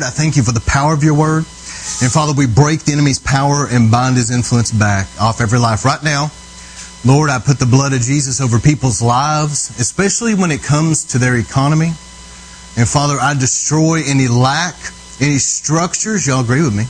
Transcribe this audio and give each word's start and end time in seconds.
I 0.00 0.10
thank 0.10 0.36
you 0.36 0.44
for 0.44 0.52
the 0.52 0.60
power 0.60 0.92
of 0.92 1.02
your 1.02 1.14
word. 1.14 1.44
And 2.00 2.12
Father, 2.12 2.32
we 2.32 2.46
break 2.46 2.84
the 2.84 2.92
enemy's 2.92 3.18
power 3.18 3.66
and 3.68 3.90
bind 3.90 4.16
his 4.16 4.30
influence 4.30 4.70
back 4.70 5.08
off 5.20 5.40
every 5.40 5.58
life. 5.58 5.84
Right 5.84 6.02
now, 6.04 6.30
Lord, 7.04 7.30
I 7.30 7.40
put 7.40 7.58
the 7.58 7.66
blood 7.66 7.92
of 7.92 8.00
Jesus 8.00 8.40
over 8.40 8.60
people's 8.60 9.02
lives, 9.02 9.74
especially 9.80 10.34
when 10.34 10.52
it 10.52 10.62
comes 10.62 11.04
to 11.06 11.18
their 11.18 11.36
economy. 11.36 11.90
And 12.76 12.86
Father, 12.86 13.16
I 13.20 13.34
destroy 13.34 14.02
any 14.06 14.28
lack, 14.28 14.76
any 15.20 15.38
structures. 15.38 16.28
Y'all 16.28 16.42
agree 16.42 16.62
with 16.62 16.76
me? 16.76 16.84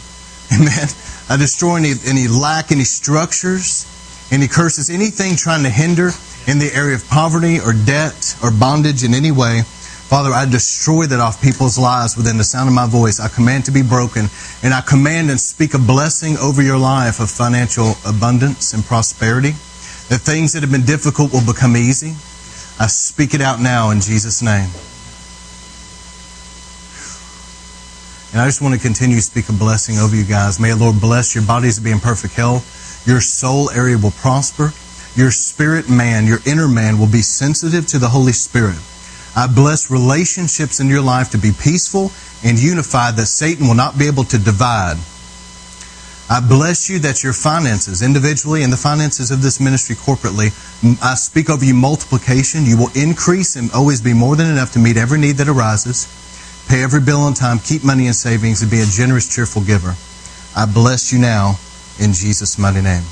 Amen. 0.61 0.89
I 1.31 1.37
destroy 1.39 1.77
any, 1.77 1.93
any 2.07 2.29
lack, 2.29 2.73
any 2.73 2.85
structures, 2.85 3.87
any 4.31 4.49
curses, 4.49 4.91
anything 4.91 5.37
trying 5.37 5.63
to 5.63 5.71
hinder 5.71 6.11
in 6.47 6.59
the 6.59 6.71
area 6.75 6.97
of 6.97 7.09
poverty 7.09 7.59
or 7.59 7.73
debt 7.73 8.37
or 8.43 8.51
bondage 8.51 9.03
in 9.03 9.15
any 9.15 9.33
way. 9.33 9.63
Father, 10.09 10.31
I 10.31 10.47
destroy 10.47 11.05
that 11.05 11.21
off 11.21 11.43
people's 11.43 11.77
lives 11.77 12.17
within 12.17 12.39
the 12.39 12.45
sound 12.45 12.67
of 12.67 12.75
my 12.75 12.89
voice. 12.89 13.21
I 13.21 13.29
command 13.29 13.67
to 13.67 13.71
be 13.71 13.83
broken, 13.83 14.25
and 14.63 14.73
I 14.73 14.81
command 14.81 15.29
and 15.29 15.39
speak 15.39 15.75
a 15.75 15.79
blessing 15.79 16.39
over 16.39 16.63
your 16.63 16.79
life 16.79 17.21
of 17.21 17.31
financial 17.31 17.93
abundance 18.09 18.73
and 18.73 18.83
prosperity. 18.83 19.51
That 20.09 20.25
things 20.25 20.55
that 20.55 20.63
have 20.63 20.73
been 20.73 20.87
difficult 20.87 21.35
will 21.35 21.45
become 21.45 21.77
easy. 21.77 22.17
I 22.81 22.87
speak 22.87 23.35
it 23.35 23.43
out 23.43 23.61
now 23.61 23.91
in 23.91 24.01
Jesus' 24.01 24.41
name. 24.41 24.71
And 28.33 28.41
I 28.41 28.49
just 28.49 28.63
want 28.63 28.75
to 28.75 28.81
continue 28.81 29.17
to 29.17 29.23
speak 29.23 29.51
a 29.51 29.53
blessing 29.53 29.99
over 29.99 30.17
you 30.17 30.25
guys. 30.25 30.59
May 30.59 30.71
the 30.71 30.77
Lord 30.77 31.03
bless 31.03 31.35
your 31.35 31.45
bodies 31.45 31.77
to 31.77 31.83
be 31.83 31.91
in 31.91 32.01
perfect 32.01 32.33
health. 32.33 33.05
Your 33.07 33.21
soul 33.21 33.69
area 33.73 33.99
will 33.99 34.13
prosper. 34.13 34.73
Your 35.15 35.31
spirit 35.31 35.91
man, 35.91 36.27
your 36.27 36.39
inner 36.47 36.67
man 36.67 36.99
will 36.99 37.13
be 37.13 37.21
sensitive 37.21 37.87
to 37.89 37.99
the 37.99 38.09
Holy 38.09 38.33
Spirit. 38.33 38.79
I 39.39 39.47
bless 39.47 39.89
relationships 39.89 40.81
in 40.81 40.89
your 40.89 41.01
life 41.01 41.31
to 41.31 41.39
be 41.39 41.53
peaceful 41.53 42.11
and 42.43 42.59
unified 42.59 43.15
that 43.15 43.27
Satan 43.27 43.69
will 43.69 43.77
not 43.77 43.97
be 43.97 44.09
able 44.09 44.25
to 44.25 44.37
divide. 44.37 44.97
I 46.29 46.41
bless 46.41 46.91
you 46.91 46.99
that 47.07 47.23
your 47.23 47.33
finances, 47.33 48.03
individually 48.03 48.65
and 48.65 48.73
the 48.73 48.77
finances 48.77 49.31
of 49.31 49.41
this 49.41 49.61
ministry 49.61 49.95
corporately, 49.95 50.51
I 51.01 51.15
speak 51.15 51.51
over 51.51 51.65
you 51.65 51.75
multiplication. 51.75 52.65
You 52.65 52.79
will 52.79 52.91
increase 52.97 53.55
and 53.55 53.71
always 53.71 54.01
be 54.01 54.13
more 54.13 54.35
than 54.35 54.51
enough 54.51 54.73
to 54.73 54.81
meet 54.81 54.97
every 54.97 55.21
need 55.21 55.37
that 55.37 55.47
arises, 55.47 56.11
pay 56.69 56.83
every 56.83 57.01
bill 57.01 57.21
on 57.21 57.35
time, 57.35 57.61
keep 57.61 57.85
money 57.85 58.09
in 58.09 58.15
savings, 58.15 58.61
and 58.63 58.69
be 58.73 58.81
a 58.81 58.87
generous, 58.87 59.33
cheerful 59.33 59.63
giver. 59.63 59.95
I 60.57 60.67
bless 60.67 61.13
you 61.13 61.21
now 61.21 61.61
in 62.01 62.13
Jesus' 62.13 62.59
mighty 62.59 62.83
name. 62.83 63.05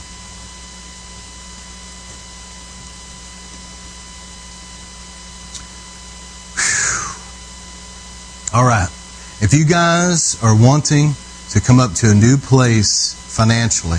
All 8.57 8.65
right. 8.65 8.89
If 9.43 9.53
you 9.53 9.67
guys 9.67 10.43
are 10.43 10.57
wanting 10.57 11.13
to 11.51 11.61
come 11.61 11.79
up 11.79 11.93
to 11.97 12.11
a 12.11 12.15
new 12.15 12.39
place 12.39 13.13
financially 13.29 13.99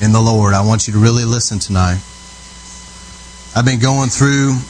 in 0.00 0.12
the 0.12 0.20
Lord, 0.20 0.54
I 0.54 0.64
want 0.64 0.86
you 0.86 0.92
to 0.92 1.00
really 1.00 1.24
listen 1.24 1.58
tonight. 1.58 1.98
I've 3.58 3.64
been 3.64 3.80
going 3.80 4.10
through 4.10 4.62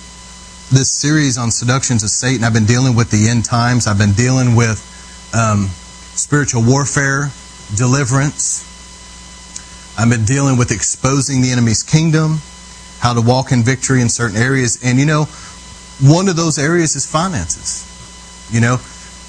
this 0.73 0.91
series 0.91 1.37
on 1.37 1.51
seductions 1.51 2.03
of 2.03 2.09
Satan. 2.09 2.45
I've 2.45 2.55
been 2.55 2.65
dealing 2.65 2.97
with 2.97 3.11
the 3.11 3.29
end 3.29 3.45
times. 3.45 3.87
I've 3.87 3.99
been 3.99 4.15
dealing 4.15 4.57
with 4.57 4.81
um, 5.37 5.67
spiritual 6.17 6.63
warfare, 6.65 7.29
deliverance. 7.77 8.65
I've 9.99 10.09
been 10.09 10.25
dealing 10.25 10.57
with 10.57 10.73
exposing 10.73 11.43
the 11.43 11.51
enemy's 11.51 11.83
kingdom, 11.83 12.39
how 13.01 13.13
to 13.13 13.21
walk 13.21 13.53
in 13.53 13.65
victory 13.65 14.01
in 14.01 14.09
certain 14.09 14.39
areas. 14.39 14.81
And 14.83 14.99
you 14.99 15.05
know, 15.05 15.25
one 16.01 16.31
of 16.31 16.37
those 16.37 16.59
areas 16.59 16.97
is 16.97 17.05
finances. 17.05 17.85
You 18.51 18.61
know, 18.61 18.81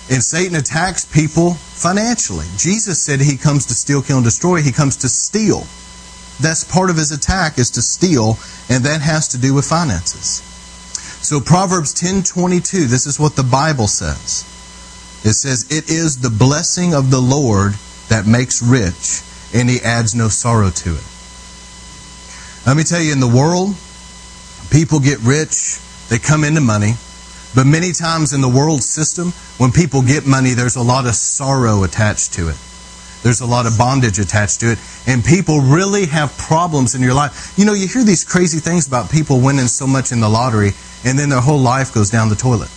and 0.10 0.24
Satan 0.24 0.56
attacks 0.56 1.06
people 1.06 1.54
financially. 1.54 2.48
Jesus 2.58 3.02
said 3.02 3.20
he 3.22 3.38
comes 3.38 3.68
to 3.68 3.74
steal, 3.74 4.02
kill, 4.02 4.18
and 4.18 4.26
destroy. 4.26 4.62
He 4.62 4.72
comes 4.72 4.98
to 4.98 5.10
steal. 5.10 5.68
That's 6.40 6.64
part 6.64 6.90
of 6.90 6.98
his 6.98 7.12
attack 7.12 7.60
is 7.60 7.70
to 7.72 7.82
steal, 7.82 8.40
and 8.70 8.86
that 8.86 9.02
has 9.02 9.28
to 9.30 9.38
do 9.38 9.54
with 9.54 9.66
finances. 9.66 10.42
So 11.22 11.40
Proverbs 11.42 11.94
10:22, 11.94 12.88
this 12.88 13.06
is 13.06 13.20
what 13.20 13.36
the 13.36 13.44
Bible 13.44 13.88
says. 13.88 14.46
It 15.24 15.34
says, 15.34 15.66
"It 15.70 15.90
is 15.90 16.18
the 16.18 16.30
blessing 16.30 16.94
of 16.94 17.12
the 17.12 17.22
Lord 17.22 17.76
that 18.08 18.26
makes 18.26 18.62
rich, 18.62 19.22
and 19.54 19.70
he 19.70 19.82
adds 19.82 20.16
no 20.16 20.30
sorrow 20.30 20.70
to 20.70 20.96
it." 20.96 21.04
Let 22.66 22.78
me 22.78 22.84
tell 22.84 23.02
you, 23.02 23.12
in 23.12 23.20
the 23.20 23.28
world, 23.28 23.76
people 24.70 25.00
get 25.00 25.20
rich, 25.20 25.78
they 26.08 26.20
come 26.20 26.44
into 26.44 26.62
money, 26.62 26.98
but 27.56 27.66
many 27.66 27.92
times 27.92 28.34
in 28.34 28.42
the 28.42 28.50
world 28.50 28.84
system, 28.84 29.32
when 29.58 29.72
people 29.72 30.02
get 30.02 30.26
money, 30.26 30.54
there's 30.54 30.76
a 30.76 30.82
lot 30.82 31.08
of 31.08 31.16
sorrow 31.16 31.84
attached 31.84 32.34
to 32.34 32.50
it. 32.50 32.58
There's 33.24 33.42
a 33.42 33.46
lot 33.46 33.66
of 33.66 33.78
bondage 33.78 34.20
attached 34.20 34.62
to 34.62 34.72
it. 34.72 34.80
And 35.08 35.24
people 35.24 35.60
really 35.60 36.06
have 36.06 36.38
problems 36.38 36.96
in 36.96 37.02
your 37.02 37.14
life. 37.14 37.54
You 37.58 37.66
know, 37.66 37.74
you 37.74 37.88
hear 37.88 38.04
these 38.04 38.24
crazy 38.24 38.60
things 38.60 38.88
about 38.88 39.12
people 39.12 39.42
winning 39.42 39.68
so 39.68 39.88
much 39.88 40.12
in 40.12 40.20
the 40.20 40.30
lottery, 40.30 40.72
and 41.04 41.18
then 41.18 41.30
their 41.30 41.42
whole 41.42 41.60
life 41.60 41.94
goes 41.94 42.10
down 42.10 42.30
the 42.30 42.36
toilet. 42.36 42.70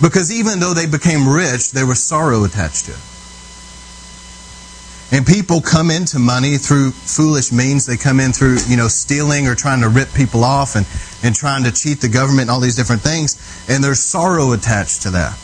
Because 0.00 0.32
even 0.32 0.60
though 0.60 0.74
they 0.74 0.86
became 0.86 1.28
rich, 1.28 1.72
there 1.72 1.86
was 1.86 2.02
sorrow 2.02 2.44
attached 2.44 2.86
to 2.86 2.92
it. 2.92 3.15
And 5.12 5.24
people 5.24 5.60
come 5.60 5.90
into 5.90 6.18
money 6.18 6.56
through 6.58 6.90
foolish 6.90 7.52
means. 7.52 7.86
They 7.86 7.96
come 7.96 8.18
in 8.18 8.32
through, 8.32 8.58
you 8.66 8.76
know, 8.76 8.88
stealing 8.88 9.46
or 9.46 9.54
trying 9.54 9.80
to 9.82 9.88
rip 9.88 10.12
people 10.12 10.42
off 10.42 10.74
and, 10.74 10.84
and 11.22 11.34
trying 11.34 11.62
to 11.64 11.72
cheat 11.72 12.00
the 12.00 12.08
government 12.08 12.42
and 12.42 12.50
all 12.50 12.60
these 12.60 12.74
different 12.74 13.02
things. 13.02 13.38
And 13.68 13.84
there's 13.84 14.00
sorrow 14.00 14.52
attached 14.52 15.02
to 15.02 15.10
that. 15.10 15.38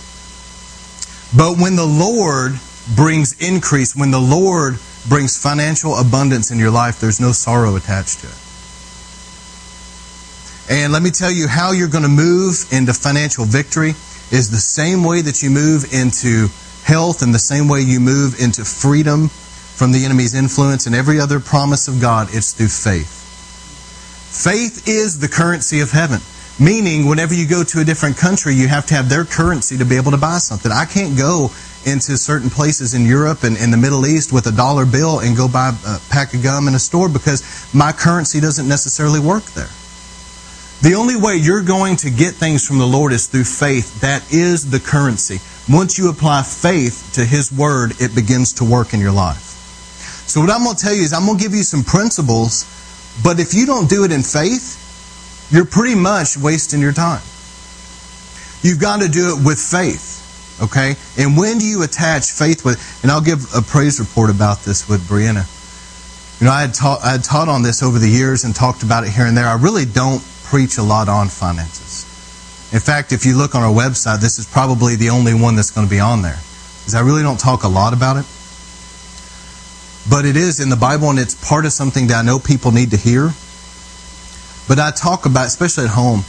But 1.36 1.58
when 1.58 1.76
the 1.76 1.86
Lord 1.86 2.58
brings 2.96 3.40
increase, 3.40 3.94
when 3.94 4.10
the 4.10 4.20
Lord 4.20 4.78
brings 5.08 5.40
financial 5.40 5.94
abundance 5.94 6.50
in 6.50 6.58
your 6.58 6.70
life, 6.70 7.00
there's 7.00 7.20
no 7.20 7.30
sorrow 7.30 7.76
attached 7.76 8.20
to 8.20 8.26
it. 8.26 8.38
And 10.70 10.92
let 10.92 11.02
me 11.02 11.10
tell 11.10 11.30
you 11.30 11.46
how 11.46 11.70
you're 11.70 11.88
going 11.88 12.04
to 12.04 12.10
move 12.10 12.66
into 12.72 12.92
financial 12.92 13.44
victory 13.44 13.90
is 14.30 14.50
the 14.50 14.58
same 14.58 15.04
way 15.04 15.20
that 15.20 15.42
you 15.42 15.50
move 15.50 15.92
into 15.92 16.48
health 16.82 17.22
and 17.22 17.32
the 17.32 17.38
same 17.38 17.68
way 17.68 17.80
you 17.80 18.00
move 18.00 18.40
into 18.40 18.64
freedom 18.64 19.30
from 19.74 19.92
the 19.92 20.04
enemy's 20.04 20.34
influence 20.34 20.86
and 20.86 20.94
every 20.94 21.18
other 21.18 21.40
promise 21.40 21.88
of 21.88 22.00
God, 22.00 22.28
it's 22.30 22.52
through 22.52 22.68
faith. 22.68 23.18
Faith 24.32 24.88
is 24.88 25.18
the 25.18 25.28
currency 25.28 25.80
of 25.80 25.90
heaven. 25.90 26.20
Meaning, 26.60 27.06
whenever 27.06 27.34
you 27.34 27.48
go 27.48 27.64
to 27.64 27.80
a 27.80 27.84
different 27.84 28.16
country, 28.16 28.54
you 28.54 28.68
have 28.68 28.86
to 28.86 28.94
have 28.94 29.08
their 29.08 29.24
currency 29.24 29.78
to 29.78 29.84
be 29.84 29.96
able 29.96 30.10
to 30.10 30.18
buy 30.18 30.38
something. 30.38 30.70
I 30.70 30.84
can't 30.84 31.16
go 31.16 31.50
into 31.84 32.16
certain 32.16 32.50
places 32.50 32.94
in 32.94 33.04
Europe 33.04 33.42
and 33.42 33.56
in 33.56 33.70
the 33.70 33.76
Middle 33.76 34.06
East 34.06 34.32
with 34.32 34.46
a 34.46 34.52
dollar 34.52 34.86
bill 34.86 35.20
and 35.20 35.36
go 35.36 35.48
buy 35.48 35.72
a 35.86 35.98
pack 36.10 36.34
of 36.34 36.42
gum 36.42 36.68
in 36.68 36.74
a 36.74 36.78
store 36.78 37.08
because 37.08 37.42
my 37.74 37.92
currency 37.92 38.40
doesn't 38.40 38.68
necessarily 38.68 39.18
work 39.18 39.44
there. 39.52 39.70
The 40.82 40.94
only 40.94 41.16
way 41.16 41.36
you're 41.36 41.62
going 41.62 41.96
to 41.96 42.10
get 42.10 42.34
things 42.34 42.66
from 42.66 42.78
the 42.78 42.86
Lord 42.86 43.12
is 43.12 43.26
through 43.26 43.44
faith. 43.44 44.00
That 44.00 44.32
is 44.32 44.70
the 44.70 44.80
currency. 44.80 45.38
Once 45.72 45.96
you 45.96 46.10
apply 46.10 46.42
faith 46.42 47.10
to 47.14 47.24
His 47.24 47.52
Word, 47.52 47.92
it 48.00 48.14
begins 48.14 48.52
to 48.54 48.64
work 48.64 48.92
in 48.92 49.00
your 49.00 49.12
life. 49.12 49.51
So, 50.26 50.40
what 50.40 50.50
I'm 50.50 50.64
going 50.64 50.76
to 50.76 50.82
tell 50.82 50.94
you 50.94 51.02
is, 51.02 51.12
I'm 51.12 51.26
going 51.26 51.38
to 51.38 51.42
give 51.42 51.54
you 51.54 51.62
some 51.62 51.82
principles, 51.82 52.64
but 53.22 53.40
if 53.40 53.54
you 53.54 53.66
don't 53.66 53.88
do 53.88 54.04
it 54.04 54.12
in 54.12 54.22
faith, 54.22 54.78
you're 55.50 55.66
pretty 55.66 55.94
much 55.94 56.36
wasting 56.36 56.80
your 56.80 56.92
time. 56.92 57.20
You've 58.62 58.80
got 58.80 59.00
to 59.00 59.08
do 59.08 59.36
it 59.36 59.44
with 59.44 59.58
faith, 59.58 60.22
okay? 60.62 60.94
And 61.18 61.36
when 61.36 61.58
do 61.58 61.66
you 61.66 61.82
attach 61.82 62.30
faith 62.30 62.64
with? 62.64 62.78
And 63.02 63.10
I'll 63.10 63.20
give 63.20 63.52
a 63.54 63.60
praise 63.60 64.00
report 64.00 64.30
about 64.30 64.60
this 64.60 64.88
with 64.88 65.02
Brianna. 65.02 65.44
You 66.40 66.46
know, 66.46 66.52
I 66.52 66.62
had 66.62 66.74
taught 66.74 67.04
I 67.04 67.12
had 67.12 67.24
taught 67.24 67.48
on 67.48 67.62
this 67.62 67.82
over 67.82 67.98
the 67.98 68.08
years 68.08 68.44
and 68.44 68.54
talked 68.54 68.82
about 68.82 69.04
it 69.04 69.10
here 69.10 69.26
and 69.26 69.36
there. 69.36 69.46
I 69.46 69.54
really 69.54 69.84
don't 69.84 70.22
preach 70.44 70.78
a 70.78 70.82
lot 70.82 71.08
on 71.08 71.28
finances. 71.28 72.08
In 72.72 72.80
fact, 72.80 73.12
if 73.12 73.26
you 73.26 73.36
look 73.36 73.54
on 73.54 73.62
our 73.62 73.72
website, 73.72 74.20
this 74.20 74.38
is 74.38 74.46
probably 74.46 74.96
the 74.96 75.10
only 75.10 75.34
one 75.34 75.56
that's 75.56 75.70
going 75.70 75.86
to 75.86 75.90
be 75.90 76.00
on 76.00 76.22
there. 76.22 76.38
Because 76.80 76.94
I 76.94 77.00
really 77.00 77.22
don't 77.22 77.38
talk 77.38 77.64
a 77.64 77.68
lot 77.68 77.92
about 77.92 78.16
it. 78.16 78.24
But 80.08 80.24
it 80.24 80.36
is 80.36 80.60
in 80.60 80.68
the 80.68 80.76
Bible 80.76 81.10
and 81.10 81.18
it's 81.18 81.34
part 81.34 81.64
of 81.64 81.72
something 81.72 82.08
that 82.08 82.18
I 82.18 82.22
know 82.22 82.38
people 82.38 82.72
need 82.72 82.90
to 82.90 82.96
hear. 82.96 83.30
But 84.68 84.78
I 84.78 84.90
talk 84.90 85.26
about, 85.26 85.46
especially 85.46 85.84
at 85.84 85.90
home, 85.90 86.24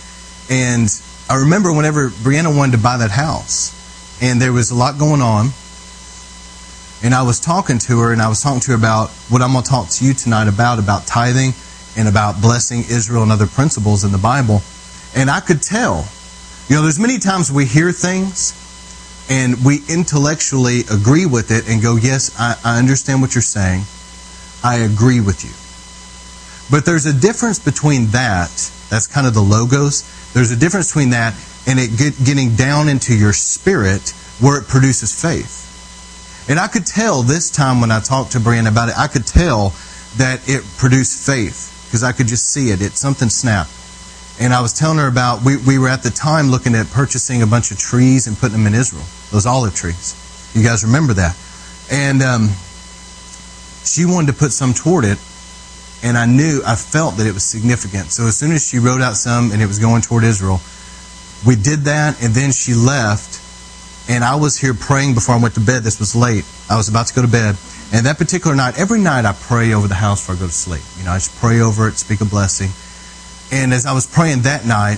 and 0.49 0.89
I 1.29 1.41
remember 1.41 1.71
whenever 1.71 2.09
Brianna 2.09 2.55
wanted 2.55 2.73
to 2.73 2.83
buy 2.83 2.97
that 2.97 3.11
house, 3.11 3.71
and 4.21 4.41
there 4.41 4.51
was 4.51 4.71
a 4.71 4.75
lot 4.75 4.97
going 4.97 5.21
on, 5.21 5.49
and 7.03 7.13
I 7.13 7.23
was 7.23 7.39
talking 7.39 7.79
to 7.79 7.99
her, 7.99 8.11
and 8.11 8.21
I 8.21 8.29
was 8.29 8.41
talking 8.41 8.61
to 8.61 8.71
her 8.71 8.77
about 8.77 9.09
what 9.29 9.41
I'm 9.41 9.51
going 9.51 9.63
to 9.63 9.69
talk 9.69 9.89
to 9.89 10.05
you 10.05 10.13
tonight 10.13 10.47
about, 10.47 10.79
about 10.79 11.05
tithing 11.05 11.53
and 11.97 12.07
about 12.07 12.41
blessing 12.41 12.79
Israel 12.89 13.23
and 13.23 13.31
other 13.31 13.47
principles 13.47 14.03
in 14.03 14.11
the 14.11 14.17
Bible. 14.17 14.61
And 15.15 15.29
I 15.29 15.39
could 15.39 15.61
tell, 15.61 16.07
you 16.67 16.75
know, 16.75 16.81
there's 16.81 16.99
many 16.99 17.19
times 17.19 17.51
we 17.51 17.65
hear 17.65 17.91
things 17.91 18.53
and 19.29 19.63
we 19.65 19.79
intellectually 19.89 20.81
agree 20.91 21.25
with 21.25 21.51
it 21.51 21.69
and 21.69 21.81
go, 21.81 21.95
yes, 21.95 22.35
I, 22.39 22.55
I 22.63 22.79
understand 22.79 23.21
what 23.21 23.35
you're 23.35 23.41
saying. 23.41 23.83
I 24.63 24.83
agree 24.83 25.21
with 25.21 25.43
you. 25.43 25.51
But 26.71 26.85
there's 26.85 27.05
a 27.05 27.13
difference 27.13 27.59
between 27.59 28.07
that, 28.07 28.51
that's 28.89 29.07
kind 29.07 29.27
of 29.27 29.33
the 29.33 29.41
logos. 29.41 30.03
There's 30.33 30.51
a 30.51 30.55
difference 30.55 30.89
between 30.89 31.11
that 31.11 31.35
and 31.67 31.79
it 31.79 31.97
get, 31.97 32.13
getting 32.25 32.55
down 32.55 32.89
into 32.89 33.15
your 33.15 33.33
spirit 33.33 34.13
where 34.39 34.59
it 34.59 34.67
produces 34.67 35.19
faith. 35.19 35.61
And 36.49 36.59
I 36.59 36.67
could 36.67 36.85
tell 36.85 37.23
this 37.23 37.49
time 37.49 37.79
when 37.79 37.91
I 37.91 37.99
talked 37.99 38.33
to 38.33 38.39
Brian 38.39 38.67
about 38.67 38.89
it, 38.89 38.95
I 38.97 39.07
could 39.07 39.25
tell 39.25 39.73
that 40.17 40.47
it 40.47 40.63
produced 40.77 41.25
faith 41.25 41.87
because 41.87 42.03
I 42.03 42.11
could 42.11 42.27
just 42.27 42.49
see 42.49 42.69
it. 42.71 42.81
It 42.81 42.93
something 42.93 43.29
snapped. 43.29 43.71
And 44.39 44.53
I 44.53 44.61
was 44.61 44.73
telling 44.73 44.97
her 44.97 45.07
about 45.07 45.43
we, 45.45 45.57
we 45.57 45.77
were 45.77 45.89
at 45.89 46.03
the 46.03 46.09
time 46.09 46.47
looking 46.49 46.75
at 46.75 46.87
purchasing 46.87 47.41
a 47.41 47.47
bunch 47.47 47.71
of 47.71 47.77
trees 47.77 48.27
and 48.27 48.37
putting 48.37 48.57
them 48.57 48.67
in 48.67 48.73
Israel, 48.73 49.05
those 49.31 49.45
olive 49.45 49.75
trees. 49.75 50.15
You 50.55 50.63
guys 50.63 50.83
remember 50.83 51.13
that? 51.13 51.37
And 51.91 52.21
um, 52.21 52.49
she 53.85 54.05
wanted 54.05 54.33
to 54.33 54.37
put 54.37 54.51
some 54.51 54.73
toward 54.73 55.05
it, 55.05 55.17
and 56.03 56.17
I 56.17 56.25
knew, 56.25 56.61
I 56.65 56.75
felt 56.75 57.17
that 57.17 57.27
it 57.27 57.33
was 57.33 57.43
significant. 57.43 58.11
So 58.11 58.25
as 58.25 58.37
soon 58.37 58.51
as 58.51 58.65
she 58.65 58.79
wrote 58.79 59.01
out 59.01 59.15
some 59.15 59.51
and 59.51 59.61
it 59.61 59.67
was 59.67 59.79
going 59.79 60.01
toward 60.01 60.23
Israel, 60.23 60.59
we 61.45 61.55
did 61.55 61.81
that, 61.81 62.21
and 62.23 62.33
then 62.33 62.51
she 62.51 62.73
left, 62.73 63.39
and 64.09 64.23
I 64.23 64.35
was 64.35 64.57
here 64.57 64.73
praying 64.73 65.13
before 65.13 65.35
I 65.35 65.41
went 65.41 65.53
to 65.55 65.59
bed. 65.59 65.83
This 65.83 65.99
was 65.99 66.15
late. 66.15 66.45
I 66.69 66.77
was 66.77 66.89
about 66.89 67.07
to 67.07 67.13
go 67.13 67.21
to 67.21 67.27
bed. 67.27 67.55
And 67.93 68.05
that 68.07 68.17
particular 68.17 68.55
night, 68.55 68.79
every 68.79 68.99
night 68.99 69.25
I 69.25 69.33
pray 69.33 69.73
over 69.73 69.87
the 69.87 69.95
house 69.95 70.21
before 70.21 70.35
I 70.35 70.39
go 70.39 70.47
to 70.47 70.51
sleep. 70.51 70.81
You 70.97 71.05
know, 71.05 71.11
I 71.11 71.17
just 71.17 71.35
pray 71.37 71.61
over 71.61 71.87
it, 71.87 71.95
speak 71.95 72.21
a 72.21 72.25
blessing. 72.25 72.69
And 73.51 73.73
as 73.73 73.85
I 73.85 73.93
was 73.93 74.07
praying 74.07 74.43
that 74.43 74.65
night, 74.65 74.97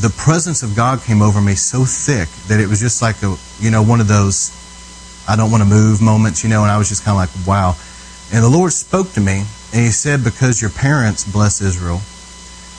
the 0.00 0.12
presence 0.16 0.62
of 0.62 0.74
God 0.74 1.02
came 1.02 1.20
over 1.20 1.40
me 1.40 1.54
so 1.54 1.84
thick 1.84 2.28
that 2.48 2.60
it 2.60 2.66
was 2.66 2.80
just 2.80 3.02
like 3.02 3.22
a, 3.22 3.36
you 3.60 3.70
know, 3.70 3.82
one 3.82 4.00
of 4.00 4.08
those 4.08 4.50
I 5.28 5.36
don't 5.36 5.50
want 5.50 5.62
to 5.62 5.68
move 5.68 6.00
moments, 6.00 6.42
you 6.42 6.50
know, 6.50 6.62
and 6.62 6.70
I 6.70 6.78
was 6.78 6.88
just 6.88 7.04
kind 7.04 7.14
of 7.14 7.20
like, 7.22 7.46
wow. 7.46 7.76
And 8.32 8.42
the 8.42 8.48
Lord 8.48 8.72
spoke 8.72 9.12
to 9.12 9.20
me, 9.20 9.44
and 9.72 9.84
He 9.84 9.90
said, 9.90 10.24
Because 10.24 10.60
your 10.60 10.70
parents 10.70 11.24
bless 11.30 11.60
Israel, 11.60 12.00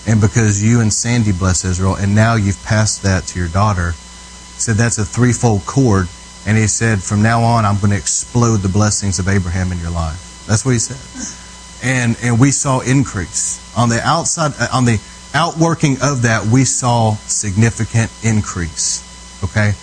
and 0.06 0.20
because 0.20 0.62
you 0.62 0.82
and 0.82 0.92
Sandy 0.92 1.32
bless 1.32 1.64
Israel, 1.64 1.96
and 1.96 2.14
now 2.14 2.36
you've 2.36 2.62
passed 2.64 3.04
that 3.04 3.24
to 3.28 3.40
your 3.40 3.48
daughter, 3.48 3.92
He 3.92 4.60
said, 4.60 4.76
That's 4.76 4.98
a 4.98 5.06
threefold 5.06 5.66
cord. 5.66 6.08
And 6.46 6.58
He 6.58 6.68
said, 6.68 7.02
From 7.02 7.22
now 7.22 7.44
on, 7.44 7.64
I'm 7.64 7.78
going 7.78 7.92
to 7.92 7.98
explode 7.98 8.58
the 8.58 8.70
blessings 8.70 9.20
of 9.20 9.30
Abraham 9.30 9.72
in 9.72 9.80
your 9.80 9.92
life. 9.92 10.44
That's 10.48 10.66
what 10.66 10.72
He 10.72 10.80
said. 10.80 11.43
And, 11.84 12.18
and 12.24 12.40
we 12.40 12.52
saw 12.52 12.80
increase. 12.80 13.60
On 13.78 13.90
the 13.90 14.00
outside, 14.02 14.54
uh, 14.60 14.68
on 14.74 14.86
the 14.86 15.02
outworking 15.34 15.98
of 16.02 16.24
that, 16.24 16.46
we 16.46 16.64
saw 16.64 17.16
significant 17.28 18.10
increase. 18.24 19.04
Okay? 19.44 19.74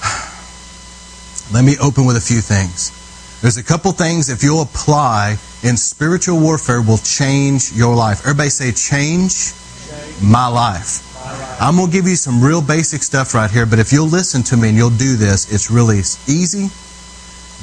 Let 1.52 1.64
me 1.64 1.76
open 1.82 2.06
with 2.06 2.16
a 2.16 2.20
few 2.20 2.40
things. 2.40 2.96
There's 3.40 3.56
a 3.56 3.64
couple 3.64 3.90
things, 3.92 4.28
if 4.28 4.42
you'll 4.42 4.62
apply 4.62 5.38
in 5.62 5.76
spiritual 5.76 6.38
warfare, 6.38 6.82
will 6.82 6.98
change 6.98 7.72
your 7.72 7.96
life. 7.96 8.20
Everybody 8.20 8.50
say, 8.50 8.70
change 8.70 9.54
my 10.22 10.46
life. 10.46 11.06
I'm 11.60 11.76
going 11.76 11.88
to 11.88 11.92
give 11.92 12.06
you 12.06 12.16
some 12.16 12.42
real 12.42 12.62
basic 12.62 13.02
stuff 13.02 13.34
right 13.34 13.50
here, 13.50 13.66
but 13.66 13.78
if 13.78 13.92
you'll 13.92 14.08
listen 14.08 14.42
to 14.44 14.56
me 14.56 14.68
and 14.68 14.76
you'll 14.76 14.90
do 14.90 15.16
this, 15.16 15.52
it's 15.52 15.70
really 15.70 15.98
easy, 15.98 16.68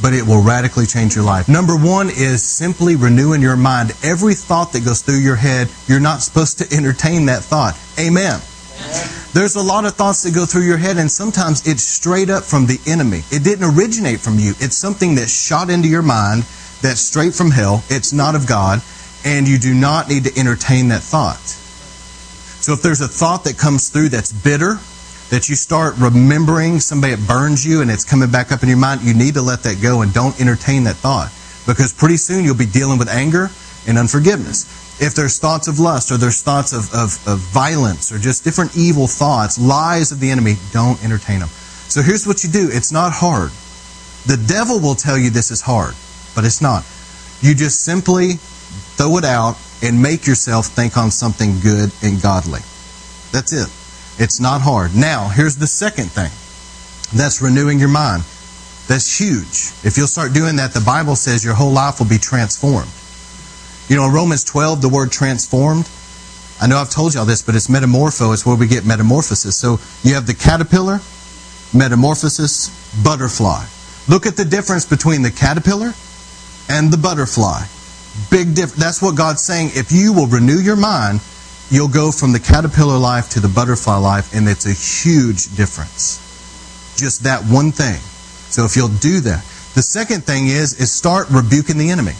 but 0.01 0.13
it 0.13 0.25
will 0.25 0.43
radically 0.43 0.85
change 0.85 1.15
your 1.15 1.25
life. 1.25 1.47
Number 1.49 1.75
one 1.75 2.09
is 2.09 2.43
simply 2.43 2.95
renewing 2.95 3.41
your 3.41 3.55
mind. 3.55 3.91
Every 4.03 4.33
thought 4.33 4.73
that 4.73 4.85
goes 4.85 5.01
through 5.01 5.19
your 5.19 5.35
head, 5.35 5.69
you're 5.87 5.99
not 5.99 6.21
supposed 6.21 6.59
to 6.59 6.75
entertain 6.75 7.25
that 7.27 7.43
thought. 7.43 7.77
Amen. 7.99 8.39
There's 9.33 9.55
a 9.55 9.61
lot 9.61 9.85
of 9.85 9.93
thoughts 9.93 10.23
that 10.23 10.33
go 10.33 10.45
through 10.45 10.63
your 10.63 10.77
head, 10.77 10.97
and 10.97 11.11
sometimes 11.11 11.67
it's 11.67 11.83
straight 11.83 12.29
up 12.29 12.43
from 12.43 12.65
the 12.65 12.79
enemy. 12.87 13.21
It 13.31 13.43
didn't 13.43 13.75
originate 13.77 14.19
from 14.19 14.39
you. 14.39 14.51
It's 14.59 14.75
something 14.75 15.15
that 15.15 15.29
shot 15.29 15.69
into 15.69 15.87
your 15.87 16.01
mind 16.01 16.43
that's 16.81 17.01
straight 17.01 17.33
from 17.33 17.51
hell. 17.51 17.83
It's 17.89 18.13
not 18.13 18.35
of 18.35 18.47
God, 18.47 18.81
and 19.25 19.47
you 19.47 19.57
do 19.57 19.73
not 19.73 20.09
need 20.09 20.23
to 20.23 20.39
entertain 20.39 20.89
that 20.89 21.01
thought. 21.01 21.41
So 22.63 22.73
if 22.73 22.81
there's 22.81 23.01
a 23.01 23.07
thought 23.07 23.43
that 23.43 23.57
comes 23.57 23.89
through 23.89 24.09
that's 24.09 24.31
bitter, 24.31 24.79
that 25.29 25.49
you 25.49 25.55
start 25.55 25.95
remembering 25.97 26.79
somebody 26.79 27.15
that 27.15 27.27
burns 27.27 27.65
you 27.65 27.81
and 27.81 27.91
it's 27.91 28.05
coming 28.05 28.31
back 28.31 28.51
up 28.51 28.63
in 28.63 28.69
your 28.69 28.77
mind, 28.77 29.01
you 29.01 29.13
need 29.13 29.33
to 29.33 29.41
let 29.41 29.63
that 29.63 29.81
go 29.81 30.01
and 30.01 30.13
don't 30.13 30.39
entertain 30.39 30.85
that 30.85 30.95
thought. 30.95 31.31
Because 31.65 31.91
pretty 31.91 32.17
soon 32.17 32.45
you'll 32.45 32.55
be 32.55 32.65
dealing 32.65 32.97
with 32.97 33.09
anger 33.09 33.49
and 33.87 33.97
unforgiveness 33.97 34.87
if 34.99 35.13
there's 35.13 35.37
thoughts 35.37 35.67
of 35.67 35.79
lust 35.79 36.11
or 36.11 36.17
there's 36.17 36.41
thoughts 36.41 36.73
of, 36.73 36.91
of, 36.93 37.27
of, 37.27 37.39
violence 37.39 38.11
or 38.11 38.17
just 38.17 38.43
different 38.43 38.75
evil 38.75 39.05
thoughts, 39.07 39.59
lies 39.59 40.11
of 40.11 40.19
the 40.19 40.31
enemy, 40.31 40.55
don't 40.71 41.03
entertain 41.03 41.39
them. 41.39 41.49
So 41.49 42.01
here's 42.01 42.25
what 42.25 42.43
you 42.43 42.49
do 42.49 42.69
it's 42.71 42.91
not 42.91 43.11
hard. 43.13 43.51
The 44.25 44.43
devil 44.47 44.79
will 44.79 44.95
tell 44.95 45.17
you 45.17 45.29
this 45.29 45.51
is 45.51 45.61
hard, 45.61 45.93
but 46.35 46.45
it's 46.45 46.61
not. 46.61 46.83
You 47.41 47.53
just 47.53 47.85
simply 47.85 48.33
throw 48.97 49.17
it 49.17 49.23
out 49.23 49.57
and 49.83 50.01
make 50.01 50.25
yourself 50.25 50.67
think 50.67 50.97
on 50.97 51.11
something 51.11 51.59
good 51.59 51.91
and 52.01 52.21
godly. 52.21 52.61
That's 53.31 53.53
it. 53.53 53.69
It's 54.19 54.39
not 54.39 54.61
hard. 54.61 54.95
Now, 54.95 55.27
here's 55.27 55.57
the 55.57 55.67
second 55.67 56.11
thing 56.11 56.31
that's 57.13 57.41
renewing 57.41 57.79
your 57.79 57.89
mind. 57.89 58.23
That's 58.87 59.19
huge. 59.19 59.71
If 59.83 59.95
you'll 59.97 60.07
start 60.07 60.33
doing 60.33 60.55
that, 60.57 60.73
the 60.73 60.81
Bible 60.81 61.15
says 61.15 61.43
your 61.43 61.53
whole 61.53 61.71
life 61.71 61.99
will 61.99 62.07
be 62.07 62.17
transformed. 62.17 62.89
You 63.89 63.95
know, 63.95 64.07
in 64.07 64.13
Romans 64.13 64.43
12, 64.43 64.81
the 64.81 64.89
word 64.89 65.11
transformed, 65.11 65.87
I 66.59 66.67
know 66.67 66.77
I've 66.77 66.89
told 66.89 67.13
you 67.13 67.19
all 67.19 67.25
this, 67.25 67.41
but 67.41 67.55
it's 67.55 67.67
metamorpho. 67.67 68.33
It's 68.33 68.45
where 68.45 68.55
we 68.55 68.67
get 68.67 68.85
metamorphosis. 68.85 69.55
So 69.55 69.79
you 70.03 70.15
have 70.15 70.25
the 70.25 70.33
caterpillar, 70.33 70.99
metamorphosis, 71.73 73.03
butterfly. 73.03 73.65
Look 74.09 74.25
at 74.25 74.35
the 74.35 74.45
difference 74.45 74.85
between 74.85 75.21
the 75.21 75.31
caterpillar 75.31 75.93
and 76.69 76.91
the 76.91 76.97
butterfly. 76.97 77.63
Big 78.31 78.55
difference. 78.55 78.81
That's 78.81 79.01
what 79.01 79.15
God's 79.15 79.43
saying. 79.43 79.71
If 79.73 79.91
you 79.91 80.13
will 80.13 80.27
renew 80.27 80.57
your 80.57 80.75
mind, 80.75 81.21
you'll 81.69 81.87
go 81.87 82.11
from 82.11 82.31
the 82.31 82.39
caterpillar 82.39 82.97
life 82.97 83.29
to 83.31 83.39
the 83.39 83.47
butterfly 83.47 83.97
life, 83.97 84.33
and 84.33 84.47
it's 84.47 84.65
a 84.65 84.73
huge 84.73 85.55
difference. 85.55 86.23
Just 86.97 87.23
that 87.23 87.43
one 87.43 87.71
thing. 87.71 87.99
So 88.49 88.65
if 88.65 88.75
you'll 88.75 88.87
do 88.87 89.19
that. 89.21 89.43
The 89.75 89.83
second 89.83 90.23
thing 90.23 90.47
is, 90.47 90.79
is 90.79 90.91
start 90.91 91.27
rebuking 91.29 91.77
the 91.77 91.91
enemy. 91.91 92.15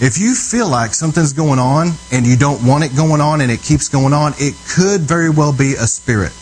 If 0.00 0.18
you 0.18 0.34
feel 0.34 0.68
like 0.68 0.94
something's 0.94 1.32
going 1.32 1.58
on 1.58 1.90
and 2.10 2.26
you 2.26 2.36
don't 2.36 2.66
want 2.66 2.82
it 2.84 2.96
going 2.96 3.20
on 3.20 3.40
and 3.40 3.50
it 3.50 3.62
keeps 3.62 3.88
going 3.88 4.12
on, 4.12 4.32
it 4.38 4.54
could 4.74 5.02
very 5.02 5.28
well 5.30 5.52
be 5.52 5.74
a 5.74 5.86
spirit. 5.86 6.32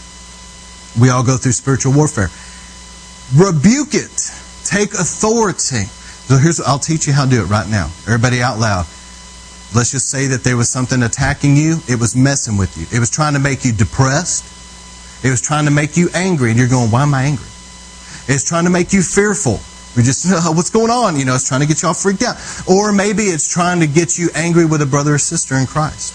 We 1.01 1.11
all 1.11 1.25
go 1.25 1.37
through 1.37 1.53
spiritual 1.53 1.93
warfare. 1.93 2.31
Rebuke 3.35 3.95
it. 3.95 4.33
Take 4.65 4.95
authority. 4.95 5.87
So 6.31 6.37
here's 6.37 6.61
I'll 6.61 6.79
teach 6.79 7.07
you 7.07 7.13
how 7.13 7.25
to 7.25 7.31
do 7.31 7.43
it 7.43 7.47
right 7.47 7.69
now. 7.69 7.87
Everybody 8.07 8.41
out 8.41 8.59
loud. 8.59 8.87
Let's 9.75 9.93
just 9.93 10.11
say 10.11 10.27
that 10.29 10.43
there 10.43 10.57
was 10.57 10.69
something 10.69 11.03
attacking 11.03 11.57
you. 11.57 11.79
It 11.89 12.01
was 12.01 12.17
messing 12.17 12.57
with 12.57 12.77
you. 12.77 12.87
It 12.91 12.99
was 12.99 13.11
trying 13.11 13.35
to 13.35 13.39
make 13.39 13.65
you 13.65 13.73
depressed. 13.73 14.45
It 15.25 15.31
was 15.31 15.41
trying 15.41 15.67
to 15.67 15.71
make 15.71 15.97
you 15.97 16.09
angry. 16.13 16.51
And 16.51 16.59
you're 16.59 16.69
going, 16.69 16.91
why 16.91 17.03
am 17.03 17.15
I 17.15 17.25
angry? 17.25 17.47
It's 18.27 18.43
trying 18.43 18.65
to 18.65 18.71
make 18.71 18.93
you 18.93 19.03
fearful. 19.03 19.61
We 19.97 20.03
just 20.03 20.27
know 20.27 20.41
what's 20.53 20.71
going 20.71 20.91
on. 20.91 21.17
You 21.17 21.25
know, 21.25 21.35
it's 21.35 21.47
trying 21.47 21.61
to 21.61 21.67
get 21.67 21.83
you 21.83 21.89
all 21.89 21.95
freaked 21.95 22.23
out. 22.23 22.37
Or 22.69 22.93
maybe 22.93 23.25
it's 23.25 23.49
trying 23.49 23.81
to 23.81 23.87
get 23.87 24.19
you 24.19 24.29
angry 24.35 24.67
with 24.67 24.83
a 24.83 24.87
brother 24.87 25.15
or 25.15 25.19
sister 25.19 25.55
in 25.55 25.67
Christ. 25.67 26.15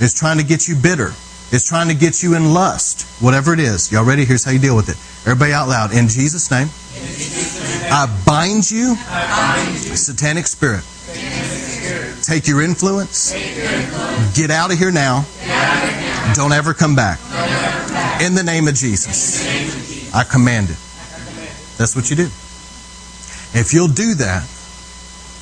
It's 0.00 0.14
trying 0.14 0.38
to 0.38 0.44
get 0.44 0.68
you 0.68 0.76
bitter. 0.76 1.12
It's 1.52 1.68
trying 1.68 1.88
to 1.88 1.94
get 1.94 2.22
you 2.22 2.34
in 2.34 2.52
lust. 2.52 3.06
Whatever 3.22 3.52
it 3.52 3.60
is. 3.60 3.92
Y'all 3.92 4.04
ready? 4.04 4.24
Here's 4.24 4.44
how 4.44 4.50
you 4.50 4.58
deal 4.58 4.76
with 4.76 4.88
it. 4.88 4.96
Everybody 5.28 5.52
out 5.52 5.68
loud. 5.68 5.92
In 5.92 6.08
Jesus' 6.08 6.50
name, 6.50 6.68
in 6.96 7.06
Jesus 7.06 7.82
name 7.82 7.92
I 7.92 8.22
bind 8.26 8.70
you, 8.70 8.96
I 9.08 9.64
bind 9.64 9.74
you. 9.84 9.94
Satanic, 9.96 10.46
spirit. 10.46 10.82
Take 12.22 12.46
your 12.46 12.62
influence. 12.62 13.32
Get 14.34 14.50
out 14.50 14.72
of 14.72 14.78
here 14.78 14.92
now. 14.92 15.24
Don't 16.34 16.52
ever 16.52 16.72
come 16.72 16.94
back. 16.94 17.18
In 18.22 18.34
the 18.34 18.42
name 18.44 18.68
of 18.68 18.74
Jesus, 18.74 19.44
name 19.44 19.68
of 19.68 19.74
Jesus. 19.74 20.14
I 20.14 20.22
command 20.24 20.70
it. 20.70 20.78
That's 21.76 21.96
what 21.96 22.08
you 22.10 22.16
do. 22.16 22.28
If 23.54 23.72
you'll 23.74 23.88
do 23.88 24.14
that, 24.14 24.48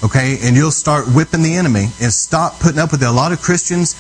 okay, 0.03 0.39
and 0.43 0.57
you'll 0.57 0.71
start 0.71 1.07
whipping 1.07 1.43
the 1.43 1.57
enemy 1.57 1.89
and 2.01 2.13
stop 2.13 2.59
putting 2.59 2.79
up 2.79 2.93
with 2.93 3.03
it. 3.03 3.07
A 3.07 3.13
lot 3.13 3.33
of 3.33 3.43
Christians, 3.43 3.95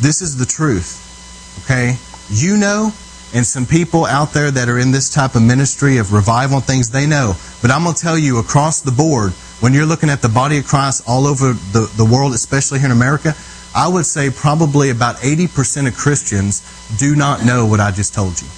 this 0.00 0.20
is 0.20 0.36
the 0.36 0.44
truth, 0.46 1.62
okay? 1.64 1.96
You 2.28 2.56
know, 2.56 2.92
and 3.34 3.46
some 3.46 3.64
people 3.66 4.04
out 4.04 4.32
there 4.32 4.50
that 4.50 4.68
are 4.68 4.78
in 4.78 4.90
this 4.90 5.10
type 5.12 5.34
of 5.34 5.42
ministry 5.42 5.98
of 5.98 6.12
revival 6.12 6.56
and 6.56 6.64
things, 6.64 6.90
they 6.90 7.06
know. 7.06 7.34
But 7.62 7.70
I'm 7.70 7.84
going 7.84 7.94
to 7.94 8.00
tell 8.00 8.18
you 8.18 8.38
across 8.38 8.80
the 8.80 8.90
board, 8.90 9.32
when 9.60 9.74
you're 9.74 9.86
looking 9.86 10.10
at 10.10 10.22
the 10.22 10.28
body 10.28 10.58
of 10.58 10.66
Christ 10.66 11.02
all 11.06 11.26
over 11.26 11.52
the, 11.52 11.90
the 11.96 12.04
world, 12.04 12.32
especially 12.34 12.78
here 12.78 12.86
in 12.86 12.92
America, 12.92 13.34
I 13.74 13.88
would 13.88 14.06
say 14.06 14.30
probably 14.30 14.90
about 14.90 15.16
80% 15.16 15.88
of 15.88 15.96
Christians 15.96 16.62
do 16.98 17.14
not 17.14 17.44
know 17.44 17.66
what 17.66 17.80
I 17.80 17.90
just 17.90 18.14
told 18.14 18.40
you. 18.40 18.48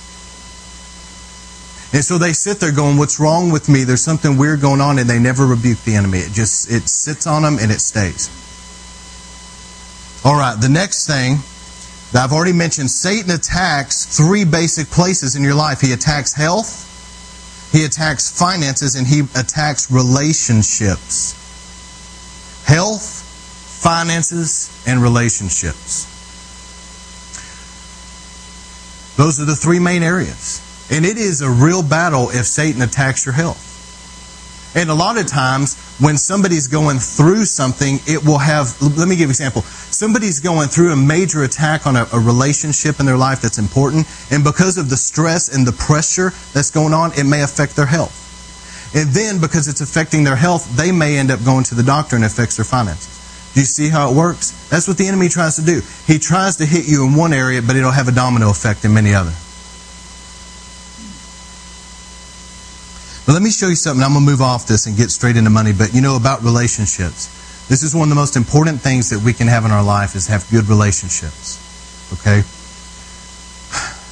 And 1.93 2.05
so 2.05 2.19
they 2.19 2.33
sit 2.33 2.61
there 2.61 2.71
going, 2.71 2.99
What's 2.99 3.19
wrong 3.19 3.51
with 3.51 3.69
me? 3.69 3.83
There's 3.83 4.03
something 4.03 4.37
weird 4.37 4.61
going 4.61 4.81
on, 4.81 4.99
and 4.99 5.11
they 5.11 5.19
never 5.19 5.45
rebuke 5.45 5.81
the 5.81 5.97
enemy. 5.97 6.19
It 6.19 6.33
just 6.33 6.71
it 6.71 6.89
sits 6.89 7.27
on 7.27 7.43
them 7.43 7.59
and 7.61 7.73
it 7.73 7.81
stays. 7.81 8.31
All 10.25 10.39
right, 10.39 10.55
the 10.61 10.69
next 10.69 11.07
thing 11.07 11.39
that 12.13 12.23
I've 12.25 12.33
already 12.33 12.53
mentioned, 12.53 12.91
Satan 12.91 13.31
attacks 13.33 14.05
three 14.17 14.45
basic 14.45 14.89
places 14.89 15.35
in 15.35 15.43
your 15.43 15.55
life. 15.55 15.81
He 15.81 15.93
attacks 15.93 16.33
health, 16.33 16.87
he 17.73 17.85
attacks 17.85 18.31
finances, 18.31 18.97
and 18.97 19.07
he 19.07 19.21
attacks 19.37 19.91
relationships. 19.91 21.37
Health, 22.67 23.23
finances, 23.83 24.71
and 24.87 25.01
relationships. 25.03 26.07
Those 29.17 29.41
are 29.41 29.45
the 29.45 29.57
three 29.57 29.79
main 29.79 30.03
areas. 30.03 30.67
And 30.91 31.05
it 31.05 31.19
is 31.19 31.41
a 31.41 31.51
real 31.51 31.83
battle 31.83 32.31
if 32.31 32.47
Satan 32.47 32.83
attacks 32.83 33.25
your 33.25 33.35
health. 33.35 33.70
And 34.75 34.89
a 34.89 34.95
lot 34.95 35.19
of 35.19 35.27
times, 35.27 35.77
when 35.99 36.17
somebody's 36.17 36.69
going 36.69 36.99
through 36.99 37.45
something, 37.45 37.99
it 38.07 38.25
will 38.25 38.39
have, 38.39 38.81
let 38.81 39.09
me 39.09 39.17
give 39.17 39.21
you 39.21 39.25
an 39.27 39.31
example. 39.31 39.63
Somebody's 39.63 40.39
going 40.39 40.69
through 40.69 40.93
a 40.93 40.97
major 40.97 41.43
attack 41.43 41.87
on 41.87 41.97
a, 41.97 42.07
a, 42.13 42.21
relationship 42.21 43.01
in 43.01 43.07
their 43.07 43.17
life 43.17 43.41
that's 43.41 43.59
important, 43.59 44.07
and 44.31 44.45
because 44.45 44.79
of 44.79 44.89
the 44.89 44.97
stress 44.97 45.55
and 45.55 45.67
the 45.67 45.73
pressure 45.73 46.31
that's 46.55 46.71
going 46.71 46.95
on, 46.95 47.11
it 47.19 47.25
may 47.25 47.43
affect 47.43 47.75
their 47.75 47.87
health. 47.87 48.17
And 48.95 49.11
then, 49.11 49.41
because 49.41 49.67
it's 49.67 49.81
affecting 49.81 50.23
their 50.23 50.37
health, 50.37 50.77
they 50.77 50.93
may 50.93 51.19
end 51.19 51.31
up 51.31 51.45
going 51.45 51.65
to 51.65 51.75
the 51.75 51.83
doctor 51.83 52.17
and 52.17 52.25
it 52.25 52.29
affects 52.29 52.57
their 52.57 52.65
finances. 52.65 53.19
Do 53.55 53.61
you 53.61 53.67
see 53.67 53.89
how 53.89 54.11
it 54.11 54.17
works? 54.17 54.69
That's 54.69 54.87
what 54.87 54.99
the 54.99 55.07
enemy 55.09 55.29
tries 55.29 55.57
to 55.57 55.63
do. 55.63 55.83
He 56.07 56.19
tries 56.19 56.57
to 56.57 56.67
hit 56.67 56.89
you 56.89 57.05
in 57.05 57.17
one 57.17 57.33
area, 57.33 57.61
but 57.63 57.75
it'll 57.75 57.91
have 57.91 58.07
a 58.07 58.13
domino 58.13 58.51
effect 58.51 58.85
in 58.85 58.95
many 58.95 59.15
others. 59.15 59.50
But 63.31 63.35
let 63.35 63.43
me 63.45 63.53
show 63.53 63.69
you 63.69 63.77
something. 63.77 64.03
I'm 64.03 64.13
going 64.13 64.27
to 64.27 64.31
move 64.33 64.43
off 64.43 64.67
this 64.67 64.87
and 64.87 64.97
get 64.97 65.09
straight 65.09 65.37
into 65.37 65.51
money. 65.51 65.71
But 65.73 65.95
you 65.95 66.01
know 66.01 66.17
about 66.17 66.43
relationships. 66.43 67.31
This 67.69 67.85
is 67.85 67.95
one 67.95 68.03
of 68.03 68.09
the 68.09 68.17
most 68.17 68.35
important 68.35 68.81
things 68.81 69.09
that 69.11 69.23
we 69.23 69.33
can 69.33 69.47
have 69.47 69.65
in 69.65 69.71
our 69.71 69.85
life 69.85 70.17
is 70.17 70.27
have 70.27 70.51
good 70.51 70.69
relationships. 70.69 71.63
Okay? 72.13 72.43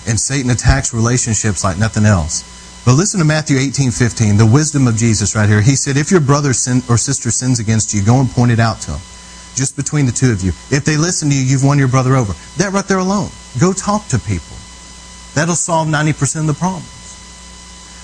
And 0.07 0.21
Satan 0.21 0.53
attacks 0.53 0.95
relationships 0.95 1.65
like 1.65 1.79
nothing 1.79 2.05
else. 2.05 2.47
But 2.87 2.95
listen 2.95 3.19
to 3.19 3.27
Matthew 3.27 3.59
18, 3.59 3.91
15, 3.91 4.37
the 4.37 4.47
wisdom 4.47 4.87
of 4.87 4.95
Jesus 4.95 5.35
right 5.35 5.49
here. 5.49 5.63
He 5.63 5.75
said, 5.75 5.97
If 5.97 6.13
your 6.13 6.21
brother 6.21 6.53
sin, 6.53 6.81
or 6.89 6.97
sister 6.97 7.33
sins 7.33 7.59
against 7.59 7.93
you, 7.93 8.05
go 8.05 8.21
and 8.21 8.31
point 8.31 8.53
it 8.53 8.61
out 8.61 8.81
to 8.83 8.93
him. 8.93 9.01
Just 9.57 9.75
between 9.75 10.07
the 10.07 10.13
two 10.13 10.31
of 10.31 10.45
you. 10.45 10.51
If 10.71 10.85
they 10.85 10.97
listen 10.97 11.29
to 11.31 11.35
you, 11.35 11.43
you've 11.43 11.65
won 11.65 11.81
your 11.81 11.89
brother 11.89 12.15
over. 12.15 12.35
That 12.59 12.71
right 12.73 12.87
there 12.87 12.99
alone. 12.99 13.31
Go 13.59 13.73
talk 13.73 14.07
to 14.15 14.19
people. 14.21 14.55
That'll 15.35 15.59
solve 15.59 15.89
90% 15.89 16.39
of 16.43 16.47
the 16.47 16.55
problems. 16.55 16.95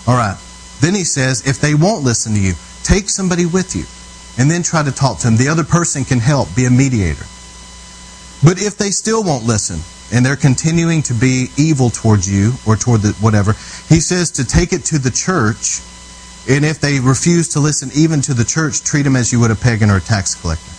All 0.09 0.16
right. 0.16 0.37
Then 0.85 0.95
he 0.95 1.05
says, 1.05 1.47
if 1.47 1.62
they 1.62 1.75
won't 1.75 2.05
listen 2.05 2.35
to 2.35 2.38
you, 2.38 2.53
take 2.83 3.09
somebody 3.09 3.47
with 3.47 3.75
you 3.75 3.88
and 4.37 4.50
then 4.50 4.62
try 4.62 4.83
to 4.83 4.93
talk 4.93 5.17
to 5.21 5.25
them. 5.25 5.38
The 5.38 5.49
other 5.49 5.64
person 5.64 6.05
can 6.05 6.19
help, 6.19 6.55
be 6.55 6.67
a 6.67 6.71
mediator. 6.71 7.25
But 8.45 8.61
if 8.61 8.76
they 8.76 8.91
still 8.91 9.25
won't 9.25 9.45
listen 9.45 9.81
and 10.14 10.26
they're 10.26 10.37
continuing 10.37 11.00
to 11.05 11.14
be 11.14 11.49
evil 11.57 11.88
towards 11.88 12.31
you 12.31 12.53
or 12.67 12.76
toward 12.76 13.00
the 13.00 13.12
whatever, 13.14 13.53
he 13.88 13.99
says 13.99 14.33
to 14.33 14.45
take 14.45 14.75
it 14.75 14.85
to 14.93 14.99
the 14.99 15.11
church. 15.11 15.81
And 16.50 16.67
if 16.67 16.81
they 16.81 17.00
refuse 17.00 17.49
to 17.57 17.61
listen 17.61 17.88
even 17.97 18.21
to 18.21 18.35
the 18.35 18.45
church, 18.45 18.85
treat 18.85 19.05
them 19.05 19.17
as 19.17 19.33
you 19.33 19.41
would 19.41 19.50
a 19.50 19.57
pagan 19.57 19.88
or 19.88 19.97
a 19.97 20.03
tax 20.03 20.35
collector. 20.35 20.71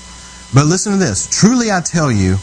But 0.53 0.67
listen 0.67 0.91
to 0.91 0.99
this. 0.99 1.25
Truly 1.25 1.71
I 1.71 1.81
tell 1.81 2.11
you, 2.11 2.35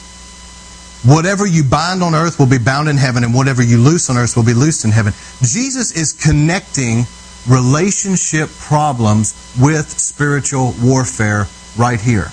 whatever 1.06 1.46
you 1.46 1.62
bind 1.62 2.02
on 2.02 2.16
earth 2.16 2.40
will 2.40 2.50
be 2.50 2.58
bound 2.58 2.88
in 2.88 2.96
heaven, 2.96 3.22
and 3.22 3.32
whatever 3.32 3.62
you 3.62 3.78
loose 3.78 4.10
on 4.10 4.16
earth 4.16 4.34
will 4.34 4.42
be 4.42 4.52
loosed 4.52 4.84
in 4.84 4.90
heaven. 4.90 5.12
Jesus 5.42 5.92
is 5.92 6.12
connecting 6.12 7.06
relationship 7.48 8.48
problems 8.50 9.34
with 9.60 9.88
spiritual 9.88 10.74
warfare 10.82 11.46
right 11.76 12.00
here. 12.00 12.30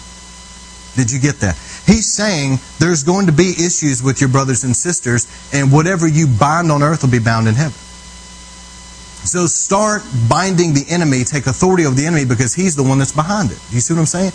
Did 0.95 1.11
you 1.11 1.19
get 1.19 1.35
that? 1.41 1.55
He's 1.85 2.11
saying 2.11 2.59
there's 2.79 3.03
going 3.03 3.27
to 3.27 3.31
be 3.31 3.51
issues 3.51 4.03
with 4.03 4.21
your 4.21 4.29
brothers 4.29 4.63
and 4.63 4.75
sisters, 4.75 5.27
and 5.53 5.71
whatever 5.71 6.07
you 6.07 6.27
bind 6.27 6.71
on 6.71 6.83
earth 6.83 7.03
will 7.03 7.11
be 7.11 7.19
bound 7.19 7.47
in 7.47 7.55
heaven. 7.55 7.77
So 9.25 9.47
start 9.47 10.01
binding 10.29 10.73
the 10.73 10.85
enemy, 10.89 11.23
take 11.23 11.45
authority 11.47 11.85
over 11.85 11.95
the 11.95 12.05
enemy 12.05 12.25
because 12.25 12.53
he's 12.53 12.75
the 12.75 12.83
one 12.83 12.99
that's 12.99 13.11
behind 13.11 13.51
it. 13.51 13.59
Do 13.69 13.75
you 13.75 13.81
see 13.81 13.93
what 13.93 13.99
I'm 14.01 14.05
saying? 14.05 14.31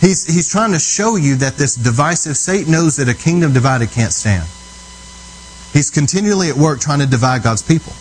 He's, 0.00 0.26
he's 0.26 0.48
trying 0.48 0.72
to 0.72 0.78
show 0.78 1.16
you 1.16 1.36
that 1.36 1.56
this 1.56 1.74
divisive, 1.74 2.36
Satan 2.36 2.72
knows 2.72 2.96
that 2.96 3.08
a 3.08 3.14
kingdom 3.14 3.52
divided 3.52 3.90
can't 3.90 4.12
stand. 4.12 4.44
He's 5.72 5.90
continually 5.90 6.50
at 6.50 6.56
work 6.56 6.80
trying 6.80 7.00
to 7.00 7.06
divide 7.06 7.42
God's 7.42 7.62
people. 7.62 7.92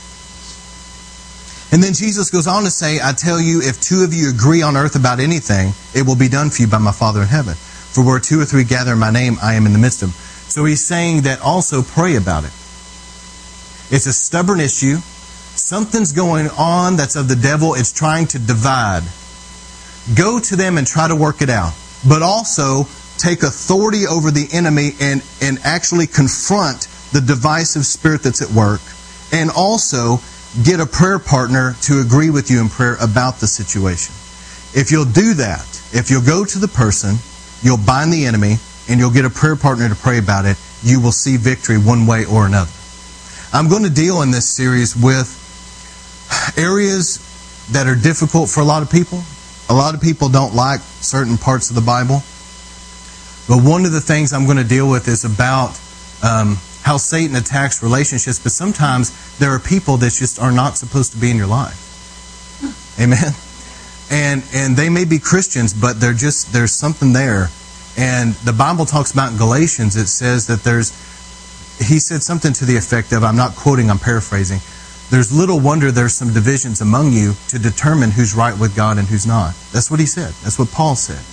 And 1.71 1.83
then 1.83 1.93
Jesus 1.93 2.29
goes 2.29 2.47
on 2.47 2.63
to 2.63 2.71
say, 2.71 2.99
I 3.03 3.11
tell 3.11 3.41
you, 3.41 3.61
if 3.61 3.81
two 3.81 4.03
of 4.03 4.13
you 4.13 4.29
agree 4.29 4.61
on 4.61 4.77
earth 4.77 4.95
about 4.95 5.19
anything, 5.19 5.73
it 5.93 6.07
will 6.07 6.15
be 6.15 6.29
done 6.29 6.49
for 6.49 6.61
you 6.61 6.67
by 6.67 6.77
my 6.77 6.93
Father 6.93 7.21
in 7.21 7.27
heaven. 7.27 7.55
For 7.55 8.05
where 8.05 8.19
two 8.19 8.39
or 8.39 8.45
three 8.45 8.63
gather 8.63 8.93
in 8.93 8.99
my 8.99 9.11
name, 9.11 9.35
I 9.41 9.55
am 9.55 9.65
in 9.65 9.73
the 9.73 9.79
midst 9.79 10.01
of 10.01 10.09
them. 10.09 10.17
So 10.49 10.63
he's 10.63 10.85
saying 10.85 11.23
that 11.23 11.41
also 11.41 11.81
pray 11.81 12.15
about 12.15 12.45
it. 12.45 12.53
It's 13.89 14.05
a 14.05 14.13
stubborn 14.13 14.59
issue. 14.59 14.97
Something's 15.55 16.13
going 16.13 16.47
on 16.57 16.95
that's 16.95 17.15
of 17.15 17.27
the 17.27 17.35
devil. 17.35 17.73
It's 17.73 17.91
trying 17.91 18.27
to 18.27 18.39
divide. 18.39 19.03
Go 20.15 20.39
to 20.39 20.55
them 20.55 20.77
and 20.77 20.87
try 20.87 21.07
to 21.07 21.15
work 21.15 21.41
it 21.41 21.49
out. 21.49 21.73
But 22.07 22.21
also 22.21 22.83
take 23.17 23.43
authority 23.43 24.07
over 24.07 24.31
the 24.31 24.47
enemy 24.53 24.91
and, 25.01 25.21
and 25.41 25.59
actually 25.63 26.07
confront 26.07 26.87
the 27.11 27.19
divisive 27.21 27.85
spirit 27.85 28.23
that's 28.23 28.41
at 28.41 28.51
work. 28.51 28.81
And 29.33 29.49
also 29.49 30.19
get 30.63 30.79
a 30.79 30.85
prayer 30.85 31.19
partner 31.19 31.75
to 31.81 31.99
agree 31.99 32.29
with 32.29 32.49
you 32.49 32.61
in 32.61 32.69
prayer 32.69 32.97
about 33.01 33.39
the 33.39 33.47
situation. 33.47 34.13
If 34.73 34.91
you'll 34.91 35.05
do 35.05 35.33
that, 35.35 35.65
if 35.93 36.09
you'll 36.09 36.25
go 36.25 36.45
to 36.45 36.59
the 36.59 36.67
person, 36.67 37.15
you'll 37.61 37.77
bind 37.77 38.11
the 38.11 38.25
enemy, 38.25 38.57
and 38.89 38.99
you'll 38.99 39.11
get 39.11 39.25
a 39.25 39.29
prayer 39.29 39.55
partner 39.55 39.89
to 39.89 39.95
pray 39.95 40.17
about 40.17 40.45
it, 40.45 40.57
you 40.83 41.01
will 41.01 41.11
see 41.11 41.37
victory 41.37 41.77
one 41.77 42.05
way 42.05 42.25
or 42.25 42.45
another. 42.45 42.71
I'm 43.53 43.69
going 43.69 43.83
to 43.83 43.89
deal 43.89 44.21
in 44.21 44.31
this 44.31 44.47
series 44.47 44.95
with 44.95 45.33
areas 46.57 47.23
that 47.71 47.87
are 47.87 47.95
difficult 47.95 48.49
for 48.49 48.61
a 48.61 48.65
lot 48.65 48.81
of 48.81 48.89
people. 48.91 49.23
A 49.69 49.73
lot 49.73 49.95
of 49.95 50.01
people 50.01 50.29
don't 50.29 50.55
like 50.55 50.79
certain 50.79 51.37
parts 51.37 51.69
of 51.69 51.75
the 51.75 51.81
Bible. 51.81 52.23
But 53.47 53.63
one 53.63 53.85
of 53.85 53.91
the 53.91 54.01
things 54.01 54.33
I'm 54.33 54.45
going 54.45 54.57
to 54.57 54.67
deal 54.67 54.89
with 54.89 55.07
is 55.07 55.25
about 55.25 55.79
um, 56.23 56.57
how 56.87 56.95
Satan 56.95 57.35
attacks 57.35 57.83
relationships, 57.83 58.39
but 58.39 58.53
sometimes 58.53 59.11
there 59.39 59.51
are 59.51 59.59
people 59.59 59.97
that 59.97 60.13
just 60.13 60.39
are 60.39 60.53
not 60.53 60.77
supposed 60.77 61.11
to 61.11 61.17
be 61.17 61.29
in 61.29 61.35
your 61.35 61.47
life. 61.47 61.83
Amen. 62.97 63.33
And 64.09 64.41
and 64.55 64.77
they 64.77 64.87
may 64.87 65.03
be 65.03 65.19
Christians, 65.19 65.73
but 65.73 65.99
they're 65.99 66.13
just 66.13 66.53
there's 66.53 66.71
something 66.71 67.11
there. 67.11 67.49
And 67.97 68.35
the 68.45 68.53
Bible 68.53 68.85
talks 68.85 69.11
about 69.11 69.33
in 69.33 69.37
Galatians, 69.37 69.97
it 69.97 70.07
says 70.07 70.47
that 70.47 70.63
there's 70.63 70.95
he 71.77 71.99
said 71.99 72.23
something 72.23 72.53
to 72.53 72.65
the 72.65 72.77
effect 72.77 73.11
of, 73.11 73.23
I'm 73.23 73.35
not 73.35 73.55
quoting, 73.55 73.91
I'm 73.91 73.99
paraphrasing. 73.99 74.61
There's 75.09 75.31
little 75.31 75.59
wonder 75.59 75.91
there's 75.91 76.13
some 76.13 76.33
divisions 76.33 76.79
among 76.79 77.11
you 77.11 77.33
to 77.49 77.59
determine 77.59 78.11
who's 78.11 78.33
right 78.33 78.57
with 78.57 78.75
God 78.75 78.97
and 78.97 79.07
who's 79.07 79.27
not. 79.27 79.55
That's 79.73 79.91
what 79.91 79.99
he 79.99 80.05
said. 80.05 80.31
That's 80.43 80.57
what 80.57 80.71
Paul 80.71 80.95
said. 80.95 81.23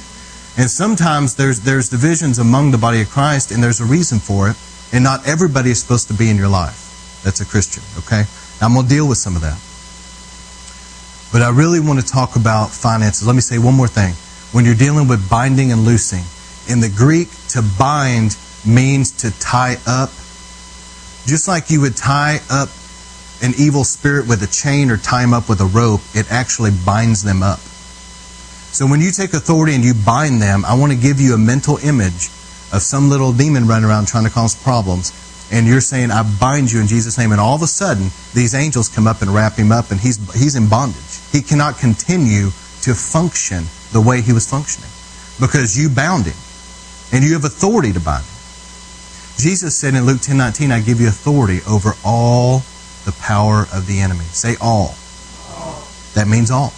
And 0.61 0.69
sometimes 0.69 1.37
there's 1.37 1.61
there's 1.61 1.89
divisions 1.89 2.41
among 2.41 2.73
the 2.73 2.79
body 2.79 3.03
of 3.03 3.09
Christ, 3.09 3.53
and 3.53 3.63
there's 3.63 3.81
a 3.81 3.85
reason 3.85 4.19
for 4.19 4.51
it. 4.51 4.57
And 4.95 5.03
not 5.03 5.27
everybody 5.27 5.71
is 5.71 5.81
supposed 5.83 6.09
to 6.09 6.15
be 6.15 6.31
in 6.31 6.37
your 6.37 6.49
life 6.49 7.21
that's 7.25 7.41
a 7.41 7.45
Christian, 7.45 7.83
okay? 7.99 8.25
Now, 8.61 8.69
I'm 8.69 8.75
going 8.75 8.87
to 8.87 8.95
deal 8.95 9.09
with 9.09 9.19
some 9.19 9.35
of 9.35 9.43
that. 9.43 9.59
But 11.33 11.43
I 11.43 11.51
really 11.51 11.81
want 11.81 11.99
to 11.99 12.07
talk 12.07 12.37
about 12.37 12.71
finances. 12.71 13.27
Let 13.27 13.35
me 13.35 13.41
say 13.41 13.59
one 13.59 13.75
more 13.75 13.89
thing. 13.89 14.15
When 14.53 14.65
you're 14.65 14.77
dealing 14.77 15.09
with 15.09 15.29
binding 15.29 15.73
and 15.73 15.85
loosing, 15.85 16.23
in 16.71 16.81
the 16.81 16.89
Greek, 16.89 17.29
to 17.49 17.63
bind 17.79 18.37
means 18.65 19.11
to 19.27 19.37
tie 19.41 19.77
up. 19.87 20.11
Just 21.27 21.49
like 21.49 21.71
you 21.71 21.81
would 21.81 21.97
tie 21.97 22.39
up 22.49 22.69
an 23.43 23.53
evil 23.59 23.85
spirit 23.85 24.29
with 24.29 24.43
a 24.43 24.47
chain 24.47 24.91
or 24.91 24.97
tie 24.97 25.25
him 25.25 25.35
up 25.35 25.49
with 25.49 25.61
a 25.61 25.67
rope, 25.67 26.01
it 26.15 26.31
actually 26.31 26.71
binds 26.87 27.23
them 27.23 27.43
up. 27.43 27.59
So 28.71 28.87
when 28.87 29.01
you 29.01 29.11
take 29.11 29.35
authority 29.35 29.75
and 29.75 29.85
you 29.85 29.95
bind 29.95 30.41
them, 30.41 30.65
I 30.65 30.75
want 30.75 30.93
to 30.93 30.99
give 30.99 31.21
you 31.21 31.35
a 31.35 31.39
mental 31.39 31.79
image 31.79 32.31
of 32.75 32.83
some 32.83 33.09
little 33.09 33.33
demon 33.33 33.67
running 33.67 33.89
around 33.89 34.07
trying 34.09 34.25
to 34.25 34.31
cause 34.31 34.61
problems. 34.63 35.13
And 35.53 35.67
you're 35.67 35.81
saying, 35.81 36.11
I 36.11 36.23
bind 36.41 36.73
you 36.73 36.81
in 36.81 36.87
Jesus' 36.89 37.17
name. 37.17 37.31
And 37.31 37.41
all 37.41 37.55
of 37.55 37.63
a 37.63 37.67
sudden, 37.67 38.09
these 38.35 38.55
angels 38.55 38.89
come 38.89 39.07
up 39.07 39.23
and 39.23 39.31
wrap 39.31 39.55
him 39.55 39.71
up, 39.71 39.91
and 39.91 40.01
he's, 40.01 40.17
he's 40.35 40.57
in 40.57 40.69
bondage. 40.69 41.21
He 41.31 41.41
cannot 41.41 41.79
continue 41.79 42.51
to 42.83 42.95
function 42.95 43.65
the 43.93 44.01
way 44.01 44.21
he 44.21 44.33
was 44.33 44.49
functioning 44.49 44.91
because 45.41 45.79
you 45.79 45.89
bound 45.89 46.27
him. 46.27 46.37
And 47.13 47.25
you 47.25 47.35
have 47.35 47.45
authority 47.45 47.93
to 47.93 48.01
bind 48.01 48.25
him. 48.25 48.35
Jesus 49.37 49.77
said 49.77 49.95
in 49.95 50.05
Luke 50.05 50.21
10 50.21 50.37
19, 50.37 50.73
I 50.73 50.81
give 50.81 51.01
you 51.01 51.09
authority 51.09 51.61
over 51.69 51.93
all 52.05 52.63
the 53.05 53.13
power 53.21 53.67
of 53.73 53.87
the 53.87 54.01
enemy. 54.01 54.25
Say 54.25 54.57
all. 54.61 54.95
all. 55.51 55.87
That 56.15 56.27
means 56.27 56.51
all. 56.51 56.73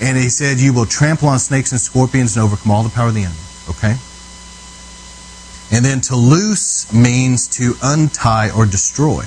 And 0.00 0.16
he 0.16 0.28
said, 0.28 0.58
You 0.58 0.72
will 0.74 0.86
trample 0.86 1.28
on 1.28 1.38
snakes 1.38 1.72
and 1.72 1.80
scorpions 1.80 2.36
and 2.36 2.44
overcome 2.44 2.72
all 2.72 2.82
the 2.82 2.90
power 2.90 3.08
of 3.08 3.14
the 3.14 3.24
enemy. 3.24 3.40
Okay? 3.68 3.96
And 5.72 5.84
then 5.84 6.00
to 6.02 6.16
loose 6.16 6.92
means 6.92 7.46
to 7.58 7.74
untie 7.82 8.50
or 8.50 8.66
destroy. 8.66 9.22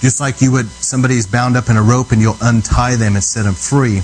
Just 0.00 0.20
like 0.20 0.40
you 0.40 0.52
would, 0.52 0.66
somebody's 0.68 1.26
bound 1.26 1.56
up 1.56 1.70
in 1.70 1.76
a 1.76 1.82
rope 1.82 2.12
and 2.12 2.20
you'll 2.20 2.36
untie 2.40 2.96
them 2.96 3.14
and 3.14 3.22
set 3.22 3.44
them 3.44 3.54
free. 3.54 4.00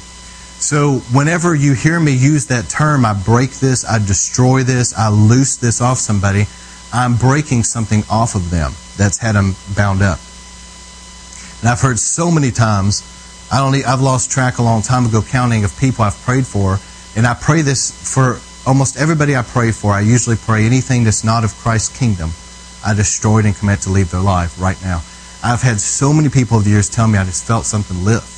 So 0.59 0.99
whenever 1.13 1.55
you 1.55 1.75
hear 1.75 2.01
me 2.01 2.13
use 2.13 2.47
that 2.47 2.69
term, 2.69 3.05
I 3.05 3.13
break 3.13 3.51
this, 3.51 3.85
I 3.85 3.99
destroy 3.99 4.63
this, 4.63 4.97
I 4.97 5.09
loose 5.09 5.57
this 5.57 5.81
off 5.81 5.99
somebody, 5.99 6.47
I'm 6.93 7.17
breaking 7.17 7.65
something 7.65 8.03
off 8.11 8.35
of 8.35 8.51
them 8.51 8.73
that's 8.97 9.19
had 9.19 9.35
them 9.35 9.57
bound 9.77 10.01
up. 10.01 10.19
And 11.61 11.69
I've 11.69 11.81
heard 11.81 11.99
so 11.99 12.31
many 12.31 12.51
times, 12.51 13.03
I 13.53 13.59
don't, 13.59 13.87
I've 13.87 14.01
lost 14.01 14.31
track 14.31 14.59
a 14.59 14.63
long 14.63 14.81
time 14.83 15.07
ago 15.07 15.23
counting 15.23 15.65
of 15.65 15.79
people 15.79 16.05
I've 16.05 16.19
prayed 16.23 16.47
for, 16.47 16.79
and 17.17 17.27
I 17.27 17.35
pray 17.35 17.63
this 17.63 17.91
for 17.91 18.39
almost 18.67 18.97
everybody 18.97 19.37
I 19.37 19.43
pray 19.43 19.73
for, 19.73 19.93
I 19.93 20.01
usually 20.01 20.37
pray 20.37 20.65
anything 20.65 21.05
that's 21.05 21.25
not 21.25 21.45
of 21.45 21.55
Christ's 21.57 21.97
kingdom, 21.97 22.31
I 22.85 22.95
destroy 22.95 23.41
it 23.41 23.47
and 23.47 23.57
commit 23.57 23.81
to 23.83 23.91
leave 23.91 24.11
their 24.11 24.21
life 24.21 24.61
right 24.61 24.81
now. 24.83 25.03
I've 25.43 25.63
had 25.63 25.81
so 25.81 26.13
many 26.13 26.29
people 26.29 26.57
over 26.57 26.65
the 26.65 26.71
years 26.71 26.89
tell 26.89 27.07
me 27.07 27.19
I 27.19 27.25
just 27.25 27.47
felt 27.47 27.67
something 27.67 28.05
lift. 28.05 28.31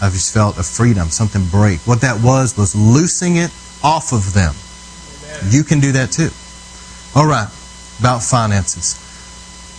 I've 0.00 0.12
just 0.12 0.32
felt 0.32 0.58
a 0.58 0.62
freedom, 0.62 1.08
something 1.08 1.44
break. 1.46 1.80
What 1.80 2.00
that 2.02 2.22
was 2.22 2.56
was 2.56 2.74
loosing 2.74 3.36
it 3.36 3.50
off 3.82 4.12
of 4.12 4.32
them. 4.32 4.54
Amen. 5.34 5.52
You 5.52 5.64
can 5.64 5.80
do 5.80 5.92
that 5.92 6.12
too. 6.12 6.30
All 7.18 7.26
right, 7.26 7.48
about 7.98 8.22
finances. 8.22 9.04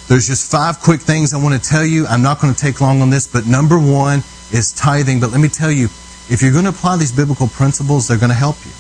There's 0.08 0.27
just 0.27 0.51
five 0.51 0.79
quick 0.79 1.01
things 1.01 1.34
I 1.34 1.38
want 1.38 1.62
to 1.62 1.70
tell 1.70 1.86
you. 1.86 2.06
I'm 2.08 2.22
not 2.24 2.41
going 2.41 2.53
to 2.53 2.60
take 2.60 2.82
long 2.82 3.01
on 3.01 3.12
this, 3.12 3.27
but 3.27 3.46
number 3.46 3.77
one 3.77 4.20
is 4.51 4.74
tithing. 4.74 5.20
But 5.20 5.32
let 5.32 5.39
me 5.39 5.48
tell 5.48 5.72
you, 5.72 5.86
if 6.29 6.41
you're 6.41 6.51
going 6.51 6.65
to 6.65 6.72
apply 6.72 6.98
these 6.98 7.12
biblical 7.12 7.48
principles, 7.48 8.08
they're 8.08 8.18
going 8.18 8.32
to 8.32 8.36
help 8.36 8.58
you. 8.65 8.72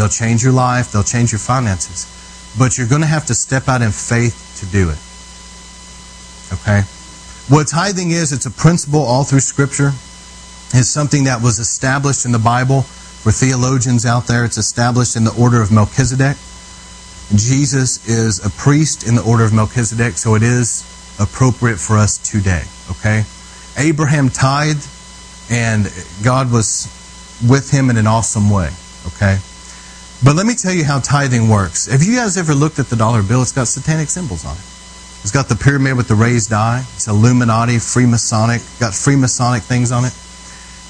They'll 0.00 0.08
change 0.08 0.42
your 0.42 0.54
life, 0.54 0.92
they'll 0.92 1.02
change 1.02 1.30
your 1.30 1.38
finances. 1.38 2.08
But 2.58 2.78
you're 2.78 2.88
going 2.88 3.02
to 3.02 3.06
have 3.06 3.26
to 3.26 3.34
step 3.34 3.68
out 3.68 3.82
in 3.82 3.90
faith 3.90 4.56
to 4.60 4.66
do 4.72 4.88
it. 4.88 4.96
Okay? 6.56 6.88
What 7.54 7.68
tithing 7.68 8.10
is, 8.10 8.32
it's 8.32 8.46
a 8.46 8.50
principle 8.50 9.02
all 9.02 9.24
through 9.24 9.40
Scripture. 9.40 9.88
It's 10.72 10.88
something 10.88 11.24
that 11.24 11.42
was 11.42 11.58
established 11.58 12.24
in 12.24 12.32
the 12.32 12.38
Bible 12.38 12.80
for 12.80 13.30
theologians 13.30 14.06
out 14.06 14.26
there. 14.26 14.46
It's 14.46 14.56
established 14.56 15.16
in 15.16 15.24
the 15.24 15.36
order 15.38 15.60
of 15.60 15.70
Melchizedek. 15.70 16.38
Jesus 17.36 18.08
is 18.08 18.42
a 18.42 18.48
priest 18.48 19.06
in 19.06 19.16
the 19.16 19.22
order 19.22 19.44
of 19.44 19.52
Melchizedek, 19.52 20.16
so 20.16 20.34
it 20.34 20.42
is 20.42 20.82
appropriate 21.20 21.76
for 21.76 21.98
us 21.98 22.16
today. 22.16 22.62
Okay? 22.90 23.24
Abraham 23.76 24.30
tithed, 24.30 24.88
and 25.50 25.92
God 26.24 26.50
was 26.50 26.88
with 27.46 27.70
him 27.70 27.90
in 27.90 27.98
an 27.98 28.06
awesome 28.06 28.48
way. 28.48 28.70
Okay? 29.08 29.40
But 30.22 30.36
let 30.36 30.44
me 30.44 30.54
tell 30.54 30.72
you 30.72 30.84
how 30.84 31.00
tithing 31.00 31.48
works. 31.48 31.86
Have 31.86 32.02
you 32.02 32.14
guys 32.14 32.36
ever 32.36 32.54
looked 32.54 32.78
at 32.78 32.86
the 32.86 32.96
dollar 32.96 33.22
bill? 33.22 33.40
It's 33.40 33.52
got 33.52 33.68
satanic 33.68 34.10
symbols 34.10 34.44
on 34.44 34.54
it. 34.54 34.64
It's 35.22 35.30
got 35.30 35.48
the 35.48 35.56
pyramid 35.56 35.96
with 35.96 36.08
the 36.08 36.14
raised 36.14 36.52
eye. 36.52 36.84
It's 36.94 37.08
Illuminati, 37.08 37.76
Freemasonic, 37.76 38.80
got 38.80 38.92
Freemasonic 38.92 39.62
things 39.62 39.92
on 39.92 40.04
it. 40.04 40.12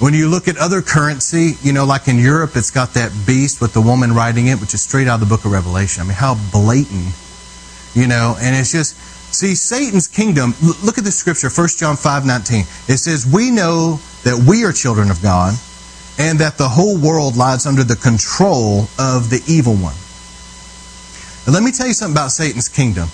When 0.02 0.14
you 0.14 0.28
look 0.28 0.48
at 0.48 0.56
other 0.56 0.82
currency, 0.82 1.54
you 1.62 1.72
know, 1.72 1.84
like 1.84 2.08
in 2.08 2.18
Europe, 2.18 2.52
it's 2.56 2.72
got 2.72 2.94
that 2.94 3.12
beast 3.24 3.60
with 3.60 3.72
the 3.72 3.80
woman 3.80 4.14
riding 4.14 4.48
it, 4.48 4.60
which 4.60 4.74
is 4.74 4.82
straight 4.82 5.06
out 5.06 5.14
of 5.14 5.20
the 5.20 5.26
book 5.26 5.44
of 5.44 5.52
Revelation. 5.52 6.02
I 6.02 6.06
mean, 6.06 6.14
how 6.14 6.34
blatant, 6.50 7.14
you 7.94 8.08
know, 8.08 8.36
and 8.40 8.56
it's 8.56 8.72
just, 8.72 8.96
see, 9.32 9.54
Satan's 9.54 10.08
kingdom, 10.08 10.54
look 10.82 10.98
at 10.98 11.04
the 11.04 11.12
scripture, 11.12 11.50
1 11.50 11.68
John 11.76 11.96
5 11.96 12.26
19. 12.26 12.60
It 12.88 12.96
says, 12.98 13.30
We 13.32 13.50
know 13.50 14.00
that 14.24 14.44
we 14.48 14.64
are 14.64 14.72
children 14.72 15.10
of 15.10 15.22
God 15.22 15.54
and 16.18 16.38
that 16.38 16.58
the 16.58 16.68
whole 16.68 16.98
world 16.98 17.36
lies 17.36 17.66
under 17.66 17.84
the 17.84 17.96
control 17.96 18.88
of 18.98 19.30
the 19.30 19.42
evil 19.46 19.74
one. 19.74 19.96
Now, 21.46 21.54
let 21.54 21.62
me 21.62 21.72
tell 21.72 21.86
you 21.86 21.94
something 21.94 22.14
about 22.14 22.30
Satan's 22.30 22.68
kingdom. 22.68 23.08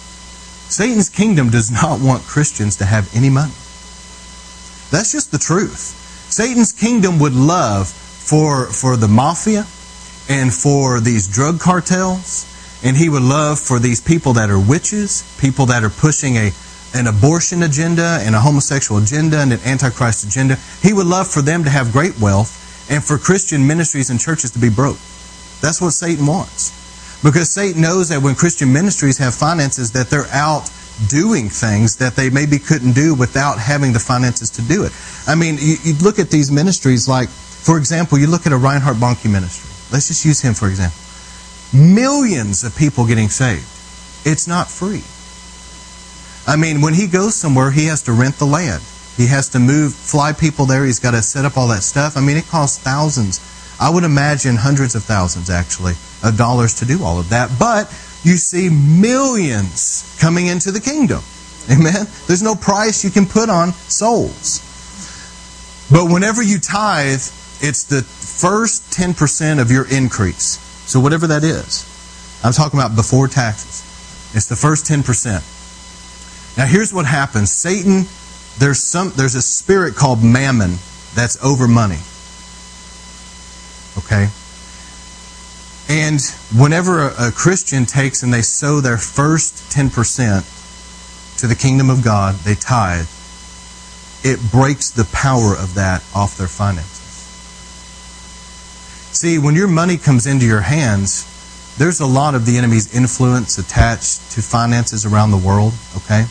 Satan's 0.69 1.09
kingdom 1.09 1.51
does 1.51 1.71
not 1.71 2.01
want 2.01 2.25
Christians 2.25 2.77
to 2.77 2.85
have 2.85 3.15
any 3.15 3.31
money. 3.31 3.55
That's 4.91 5.13
just 5.13 5.31
the 5.31 5.39
truth. 5.39 5.95
Satan's 6.29 6.73
kingdom 6.73 7.19
would 7.21 7.35
love 7.35 7.89
for, 7.89 8.67
for 8.67 8.97
the 8.97 9.09
mafia 9.09 9.65
and 10.29 10.53
for 10.53 10.99
these 10.99 11.29
drug 11.29 11.61
cartels, 11.61 12.45
and 12.85 12.97
he 12.97 13.09
would 13.09 13.23
love 13.23 13.61
for 13.61 13.79
these 13.79 14.01
people 14.01 14.33
that 14.35 14.51
are 14.51 14.59
witches, 14.59 15.23
people 15.41 15.67
that 15.67 15.85
are 15.85 15.91
pushing 15.91 16.37
a, 16.37 16.51
an 16.95 17.07
abortion 17.07 17.63
agenda 17.63 18.19
and 18.23 18.35
a 18.35 18.41
homosexual 18.41 19.01
agenda 19.01 19.39
and 19.39 19.53
an 19.53 19.61
antichrist 19.65 20.25
agenda. 20.25 20.57
He 20.83 20.93
would 20.93 21.07
love 21.07 21.29
for 21.29 21.43
them 21.43 21.63
to 21.63 21.71
have 21.71 21.93
great 21.93 22.19
wealth 22.19 22.66
and 22.89 23.03
for 23.03 23.19
Christian 23.19 23.67
ministries 23.67 24.11
and 24.11 24.21
churches 24.21 24.51
to 24.53 24.59
be 24.59 24.71
broke. 24.71 24.99
That's 25.61 25.81
what 25.81 25.91
Satan 25.91 26.27
wants. 26.27 26.73
Because 27.23 27.51
Satan 27.51 27.83
knows 27.83 28.11
that 28.11 28.23
when 28.23 28.35
Christian 28.35 28.73
ministries 28.73 29.19
have 29.19 29.35
finances 29.35 29.93
that 29.93 30.09
they're 30.09 30.31
out 30.33 30.71
doing 31.09 31.49
things 31.49 31.97
that 31.97 32.17
they 32.17 32.31
maybe 32.31 32.59
couldn't 32.59 32.93
do 32.93 33.15
without 33.15 33.59
having 33.59 33.93
the 33.93 33.99
finances 33.99 34.51
to 34.51 34.63
do 34.63 34.85
it. 34.85 34.93
I 35.27 35.35
mean, 35.35 35.57
you, 35.59 35.77
you 35.83 35.95
look 36.03 36.19
at 36.19 36.31
these 36.31 36.51
ministries 36.51 37.09
like, 37.09 37.29
for 37.29 37.79
example, 37.79 38.19
you 38.19 38.27
look 38.27 38.47
at 38.47 38.53
a 38.53 38.57
Reinhard 38.57 38.97
Bonnke 38.97 39.31
ministry. 39.31 39.69
Let's 39.93 40.09
just 40.09 40.25
use 40.25 40.41
him 40.41 40.55
for 40.55 40.69
example. 40.69 40.99
Millions 41.75 42.65
of 42.65 42.77
people 42.77 43.07
getting 43.07 43.29
saved. 43.29 43.67
It's 44.25 44.47
not 44.47 44.71
free. 44.71 45.05
I 46.47 46.57
mean, 46.57 46.81
when 46.81 46.95
he 46.95 47.07
goes 47.07 47.35
somewhere, 47.35 47.71
he 47.71 47.87
has 47.87 48.03
to 48.03 48.13
rent 48.13 48.37
the 48.37 48.47
land. 48.47 48.83
He 49.17 49.27
has 49.29 49.49
to 49.51 49.59
move, 49.59 49.95
fly 49.95 50.33
people 50.33 50.67
there. 50.67 50.85
He's 50.85 50.99
got 50.99 51.13
to 51.13 51.23
set 51.23 51.45
up 51.45 51.57
all 51.57 51.69
that 51.69 51.83
stuff. 51.83 52.17
I 52.17 52.21
mean, 52.21 52.37
it 52.37 52.47
costs 52.47 52.79
thousands. 52.79 53.41
I 53.81 53.91
would 53.91 54.05
imagine 54.05 54.57
hundreds 54.57 54.95
of 54.95 55.05
thousands, 55.05 55.51
actually, 55.51 55.95
of 56.23 56.37
dollars 56.37 56.75
to 56.77 56.85
do 56.85 57.03
all 57.03 57.19
of 57.19 57.31
that. 57.31 57.51
But 57.59 57.89
you 58.23 58.37
see 58.37 58.69
millions 58.69 60.17
coming 60.21 60.47
into 60.47 60.71
the 60.71 60.81
kingdom. 60.81 61.23
Amen? 61.71 62.07
There's 62.27 62.43
no 62.43 62.55
price 62.55 63.05
you 63.05 63.11
can 63.11 63.27
put 63.27 63.49
on 63.49 63.73
souls. 63.73 64.63
But 65.91 66.13
whenever 66.13 66.43
you 66.43 66.59
tithe, 66.59 67.23
it's 67.61 67.85
the 67.85 68.03
first 68.03 68.93
10% 68.93 69.61
of 69.61 69.71
your 69.71 69.87
increase. 69.91 70.59
So 70.87 71.01
whatever 71.01 71.27
that 71.29 71.43
is. 71.45 71.85
I'm 72.45 72.53
talking 72.53 72.79
about 72.79 72.95
before 72.95 73.29
taxes. 73.29 73.83
It's 74.35 74.47
the 74.47 74.57
first 74.57 74.87
10%. 74.87 76.59
Now 76.59 76.67
here's 76.67 76.93
what 76.93 77.07
happens. 77.07 77.51
Satan, 77.53 78.07
there's 78.59 78.83
some 78.83 79.13
there's 79.17 79.35
a 79.35 79.43
spirit 79.43 79.95
called 79.95 80.23
mammon 80.23 80.77
that's 81.15 81.43
over 81.43 81.67
money. 81.67 82.01
Okay? 83.99 84.29
And 85.89 86.21
whenever 86.55 87.09
a, 87.09 87.29
a 87.29 87.33
Christian 87.33 87.87
takes 87.87 88.23
and 88.23 88.33
they 88.33 88.43
sow 88.43 88.81
their 88.81 88.99
first 88.99 89.73
10% 89.73 91.39
to 91.39 91.47
the 91.47 91.55
kingdom 91.55 91.91
of 91.91 92.03
God, 92.03 92.35
they 92.37 92.55
tithe, 92.55 93.09
it 94.25 94.41
breaks 94.51 94.91
the 94.91 95.05
power 95.13 95.55
of 95.57 95.75
that 95.75 96.03
off 96.15 96.37
their 96.37 96.49
finances. 96.49 96.93
See, 99.13 99.39
when 99.39 99.55
your 99.55 99.69
money 99.69 99.97
comes 99.97 100.27
into 100.27 100.45
your 100.45 100.61
hands, 100.61 101.25
there's 101.79 102.01
a 102.01 102.07
lot 102.07 102.35
of 102.35 102.47
the 102.47 102.59
enemy's 102.59 102.95
influence 102.95 103.59
attached 103.59 104.33
to 104.33 104.43
finances 104.43 105.07
around 105.07 105.31
the 105.31 105.37
world, 105.37 105.73
okay? 105.97 106.27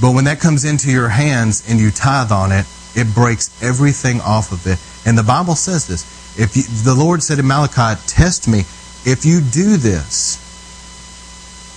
But 0.00 0.12
when 0.14 0.24
that 0.24 0.40
comes 0.40 0.64
into 0.64 0.90
your 0.90 1.08
hands 1.08 1.68
and 1.68 1.80
you 1.80 1.90
tithe 1.90 2.30
on 2.30 2.52
it, 2.52 2.66
it 2.94 3.12
breaks 3.14 3.50
everything 3.62 4.20
off 4.20 4.52
of 4.52 4.66
it. 4.66 4.78
And 5.06 5.18
the 5.18 5.22
Bible 5.22 5.54
says 5.54 5.86
this 5.86 6.04
if 6.38 6.56
you, 6.56 6.62
the 6.62 6.94
Lord 6.94 7.22
said 7.22 7.38
in 7.38 7.46
Malachi, 7.46 8.00
Test 8.06 8.48
me. 8.48 8.60
If 9.04 9.24
you 9.24 9.40
do 9.40 9.76
this, 9.76 10.38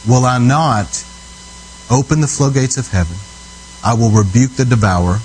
will 0.08 0.26
I 0.26 0.38
not 0.38 1.06
open 1.90 2.22
the 2.22 2.28
floodgates 2.28 2.78
of 2.78 2.90
heaven? 2.90 3.16
I 3.84 3.94
will 3.94 4.12
rebuke 4.12 4.52
the 4.52 4.66
devourer. 4.66 5.20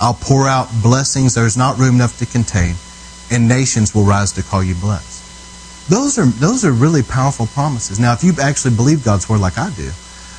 I'll 0.00 0.14
pour 0.14 0.48
out 0.48 0.68
blessings 0.82 1.34
there's 1.34 1.56
not 1.56 1.78
room 1.78 1.96
enough 1.96 2.18
to 2.18 2.26
contain, 2.26 2.74
and 3.30 3.48
nations 3.48 3.94
will 3.94 4.04
rise 4.04 4.32
to 4.32 4.42
call 4.42 4.64
you 4.64 4.74
blessed. 4.74 5.90
Those 5.90 6.18
are, 6.18 6.26
those 6.26 6.64
are 6.64 6.72
really 6.72 7.02
powerful 7.02 7.46
promises. 7.46 8.00
Now, 8.00 8.12
if 8.12 8.24
you 8.24 8.32
actually 8.40 8.74
believe 8.74 9.04
God's 9.04 9.28
word 9.28 9.40
like 9.40 9.58
I 9.58 9.70
do, 9.70 9.90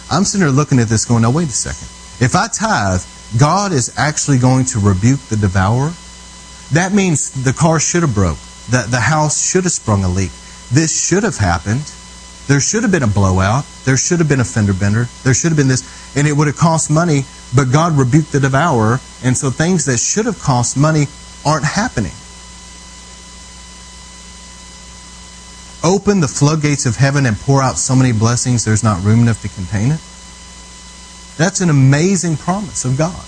I'm 0.09 0.23
sitting 0.23 0.41
there 0.41 0.49
looking 0.49 0.79
at 0.79 0.87
this 0.87 1.05
going, 1.05 1.21
now, 1.21 1.31
wait 1.31 1.47
a 1.47 1.51
second. 1.51 2.00
If 2.21 2.35
I 2.35 2.47
tithe, 2.47 3.03
God 3.37 3.73
is 3.73 3.93
actually 3.97 4.37
going 4.37 4.65
to 4.65 4.79
rebuke 4.79 5.19
the 5.21 5.35
devourer 5.35 5.91
that 6.71 6.93
means 6.93 7.43
the 7.43 7.51
car 7.51 7.79
should 7.79 8.01
have 8.01 8.15
broke. 8.15 8.37
The, 8.69 8.87
the 8.89 8.99
house 8.99 9.45
should 9.45 9.65
have 9.65 9.73
sprung 9.73 10.03
a 10.05 10.07
leak. 10.07 10.31
This 10.71 10.95
should 11.07 11.23
have 11.23 11.37
happened. 11.37 11.91
There 12.47 12.61
should 12.61 12.83
have 12.83 12.91
been 12.91 13.03
a 13.03 13.07
blowout. 13.07 13.65
There 13.83 13.97
should 13.97 14.19
have 14.19 14.29
been 14.29 14.39
a 14.39 14.45
fender 14.45 14.73
bender. 14.73 15.07
There 15.23 15.33
should 15.33 15.51
have 15.51 15.57
been 15.57 15.67
this. 15.67 15.83
And 16.15 16.27
it 16.27 16.33
would 16.33 16.47
have 16.47 16.55
cost 16.55 16.89
money, 16.89 17.25
but 17.53 17.71
God 17.71 17.97
rebuked 17.97 18.31
the 18.31 18.39
devourer. 18.39 18.99
And 19.23 19.35
so 19.35 19.49
things 19.49 19.85
that 19.85 19.99
should 19.99 20.25
have 20.25 20.39
cost 20.39 20.77
money 20.77 21.07
aren't 21.45 21.65
happening. 21.65 22.13
Open 25.83 26.21
the 26.21 26.27
floodgates 26.27 26.85
of 26.85 26.95
heaven 26.95 27.25
and 27.25 27.35
pour 27.35 27.61
out 27.61 27.77
so 27.77 27.95
many 27.95 28.13
blessings 28.13 28.63
there's 28.63 28.83
not 28.83 29.03
room 29.03 29.21
enough 29.21 29.41
to 29.41 29.49
contain 29.49 29.91
it. 29.91 29.99
That's 31.37 31.61
an 31.61 31.69
amazing 31.69 32.37
promise 32.37 32.85
of 32.85 32.97
God. 32.97 33.25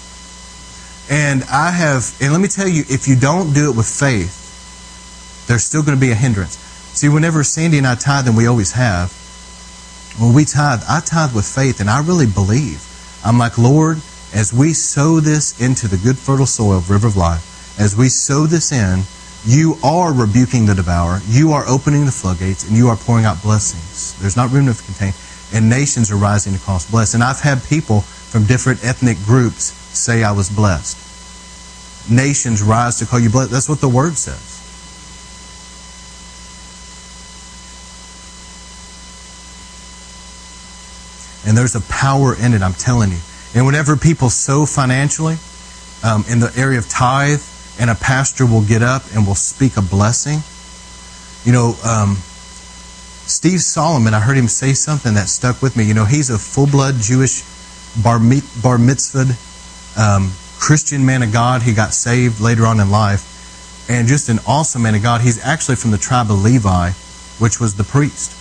And 1.09 1.43
I 1.51 1.71
have, 1.71 2.15
and 2.21 2.31
let 2.31 2.41
me 2.41 2.47
tell 2.47 2.67
you, 2.67 2.83
if 2.89 3.07
you 3.07 3.15
don't 3.15 3.53
do 3.53 3.69
it 3.69 3.75
with 3.75 3.87
faith, 3.87 5.47
there's 5.47 5.63
still 5.63 5.83
going 5.83 5.97
to 5.97 6.01
be 6.01 6.11
a 6.11 6.15
hindrance. 6.15 6.57
See, 6.93 7.09
whenever 7.09 7.43
Sandy 7.43 7.77
and 7.77 7.87
I 7.87 7.95
tithe, 7.95 8.27
and 8.27 8.37
we 8.37 8.47
always 8.47 8.73
have, 8.73 9.11
when 10.19 10.33
we 10.33 10.45
tithe, 10.45 10.83
I 10.87 11.01
tithe 11.01 11.33
with 11.35 11.45
faith, 11.45 11.81
and 11.81 11.89
I 11.89 11.99
really 12.01 12.27
believe. 12.27 12.87
I'm 13.25 13.37
like, 13.37 13.57
Lord, 13.57 13.97
as 14.33 14.53
we 14.53 14.73
sow 14.73 15.19
this 15.19 15.59
into 15.59 15.87
the 15.87 15.97
good 15.97 16.17
fertile 16.17 16.45
soil 16.45 16.77
of 16.77 16.89
River 16.89 17.07
of 17.07 17.17
Life, 17.17 17.79
as 17.79 17.95
we 17.95 18.09
sow 18.09 18.45
this 18.45 18.71
in, 18.71 19.03
you 19.45 19.75
are 19.83 20.13
rebuking 20.13 20.65
the 20.65 20.75
devourer, 20.75 21.19
you 21.27 21.51
are 21.51 21.67
opening 21.67 22.05
the 22.05 22.11
floodgates, 22.11 22.67
and 22.67 22.77
you 22.77 22.87
are 22.87 22.95
pouring 22.95 23.25
out 23.25 23.41
blessings. 23.41 24.17
There's 24.21 24.37
not 24.37 24.51
room 24.51 24.67
to 24.67 24.83
contain, 24.83 25.13
and 25.53 25.69
nations 25.69 26.11
are 26.11 26.17
rising 26.17 26.53
to 26.53 26.59
call 26.59 26.77
us 26.77 26.89
blessed. 26.89 27.13
And 27.13 27.23
I've 27.23 27.39
had 27.39 27.63
people 27.63 28.01
from 28.01 28.45
different 28.45 28.83
ethnic 28.83 29.17
groups 29.23 29.65
say 29.97 30.23
I 30.23 30.31
was 30.31 30.49
blessed. 30.49 30.97
Nations 32.11 32.61
rise 32.61 32.99
to 32.99 33.05
call 33.05 33.19
you 33.19 33.29
blessed. 33.29 33.51
That's 33.51 33.69
what 33.69 33.79
the 33.79 33.89
word 33.89 34.17
says. 34.17 34.49
And 41.45 41.57
there's 41.57 41.75
a 41.75 41.81
power 41.81 42.35
in 42.35 42.53
it, 42.53 42.61
I'm 42.61 42.73
telling 42.73 43.11
you. 43.11 43.19
And 43.53 43.65
whenever 43.65 43.95
people 43.95 44.29
sow 44.29 44.65
financially 44.65 45.37
um, 46.03 46.25
in 46.29 46.39
the 46.39 46.51
area 46.57 46.79
of 46.79 46.89
tithe, 46.89 47.41
and 47.79 47.89
a 47.89 47.95
pastor 47.95 48.45
will 48.45 48.63
get 48.63 48.81
up 48.81 49.03
and 49.15 49.25
will 49.25 49.35
speak 49.35 49.77
a 49.77 49.81
blessing, 49.81 50.39
you 51.43 51.51
know, 51.51 51.75
um, 51.83 52.17
Steve 53.25 53.61
Solomon, 53.61 54.13
I 54.13 54.19
heard 54.19 54.37
him 54.37 54.47
say 54.47 54.73
something 54.73 55.13
that 55.13 55.29
stuck 55.29 55.61
with 55.61 55.77
me. 55.77 55.85
You 55.85 55.93
know, 55.93 56.05
he's 56.05 56.29
a 56.29 56.37
full 56.37 56.67
blood 56.67 56.95
Jewish 56.99 57.43
bar, 58.03 58.19
bar 58.61 58.77
mitzvah 58.77 59.33
um, 59.99 60.31
Christian 60.59 61.05
man 61.05 61.23
of 61.23 61.31
God. 61.31 61.61
He 61.61 61.73
got 61.73 61.93
saved 61.93 62.41
later 62.41 62.65
on 62.65 62.79
in 62.79 62.91
life. 62.91 63.29
And 63.89 64.07
just 64.07 64.29
an 64.29 64.39
awesome 64.47 64.83
man 64.83 64.95
of 64.95 65.03
God. 65.03 65.21
He's 65.21 65.43
actually 65.43 65.75
from 65.75 65.91
the 65.91 65.97
tribe 65.97 66.31
of 66.31 66.41
Levi, 66.41 66.91
which 67.39 67.59
was 67.59 67.75
the 67.75 67.83
priest. 67.83 68.31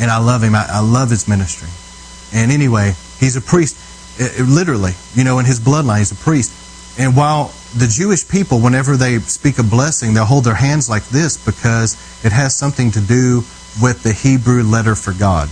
And 0.00 0.10
I 0.10 0.18
love 0.18 0.42
him. 0.42 0.54
I, 0.54 0.66
I 0.68 0.80
love 0.80 1.10
his 1.10 1.28
ministry. 1.28 1.68
And 2.32 2.52
anyway, 2.52 2.94
he's 3.18 3.36
a 3.36 3.40
priest. 3.40 4.20
It, 4.20 4.40
it, 4.40 4.44
literally, 4.44 4.92
you 5.14 5.24
know, 5.24 5.38
in 5.38 5.46
his 5.46 5.60
bloodline, 5.60 5.98
he's 5.98 6.12
a 6.12 6.16
priest. 6.16 6.98
And 6.98 7.16
while 7.16 7.52
the 7.76 7.86
Jewish 7.86 8.26
people, 8.26 8.60
whenever 8.60 8.96
they 8.96 9.18
speak 9.18 9.58
a 9.58 9.62
blessing, 9.62 10.14
they'll 10.14 10.24
hold 10.24 10.44
their 10.44 10.54
hands 10.54 10.88
like 10.88 11.04
this 11.08 11.36
because 11.36 11.94
it 12.24 12.32
has 12.32 12.56
something 12.56 12.90
to 12.92 13.00
do 13.00 13.42
with 13.82 14.02
the 14.02 14.12
Hebrew 14.12 14.62
letter 14.62 14.94
for 14.94 15.12
God. 15.12 15.48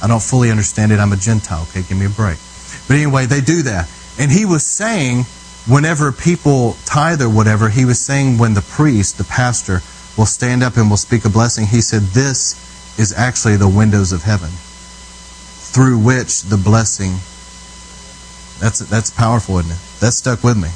I 0.00 0.06
don't 0.06 0.22
fully 0.22 0.50
understand 0.50 0.92
it. 0.92 1.00
I'm 1.00 1.12
a 1.12 1.16
Gentile. 1.16 1.66
Okay, 1.70 1.82
give 1.82 1.98
me 1.98 2.06
a 2.06 2.10
break. 2.10 2.38
But 2.86 2.96
anyway, 2.96 3.26
they 3.26 3.40
do 3.40 3.62
that. 3.62 3.90
And 4.18 4.30
he 4.30 4.44
was 4.44 4.64
saying, 4.64 5.24
whenever 5.66 6.12
people 6.12 6.76
tithe 6.84 7.20
or 7.20 7.28
whatever, 7.28 7.68
he 7.68 7.84
was 7.84 8.00
saying 8.00 8.38
when 8.38 8.54
the 8.54 8.62
priest, 8.62 9.18
the 9.18 9.24
pastor, 9.24 9.80
will 10.16 10.26
stand 10.26 10.62
up 10.62 10.76
and 10.76 10.88
will 10.88 10.96
speak 10.96 11.24
a 11.24 11.28
blessing, 11.28 11.66
he 11.66 11.80
said, 11.80 12.02
This 12.02 12.54
is 12.98 13.12
actually 13.12 13.56
the 13.56 13.68
windows 13.68 14.12
of 14.12 14.22
heaven 14.22 14.50
through 14.50 15.98
which 15.98 16.42
the 16.42 16.56
blessing. 16.56 17.12
That's, 18.60 18.80
that's 18.80 19.10
powerful, 19.10 19.58
isn't 19.58 19.70
it? 19.70 20.00
That 20.00 20.12
stuck 20.12 20.42
with 20.42 20.56
me. 20.56 20.68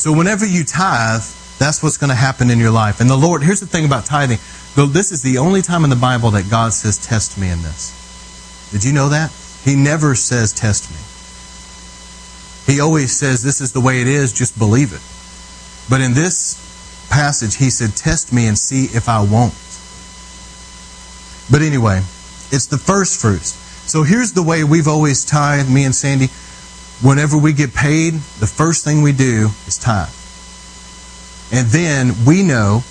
So 0.00 0.14
whenever 0.14 0.46
you 0.46 0.64
tithe, 0.64 1.20
that's 1.58 1.82
what's 1.82 1.98
going 1.98 2.08
to 2.08 2.16
happen 2.16 2.48
in 2.48 2.58
your 2.58 2.70
life. 2.70 3.02
And 3.02 3.10
the 3.10 3.18
Lord, 3.18 3.42
here's 3.42 3.60
the 3.60 3.66
thing 3.66 3.84
about 3.84 4.06
tithing. 4.06 4.38
This 4.74 5.12
is 5.12 5.20
the 5.20 5.36
only 5.36 5.60
time 5.60 5.84
in 5.84 5.90
the 5.90 5.96
Bible 5.96 6.30
that 6.30 6.48
God 6.48 6.72
says, 6.72 6.96
test 6.96 7.36
me 7.36 7.50
in 7.50 7.60
this. 7.60 8.70
Did 8.72 8.82
you 8.82 8.94
know 8.94 9.10
that? 9.10 9.30
He 9.62 9.76
never 9.76 10.14
says, 10.14 10.54
test 10.54 10.88
me. 10.90 10.96
He 12.72 12.80
always 12.80 13.14
says, 13.14 13.42
this 13.42 13.60
is 13.60 13.72
the 13.72 13.80
way 13.80 14.00
it 14.00 14.08
is, 14.08 14.32
just 14.32 14.58
believe 14.58 14.94
it. 14.94 15.02
But 15.90 16.00
in 16.00 16.14
this 16.14 16.56
passage, 17.10 17.56
he 17.56 17.68
said, 17.68 17.94
test 17.94 18.32
me 18.32 18.46
and 18.46 18.56
see 18.56 18.84
if 18.96 19.06
I 19.06 19.20
won't. 19.20 19.52
But 21.52 21.60
anyway, 21.60 21.98
it's 22.50 22.66
the 22.66 22.78
first 22.78 23.20
fruits. 23.20 23.52
So 23.84 24.02
here's 24.02 24.32
the 24.32 24.42
way 24.42 24.64
we've 24.64 24.88
always 24.88 25.26
tithed, 25.26 25.68
me 25.68 25.84
and 25.84 25.94
Sandy. 25.94 26.28
Whenever 27.02 27.38
we 27.38 27.52
get 27.52 27.74
paid, 27.74 28.14
the 28.14 28.46
first 28.46 28.84
thing 28.84 29.02
we 29.02 29.12
do 29.12 29.48
is 29.66 29.78
tithe. 29.78 30.08
And 31.52 31.66
then 31.68 32.12
we 32.26 32.42
know 32.42 32.82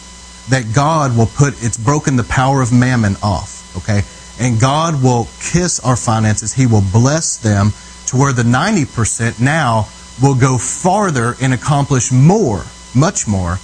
that 0.49 0.73
God 0.73 1.15
will 1.15 1.27
put, 1.27 1.63
it's 1.63 1.77
broken 1.77 2.15
the 2.15 2.23
power 2.23 2.61
of 2.61 2.73
mammon 2.73 3.15
off, 3.21 3.75
okay? 3.77 4.01
And 4.43 4.59
God 4.59 5.03
will 5.03 5.27
kiss 5.39 5.79
our 5.79 5.95
finances. 5.95 6.53
He 6.53 6.65
will 6.65 6.83
bless 6.91 7.37
them 7.37 7.71
to 8.07 8.17
where 8.17 8.33
the 8.33 8.43
90% 8.43 9.39
now 9.39 9.87
will 10.21 10.35
go 10.35 10.57
farther 10.57 11.35
and 11.41 11.53
accomplish 11.53 12.11
more, 12.11 12.63
much 12.95 13.27
more, 13.27 13.59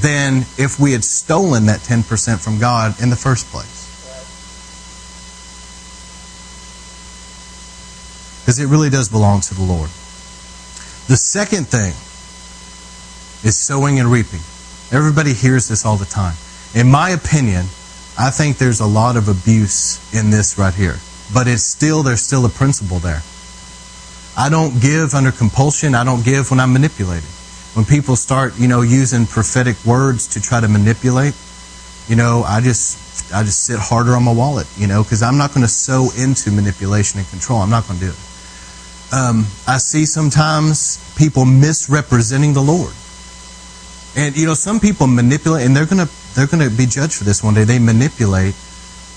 than 0.00 0.38
if 0.56 0.78
we 0.80 0.92
had 0.92 1.04
stolen 1.04 1.66
that 1.66 1.80
10% 1.80 2.42
from 2.42 2.58
God 2.58 3.00
in 3.02 3.10
the 3.10 3.16
first 3.16 3.46
place. 3.48 3.79
Because 8.50 8.58
it 8.58 8.66
really 8.66 8.90
does 8.90 9.08
belong 9.08 9.42
to 9.42 9.54
the 9.54 9.62
Lord. 9.62 9.88
The 11.06 11.14
second 11.14 11.68
thing 11.68 11.94
is 13.46 13.56
sowing 13.56 14.00
and 14.00 14.10
reaping. 14.10 14.40
Everybody 14.90 15.34
hears 15.34 15.68
this 15.68 15.86
all 15.86 15.96
the 15.96 16.04
time. 16.04 16.34
In 16.74 16.90
my 16.90 17.10
opinion, 17.10 17.66
I 18.18 18.30
think 18.30 18.58
there's 18.58 18.80
a 18.80 18.86
lot 18.86 19.14
of 19.14 19.28
abuse 19.28 20.02
in 20.12 20.30
this 20.30 20.58
right 20.58 20.74
here. 20.74 20.96
But 21.32 21.46
it's 21.46 21.62
still, 21.62 22.02
there's 22.02 22.22
still 22.22 22.44
a 22.44 22.48
principle 22.48 22.98
there. 22.98 23.22
I 24.36 24.48
don't 24.50 24.82
give 24.82 25.14
under 25.14 25.30
compulsion. 25.30 25.94
I 25.94 26.02
don't 26.02 26.24
give 26.24 26.50
when 26.50 26.58
I'm 26.58 26.72
manipulated. 26.72 27.30
When 27.74 27.84
people 27.84 28.16
start, 28.16 28.58
you 28.58 28.66
know, 28.66 28.82
using 28.82 29.26
prophetic 29.26 29.76
words 29.86 30.26
to 30.34 30.42
try 30.42 30.60
to 30.60 30.66
manipulate, 30.66 31.34
you 32.08 32.16
know, 32.16 32.42
I 32.42 32.60
just 32.60 33.32
I 33.32 33.44
just 33.44 33.62
sit 33.62 33.78
harder 33.78 34.16
on 34.16 34.24
my 34.24 34.32
wallet, 34.32 34.66
you 34.76 34.88
know, 34.88 35.04
because 35.04 35.22
I'm 35.22 35.38
not 35.38 35.50
going 35.50 35.62
to 35.62 35.68
sow 35.70 36.10
into 36.18 36.50
manipulation 36.50 37.20
and 37.20 37.28
control. 37.28 37.60
I'm 37.60 37.70
not 37.70 37.86
going 37.86 38.00
to 38.00 38.06
do 38.06 38.10
it. 38.10 38.18
Um, 39.12 39.46
I 39.66 39.78
see 39.78 40.06
sometimes 40.06 40.98
people 41.16 41.44
misrepresenting 41.44 42.54
the 42.54 42.60
Lord. 42.60 42.94
And 44.16 44.36
you 44.36 44.46
know, 44.46 44.54
some 44.54 44.80
people 44.80 45.06
manipulate, 45.06 45.66
and 45.66 45.74
they're 45.74 45.86
gonna 45.86 46.08
they're 46.34 46.46
gonna 46.46 46.70
be 46.70 46.86
judged 46.86 47.14
for 47.14 47.24
this 47.24 47.42
one 47.42 47.54
day. 47.54 47.64
They 47.64 47.78
manipulate, 47.78 48.54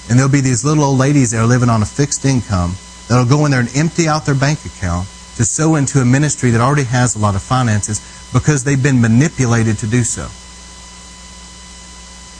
and 0.09 0.17
there'll 0.17 0.31
be 0.31 0.41
these 0.41 0.65
little 0.65 0.83
old 0.83 0.99
ladies 0.99 1.31
that 1.31 1.39
are 1.39 1.47
living 1.47 1.69
on 1.69 1.81
a 1.81 1.85
fixed 1.85 2.25
income 2.25 2.73
that'll 3.07 3.25
go 3.25 3.45
in 3.45 3.51
there 3.51 3.59
and 3.59 3.75
empty 3.75 4.07
out 4.07 4.25
their 4.25 4.35
bank 4.35 4.65
account 4.65 5.07
to 5.35 5.43
sow 5.43 5.75
into 5.75 5.99
a 5.99 6.05
ministry 6.05 6.51
that 6.51 6.61
already 6.61 6.83
has 6.83 7.15
a 7.15 7.19
lot 7.19 7.35
of 7.35 7.41
finances 7.41 8.01
because 8.33 8.63
they've 8.63 8.81
been 8.81 9.01
manipulated 9.01 9.77
to 9.79 9.87
do 9.87 10.03
so. 10.03 10.23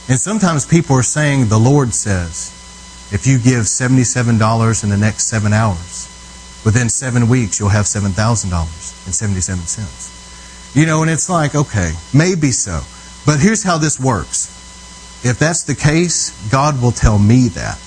And 0.10 0.20
sometimes 0.20 0.66
people 0.66 0.96
are 0.96 1.04
saying, 1.04 1.48
the 1.48 1.58
Lord 1.58 1.94
says, 1.94 2.52
if 3.12 3.26
you 3.26 3.38
give 3.40 3.64
$77 3.64 4.84
in 4.84 4.90
the 4.90 4.98
next 4.98 5.26
seven 5.26 5.54
hours, 5.54 6.13
within 6.64 6.90
seven 6.90 7.30
weeks 7.30 7.60
you'll 7.60 7.70
have 7.70 7.86
$7,000.77. 7.86 10.76
You 10.76 10.86
know, 10.86 11.02
and 11.02 11.12
it's 11.12 11.30
like, 11.30 11.56
okay, 11.56 11.94
maybe 12.14 12.52
so. 12.52 12.82
But 13.26 13.40
here's 13.40 13.64
how 13.64 13.78
this 13.78 13.98
works. 14.00 14.50
If 15.26 15.40
that's 15.40 15.64
the 15.64 15.76
case, 15.76 16.32
God 16.52 16.82
will 16.82 16.92
tell 16.92 17.18
me 17.18 17.48
that. 17.50 17.80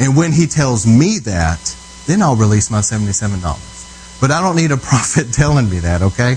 And 0.00 0.16
when 0.16 0.32
He 0.32 0.46
tells 0.46 0.86
me 0.86 1.18
that, 1.20 1.76
then 2.06 2.22
I'll 2.22 2.36
release 2.36 2.70
my 2.70 2.80
$77. 2.80 4.20
But 4.20 4.30
I 4.30 4.40
don't 4.40 4.56
need 4.56 4.72
a 4.72 4.76
prophet 4.78 5.32
telling 5.32 5.70
me 5.70 5.78
that, 5.80 6.02
okay? 6.02 6.36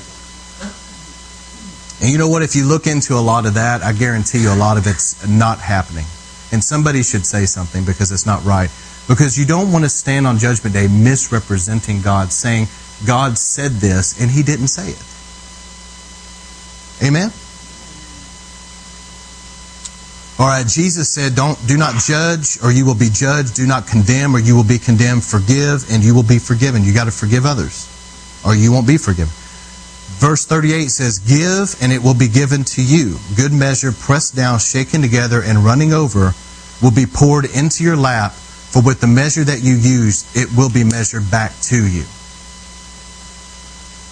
And 2.01 2.11
you 2.11 2.17
know 2.17 2.27
what? 2.27 2.43
If 2.43 2.55
you 2.55 2.65
look 2.65 2.87
into 2.87 3.15
a 3.15 3.23
lot 3.23 3.45
of 3.45 3.53
that, 3.53 3.81
I 3.81 3.93
guarantee 3.93 4.39
you 4.39 4.53
a 4.53 4.55
lot 4.55 4.77
of 4.77 4.85
it's 4.85 5.25
not 5.27 5.59
happening. 5.59 6.05
And 6.51 6.63
somebody 6.63 7.03
should 7.03 7.25
say 7.25 7.45
something 7.45 7.85
because 7.85 8.11
it's 8.11 8.25
not 8.25 8.43
right. 8.43 8.69
Because 9.07 9.37
you 9.37 9.45
don't 9.45 9.71
want 9.71 9.85
to 9.85 9.89
stand 9.89 10.25
on 10.25 10.37
Judgment 10.39 10.73
Day 10.73 10.87
misrepresenting 10.87 12.01
God, 12.01 12.31
saying, 12.31 12.67
God 13.05 13.37
said 13.37 13.73
this, 13.73 14.19
and 14.19 14.31
he 14.31 14.41
didn't 14.41 14.67
say 14.67 14.89
it. 14.89 15.03
Amen? 17.05 17.31
All 20.37 20.47
right, 20.47 20.67
Jesus 20.67 21.07
said, 21.07 21.33
"Don't 21.33 21.57
do 21.65 21.77
not 21.77 21.95
judge, 22.03 22.57
or 22.61 22.69
you 22.69 22.85
will 22.85 22.95
be 22.95 23.09
judged. 23.09 23.53
Do 23.53 23.65
not 23.65 23.87
condemn, 23.87 24.35
or 24.35 24.39
you 24.39 24.55
will 24.55 24.65
be 24.65 24.79
condemned. 24.79 25.23
Forgive, 25.23 25.89
and 25.89 26.03
you 26.03 26.13
will 26.13 26.23
be 26.23 26.39
forgiven." 26.39 26.83
You 26.83 26.93
got 26.93 27.05
to 27.05 27.11
forgive 27.11 27.45
others, 27.45 27.85
or 28.43 28.53
you 28.53 28.73
won't 28.73 28.85
be 28.85 28.97
forgiven. 28.97 29.31
Verse 30.19 30.43
38 30.43 30.91
says, 30.91 31.19
"Give, 31.19 31.73
and 31.79 31.93
it 31.93 32.03
will 32.03 32.13
be 32.13 32.27
given 32.27 32.65
to 32.65 32.81
you. 32.81 33.19
Good 33.35 33.53
measure, 33.53 33.93
pressed 33.93 34.35
down, 34.35 34.59
shaken 34.59 35.01
together, 35.01 35.41
and 35.41 35.63
running 35.63 35.93
over, 35.93 36.35
will 36.81 36.91
be 36.91 37.05
poured 37.05 37.45
into 37.45 37.83
your 37.85 37.95
lap. 37.95 38.35
For 38.71 38.81
with 38.81 38.99
the 38.99 39.07
measure 39.07 39.43
that 39.43 39.61
you 39.61 39.75
use, 39.75 40.25
it 40.33 40.49
will 40.55 40.69
be 40.69 40.83
measured 40.83 41.31
back 41.31 41.53
to 41.63 41.85
you." 41.85 42.05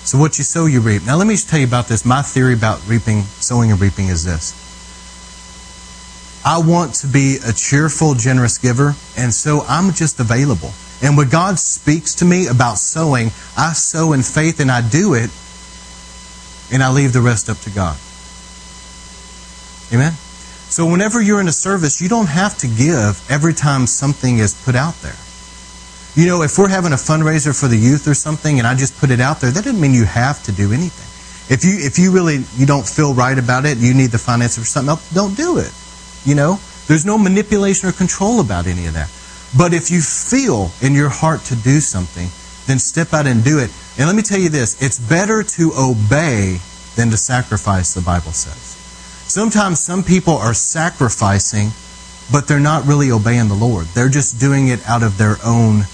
So 0.06 0.18
what 0.18 0.38
you 0.38 0.44
sow, 0.44 0.66
you 0.66 0.82
reap. 0.82 1.06
Now 1.06 1.16
let 1.16 1.28
me 1.28 1.36
just 1.36 1.50
tell 1.50 1.60
you 1.60 1.66
about 1.66 1.88
this. 1.88 2.06
My 2.06 2.22
theory 2.22 2.54
about 2.54 2.82
reaping, 2.88 3.26
sowing 3.40 3.72
and 3.72 3.80
reaping 3.80 4.08
is 4.08 4.24
this. 4.24 4.54
I 6.46 6.58
want 6.58 6.94
to 6.96 7.08
be 7.08 7.38
a 7.38 7.54
cheerful, 7.54 8.14
generous 8.14 8.58
giver, 8.58 8.96
and 9.16 9.34
so 9.34 9.66
I'm 9.68 9.94
just 9.94 10.20
available. 10.20 10.74
And 11.02 11.16
when 11.18 11.30
God 11.30 11.58
speaks 11.58 12.16
to 12.16 12.26
me 12.26 12.48
about 12.48 12.78
sowing, 12.78 13.32
I 13.56 13.74
sow 13.74 14.12
in 14.12 14.24
faith 14.24 14.60
and 14.60 14.70
I 14.70 14.82
do 14.82 15.14
it, 15.14 15.30
and 16.72 16.84
I 16.84 16.90
leave 16.90 17.14
the 17.14 17.22
rest 17.22 17.50
up 17.50 17.60
to 17.62 17.70
God. 17.70 17.98
Amen? 19.94 20.18
So 20.74 20.88
whenever 20.88 21.22
you're 21.22 21.40
in 21.40 21.48
a 21.48 21.52
service, 21.52 22.02
you 22.02 22.10
don't 22.10 22.30
have 22.30 22.58
to 22.58 22.68
give 22.68 23.22
every 23.30 23.54
time 23.54 23.86
something 23.86 24.40
is 24.40 24.60
put 24.66 24.74
out 24.74 24.96
there. 25.04 25.14
You 26.16 26.26
know, 26.26 26.42
if 26.42 26.58
we're 26.58 26.68
having 26.68 26.94
a 26.94 26.96
fundraiser 26.96 27.54
for 27.54 27.68
the 27.68 27.78
youth 27.78 28.08
or 28.08 28.16
something 28.16 28.58
and 28.58 28.66
I 28.66 28.74
just 28.74 28.98
put 28.98 29.12
it 29.12 29.20
out 29.20 29.40
there, 29.40 29.52
that 29.52 29.66
doesn't 29.66 29.80
mean 29.80 29.94
you 29.94 30.06
have 30.06 30.42
to 30.46 30.52
do 30.52 30.74
anything. 30.74 31.06
If 31.54 31.64
you 31.64 31.78
if 31.78 32.00
you 32.00 32.12
really 32.12 32.42
you 32.58 32.66
don't 32.66 32.90
feel 32.90 33.14
right 33.14 33.38
about 33.38 33.66
it, 33.66 33.78
you 33.78 33.94
need 33.94 34.10
the 34.10 34.18
finances 34.18 34.64
for 34.64 34.66
something 34.66 34.90
else, 34.90 35.14
don't 35.14 35.38
do 35.38 35.60
it. 35.60 35.72
You 36.26 36.34
know, 36.34 36.58
there's 36.88 37.06
no 37.06 37.20
manipulation 37.20 37.88
or 37.88 37.92
control 37.92 38.42
about 38.42 38.66
any 38.66 38.88
of 38.88 38.96
that. 38.96 39.12
But 39.56 39.76
if 39.76 39.92
you 39.92 40.02
feel 40.02 40.72
in 40.82 40.96
your 40.96 41.10
heart 41.10 41.42
to 41.54 41.56
do 41.56 41.82
something, 41.82 42.30
then 42.66 42.80
step 42.80 43.14
out 43.14 43.28
and 43.28 43.44
do 43.44 43.60
it. 43.60 43.70
And 44.00 44.08
let 44.08 44.16
me 44.16 44.24
tell 44.24 44.40
you 44.40 44.50
this, 44.50 44.82
it's 44.82 44.98
better 44.98 45.44
to 45.44 45.72
obey 45.78 46.58
than 46.96 47.12
to 47.12 47.18
sacrifice, 47.18 47.94
the 47.94 48.02
Bible 48.02 48.32
says. 48.32 48.73
Sometimes 49.34 49.80
some 49.80 50.04
people 50.04 50.38
are 50.38 50.54
sacrificing, 50.54 51.72
but 52.32 52.48
they're 52.48 52.60
not 52.60 52.86
really 52.86 53.10
obeying 53.10 53.48
the 53.48 53.56
Lord. 53.56 53.88
They're 53.88 54.08
just 54.08 54.40
doing 54.40 54.68
it 54.68 54.88
out 54.88 55.02
of 55.02 55.18
their 55.18 55.38
own 55.44 55.86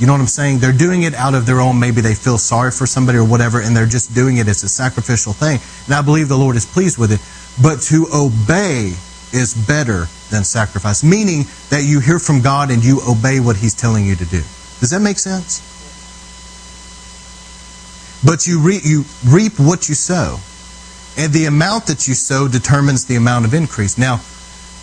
You 0.00 0.08
know 0.08 0.14
what 0.14 0.20
I'm 0.20 0.26
saying? 0.26 0.58
They're 0.58 0.72
doing 0.72 1.04
it 1.04 1.14
out 1.14 1.36
of 1.36 1.46
their 1.46 1.60
own, 1.60 1.78
maybe 1.78 2.00
they 2.00 2.16
feel 2.16 2.36
sorry 2.36 2.72
for 2.72 2.88
somebody 2.88 3.18
or 3.18 3.24
whatever, 3.24 3.60
and 3.60 3.76
they're 3.76 3.86
just 3.86 4.16
doing 4.16 4.38
it 4.38 4.48
as 4.48 4.64
a 4.64 4.68
sacrificial 4.68 5.32
thing. 5.32 5.60
And 5.86 5.94
I 5.94 6.02
believe 6.02 6.26
the 6.26 6.36
Lord 6.36 6.56
is 6.56 6.66
pleased 6.66 6.98
with 6.98 7.12
it. 7.12 7.22
But 7.62 7.80
to 7.82 8.08
obey 8.12 8.94
is 9.32 9.54
better 9.54 10.08
than 10.32 10.42
sacrifice, 10.42 11.04
meaning 11.04 11.44
that 11.70 11.84
you 11.84 12.00
hear 12.00 12.18
from 12.18 12.42
God 12.42 12.72
and 12.72 12.84
you 12.84 12.98
obey 13.08 13.38
what 13.38 13.54
He's 13.58 13.74
telling 13.74 14.04
you 14.04 14.16
to 14.16 14.24
do. 14.24 14.42
Does 14.80 14.90
that 14.90 14.98
make 14.98 15.20
sense? 15.20 15.62
But 18.26 18.48
you, 18.48 18.58
re- 18.58 18.82
you 18.82 19.04
reap 19.24 19.60
what 19.60 19.88
you 19.88 19.94
sow. 19.94 20.40
And 21.16 21.32
the 21.32 21.46
amount 21.46 21.86
that 21.86 22.08
you 22.08 22.14
sow 22.14 22.48
determines 22.48 23.04
the 23.04 23.16
amount 23.16 23.44
of 23.44 23.54
increase. 23.54 23.96
Now, 23.96 24.20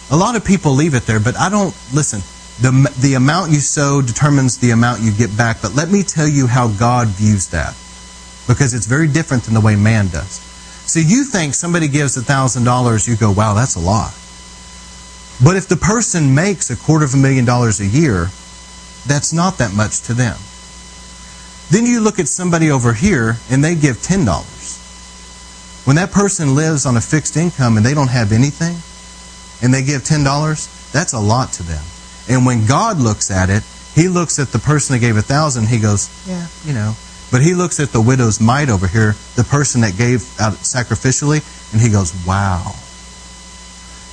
a 0.10 0.16
lot 0.16 0.36
of 0.36 0.46
people 0.46 0.74
leave 0.74 0.94
it 0.94 1.04
there, 1.04 1.20
but 1.20 1.38
I 1.38 1.50
don't, 1.50 1.76
listen, 1.94 2.22
the, 2.62 2.94
the 3.00 3.16
amount 3.16 3.52
you 3.52 3.60
sow 3.60 4.02
determines 4.02 4.58
the 4.58 4.72
amount 4.72 5.02
you 5.02 5.12
get 5.12 5.36
back. 5.36 5.62
But 5.62 5.76
let 5.76 5.90
me 5.90 6.04
tell 6.04 6.28
you 6.28 6.48
how 6.48 6.68
God 6.68 7.08
views 7.08 7.48
that. 7.48 7.76
Because 8.48 8.74
it's 8.74 8.86
very 8.86 9.08
different 9.08 9.44
than 9.44 9.54
the 9.54 9.62
way 9.62 9.76
man 9.76 10.08
does. 10.08 10.40
So 10.86 11.00
you 11.00 11.24
think 11.24 11.54
somebody 11.54 11.88
gives 11.88 12.18
$1,000, 12.18 13.08
you 13.08 13.16
go, 13.16 13.32
wow, 13.32 13.54
that's 13.54 13.76
a 13.76 13.80
lot. 13.80 14.12
But 15.44 15.56
if 15.56 15.68
the 15.68 15.78
person 15.78 16.36
makes 16.36 16.70
a 16.70 16.76
quarter 16.76 17.06
of 17.06 17.14
a 17.14 17.18
million 17.18 17.46
dollars 17.46 17.80
a 17.80 17.88
year, 17.88 18.30
that's 19.08 19.34
not 19.34 19.58
that 19.58 19.74
much 19.74 20.02
to 20.02 20.14
them. 20.14 20.38
Then 21.70 21.86
you 21.86 22.02
look 22.02 22.20
at 22.20 22.28
somebody 22.28 22.70
over 22.70 22.94
here 22.94 23.38
and 23.50 23.64
they 23.64 23.76
give 23.76 23.98
$10. 23.98 24.28
When 25.84 25.96
that 25.96 26.12
person 26.12 26.56
lives 26.56 26.86
on 26.86 26.96
a 26.96 27.02
fixed 27.02 27.38
income 27.38 27.78
and 27.78 27.86
they 27.86 27.94
don't 27.94 28.10
have 28.10 28.32
anything 28.32 28.78
and 29.64 29.74
they 29.74 29.84
give 29.84 30.04
$10, 30.04 30.92
that's 30.92 31.14
a 31.14 31.20
lot 31.20 31.54
to 31.54 31.64
them. 31.64 31.84
And 32.30 32.46
when 32.46 32.66
God 32.66 32.98
looks 33.00 33.32
at 33.32 33.50
it, 33.50 33.64
he 33.96 34.08
looks 34.08 34.40
at 34.40 34.50
the 34.50 34.60
person 34.60 34.94
that 34.94 35.00
gave 35.00 35.18
a 35.18 35.22
thousand, 35.22 35.68
he 35.68 35.80
goes, 35.80 36.10
Yeah, 36.28 36.48
you 36.64 36.74
know. 36.74 36.94
But 37.32 37.42
he 37.42 37.54
looks 37.54 37.80
at 37.80 37.90
the 37.90 38.02
widow's 38.02 38.40
mite 38.40 38.70
over 38.70 38.88
here, 38.88 39.16
the 39.36 39.44
person 39.44 39.82
that 39.82 39.98
gave 39.98 40.22
out 40.40 40.54
sacrificially, 40.54 41.42
and 41.74 41.82
he 41.82 41.90
goes, 41.90 42.14
Wow. 42.26 42.74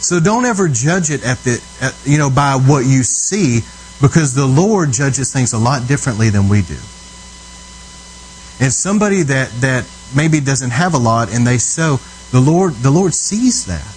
So 0.00 0.20
don't 0.20 0.44
ever 0.44 0.68
judge 0.68 1.11
it 1.11 1.24
at 1.24 1.38
the 1.38 1.62
at, 1.81 1.94
you 2.04 2.18
know 2.18 2.31
by 2.31 2.54
what 2.54 2.87
you 2.87 3.02
see, 3.02 3.61
because 4.00 4.35
the 4.35 4.46
Lord 4.46 4.92
judges 4.92 5.33
things 5.33 5.52
a 5.52 5.59
lot 5.59 5.87
differently 5.87 6.31
than 6.31 6.48
we 6.48 6.62
do. 6.62 6.78
And 8.61 8.72
somebody 8.72 9.22
that 9.22 9.50
that 9.61 9.85
maybe 10.14 10.40
doesn't 10.40 10.71
have 10.71 10.94
a 10.94 10.99
lot 10.99 11.33
and 11.33 11.47
they 11.47 11.59
sow, 11.59 11.99
the 12.31 12.40
Lord 12.40 12.75
the 12.75 12.90
Lord 12.90 13.14
sees 13.14 13.66
that. 13.66 13.94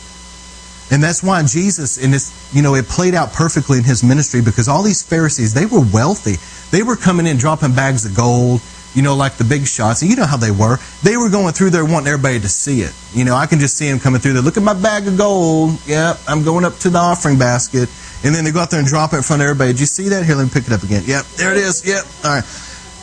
And 0.91 1.01
that's 1.01 1.23
why 1.23 1.41
Jesus, 1.43 1.97
in 1.97 2.11
this, 2.11 2.53
you 2.53 2.61
know, 2.61 2.75
it 2.75 2.85
played 2.85 3.15
out 3.15 3.31
perfectly 3.31 3.77
in 3.77 3.85
his 3.85 4.03
ministry 4.03 4.41
because 4.41 4.67
all 4.67 4.83
these 4.83 5.01
Pharisees, 5.01 5.53
they 5.53 5.65
were 5.65 5.79
wealthy. 5.79 6.35
They 6.75 6.83
were 6.83 6.97
coming 6.97 7.27
in 7.27 7.37
dropping 7.37 7.73
bags 7.73 8.05
of 8.05 8.13
gold, 8.13 8.59
you 8.93 9.01
know, 9.01 9.15
like 9.15 9.37
the 9.37 9.45
big 9.45 9.65
shots. 9.65 10.01
And 10.01 10.11
you 10.11 10.17
know 10.17 10.25
how 10.25 10.35
they 10.35 10.51
were. 10.51 10.79
They 11.01 11.15
were 11.15 11.29
going 11.29 11.53
through 11.53 11.69
there 11.69 11.85
wanting 11.85 12.09
everybody 12.09 12.41
to 12.41 12.49
see 12.49 12.81
it. 12.81 12.93
You 13.13 13.23
know, 13.23 13.35
I 13.35 13.45
can 13.45 13.59
just 13.59 13.77
see 13.77 13.89
them 13.89 13.99
coming 13.99 14.19
through 14.19 14.33
there. 14.33 14.41
Look 14.41 14.57
at 14.57 14.63
my 14.63 14.73
bag 14.73 15.07
of 15.07 15.17
gold. 15.17 15.79
Yep, 15.87 16.19
I'm 16.27 16.43
going 16.43 16.65
up 16.65 16.75
to 16.79 16.89
the 16.89 16.99
offering 16.99 17.39
basket. 17.39 17.87
And 18.25 18.35
then 18.35 18.43
they 18.43 18.51
go 18.51 18.59
out 18.59 18.69
there 18.69 18.79
and 18.79 18.87
drop 18.87 19.13
it 19.13 19.17
in 19.17 19.23
front 19.23 19.41
of 19.41 19.47
everybody. 19.47 19.71
Did 19.71 19.79
you 19.79 19.85
see 19.85 20.09
that? 20.09 20.25
Here, 20.25 20.35
let 20.35 20.43
me 20.43 20.49
pick 20.53 20.67
it 20.67 20.73
up 20.73 20.83
again. 20.83 21.03
Yep, 21.05 21.25
there 21.37 21.51
it 21.53 21.57
is. 21.57 21.87
Yep. 21.87 22.03
All 22.25 22.35
right. 22.35 22.43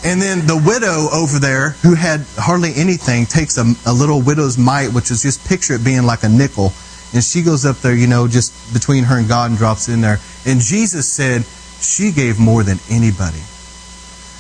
And 0.04 0.22
then 0.22 0.46
the 0.46 0.56
widow 0.56 1.08
over 1.12 1.38
there, 1.38 1.70
who 1.82 1.94
had 1.94 2.24
hardly 2.36 2.72
anything, 2.76 3.26
takes 3.26 3.58
a, 3.58 3.64
a 3.84 3.92
little 3.92 4.22
widow's 4.22 4.56
mite, 4.56 4.92
which 4.92 5.10
is 5.10 5.22
just 5.22 5.46
picture 5.48 5.74
it 5.74 5.84
being 5.84 6.04
like 6.04 6.22
a 6.22 6.28
nickel 6.28 6.72
and 7.14 7.24
she 7.24 7.42
goes 7.42 7.64
up 7.64 7.78
there, 7.78 7.94
you 7.94 8.06
know, 8.06 8.28
just 8.28 8.52
between 8.74 9.04
her 9.04 9.18
and 9.18 9.28
God 9.28 9.50
and 9.50 9.58
drops 9.58 9.88
in 9.88 10.00
there. 10.00 10.18
And 10.44 10.60
Jesus 10.60 11.08
said 11.10 11.44
she 11.80 12.12
gave 12.12 12.38
more 12.38 12.62
than 12.62 12.78
anybody. 12.90 13.40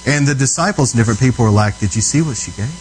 And 0.06 0.26
the 0.26 0.34
disciples 0.34 0.92
and 0.92 1.00
different 1.00 1.20
people 1.20 1.44
were 1.44 1.50
like, 1.50 1.78
Did 1.78 1.96
you 1.96 2.02
see 2.02 2.20
what 2.20 2.36
she 2.36 2.50
gave? 2.52 2.72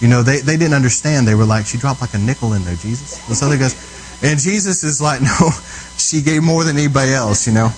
You 0.00 0.08
know, 0.08 0.22
they, 0.22 0.38
they 0.38 0.56
didn't 0.56 0.74
understand. 0.74 1.26
They 1.26 1.34
were 1.34 1.44
like, 1.44 1.66
She 1.66 1.78
dropped 1.78 2.00
like 2.00 2.14
a 2.14 2.18
nickel 2.18 2.52
in 2.52 2.64
there, 2.64 2.76
Jesus. 2.76 3.18
This 3.26 3.42
other 3.42 3.58
goes, 3.58 3.74
and 4.22 4.38
Jesus 4.38 4.84
is 4.84 5.00
like, 5.00 5.20
No, 5.40 5.50
she 5.96 6.22
gave 6.22 6.42
more 6.42 6.62
than 6.62 6.76
anybody 6.76 7.12
else, 7.12 7.46
you 7.46 7.52
know. 7.52 7.70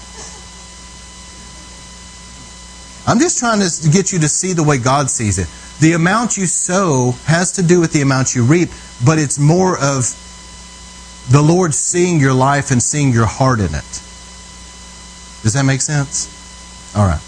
I'm 3.11 3.19
just 3.19 3.41
trying 3.41 3.59
to 3.59 3.91
get 3.91 4.13
you 4.13 4.21
to 4.21 4.29
see 4.29 4.53
the 4.53 4.63
way 4.63 4.79
God 4.79 5.11
sees 5.11 5.41
it. 5.41 5.49
The 5.81 5.95
amount 5.95 6.37
you 6.37 6.47
sow 6.47 7.11
has 7.25 7.51
to 7.53 7.63
do 7.63 7.81
with 7.81 7.93
the 7.93 8.03
amount 8.03 8.37
you 8.37 8.45
reap, 8.45 8.69
but 9.05 9.19
it's 9.19 9.37
more 9.37 9.75
of 9.75 10.15
the 11.29 11.43
Lord 11.43 11.75
seeing 11.75 12.21
your 12.21 12.35
life 12.35 12.71
and 12.71 12.81
seeing 12.81 13.13
your 13.13 13.27
heart 13.27 13.59
in 13.59 13.75
it. 13.75 14.03
Does 15.43 15.55
that 15.55 15.65
make 15.65 15.81
sense? 15.81 16.31
All 16.95 17.05
right. 17.05 17.21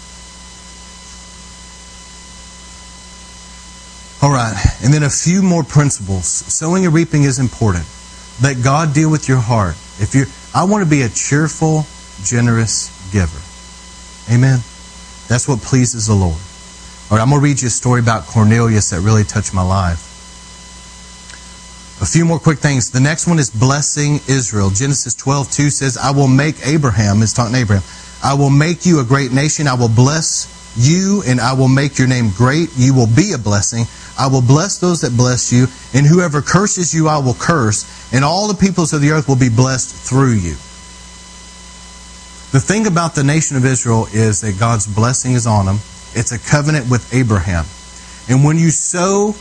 All 4.23 4.31
right. 4.31 4.55
And 4.85 4.93
then 4.93 5.03
a 5.03 5.09
few 5.09 5.41
more 5.41 5.65
principles. 5.65 6.27
Sowing 6.27 6.85
and 6.85 6.93
reaping 6.93 7.23
is 7.23 7.39
important. 7.39 7.85
Let 8.41 8.63
God 8.63 8.93
deal 8.93 9.11
with 9.11 9.27
your 9.27 9.39
heart. 9.39 9.75
If 9.99 10.15
you 10.15 10.27
I 10.55 10.63
want 10.63 10.81
to 10.81 10.89
be 10.89 11.01
a 11.01 11.09
cheerful, 11.09 11.85
generous 12.23 12.87
giver. 13.11 13.41
Amen. 14.33 14.61
That's 15.33 15.47
what 15.47 15.61
pleases 15.61 16.05
the 16.05 16.13
Lord. 16.13 16.37
All 17.09 17.17
right, 17.17 17.23
I'm 17.23 17.29
going 17.31 17.41
to 17.41 17.43
read 17.43 17.59
you 17.59 17.65
a 17.65 17.71
story 17.71 17.99
about 17.99 18.27
Cornelius 18.27 18.91
that 18.91 18.99
really 18.99 19.23
touched 19.23 19.51
my 19.51 19.63
life. 19.63 19.97
A 22.03 22.05
few 22.05 22.23
more 22.23 22.37
quick 22.37 22.59
things. 22.59 22.91
The 22.91 22.99
next 22.99 23.25
one 23.25 23.39
is 23.39 23.49
blessing 23.49 24.19
Israel. 24.27 24.69
Genesis 24.69 25.15
12, 25.15 25.49
2 25.49 25.69
says, 25.71 25.97
I 25.97 26.11
will 26.11 26.27
make 26.27 26.63
Abraham, 26.67 27.23
it's 27.23 27.33
talking 27.33 27.53
to 27.55 27.59
Abraham, 27.61 27.83
I 28.23 28.35
will 28.35 28.51
make 28.51 28.85
you 28.85 28.99
a 28.99 29.03
great 29.03 29.31
nation. 29.31 29.67
I 29.67 29.73
will 29.73 29.89
bless 29.89 30.45
you 30.77 31.23
and 31.25 31.41
I 31.41 31.53
will 31.53 31.67
make 31.67 31.97
your 31.97 32.07
name 32.07 32.29
great. 32.37 32.69
You 32.77 32.93
will 32.93 33.09
be 33.09 33.31
a 33.33 33.39
blessing. 33.39 33.85
I 34.19 34.27
will 34.27 34.43
bless 34.43 34.77
those 34.77 35.01
that 35.01 35.17
bless 35.17 35.51
you, 35.51 35.65
and 35.95 36.05
whoever 36.05 36.43
curses 36.43 36.93
you, 36.93 37.07
I 37.07 37.17
will 37.17 37.33
curse, 37.33 38.13
and 38.13 38.23
all 38.23 38.47
the 38.47 38.53
peoples 38.53 38.93
of 38.93 39.01
the 39.01 39.09
earth 39.09 39.27
will 39.27 39.35
be 39.35 39.49
blessed 39.49 39.95
through 39.95 40.33
you. 40.33 40.57
The 42.53 42.59
thing 42.59 42.85
about 42.85 43.15
the 43.15 43.23
nation 43.23 43.57
of 43.57 43.65
Israel 43.65 44.05
is 44.13 44.41
that 44.41 44.59
God's 44.59 44.85
blessing 44.85 45.31
is 45.31 45.47
on 45.47 45.65
them. 45.65 45.77
It's 46.13 46.31
a 46.31 46.37
covenant 46.37 46.87
with 46.87 47.11
Abraham. 47.11 47.65
And 48.29 48.45
when 48.45 48.59
you 48.59 48.69
sow, 48.69 49.31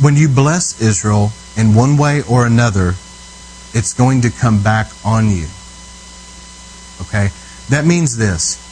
when 0.00 0.14
you 0.14 0.28
bless 0.28 0.80
Israel, 0.80 1.32
in 1.56 1.74
one 1.74 1.96
way 1.96 2.22
or 2.30 2.46
another, 2.46 2.94
it's 3.74 3.92
going 3.92 4.20
to 4.20 4.30
come 4.30 4.62
back 4.62 4.86
on 5.04 5.30
you. 5.30 5.48
Okay? 7.02 7.30
That 7.70 7.86
means 7.86 8.16
this. 8.16 8.62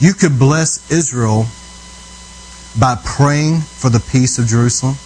You 0.00 0.14
could 0.14 0.36
bless 0.36 0.90
Israel 0.90 1.46
by 2.76 3.00
praying 3.04 3.60
for 3.60 3.88
the 3.88 4.00
peace 4.00 4.40
of 4.40 4.46
Jerusalem. 4.46 4.96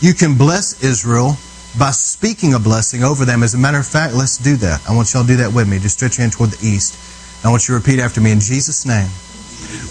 You 0.00 0.14
can 0.14 0.38
bless 0.38 0.82
Israel 0.82 1.36
by 1.78 1.90
speaking 1.90 2.54
a 2.54 2.58
blessing 2.58 3.02
over 3.02 3.24
them. 3.24 3.42
As 3.42 3.54
a 3.54 3.58
matter 3.58 3.78
of 3.78 3.86
fact, 3.86 4.14
let's 4.14 4.36
do 4.36 4.56
that. 4.56 4.88
I 4.88 4.94
want 4.94 5.12
y'all 5.12 5.22
to 5.22 5.28
do 5.28 5.36
that 5.36 5.52
with 5.52 5.68
me. 5.68 5.78
Just 5.78 5.96
stretch 5.96 6.18
your 6.18 6.22
hand 6.22 6.32
toward 6.32 6.50
the 6.50 6.66
east. 6.66 6.96
I 7.44 7.50
want 7.50 7.66
you 7.68 7.74
to 7.74 7.80
repeat 7.80 7.98
after 7.98 8.20
me 8.20 8.30
in 8.30 8.40
Jesus' 8.40 8.84
name. 8.86 9.08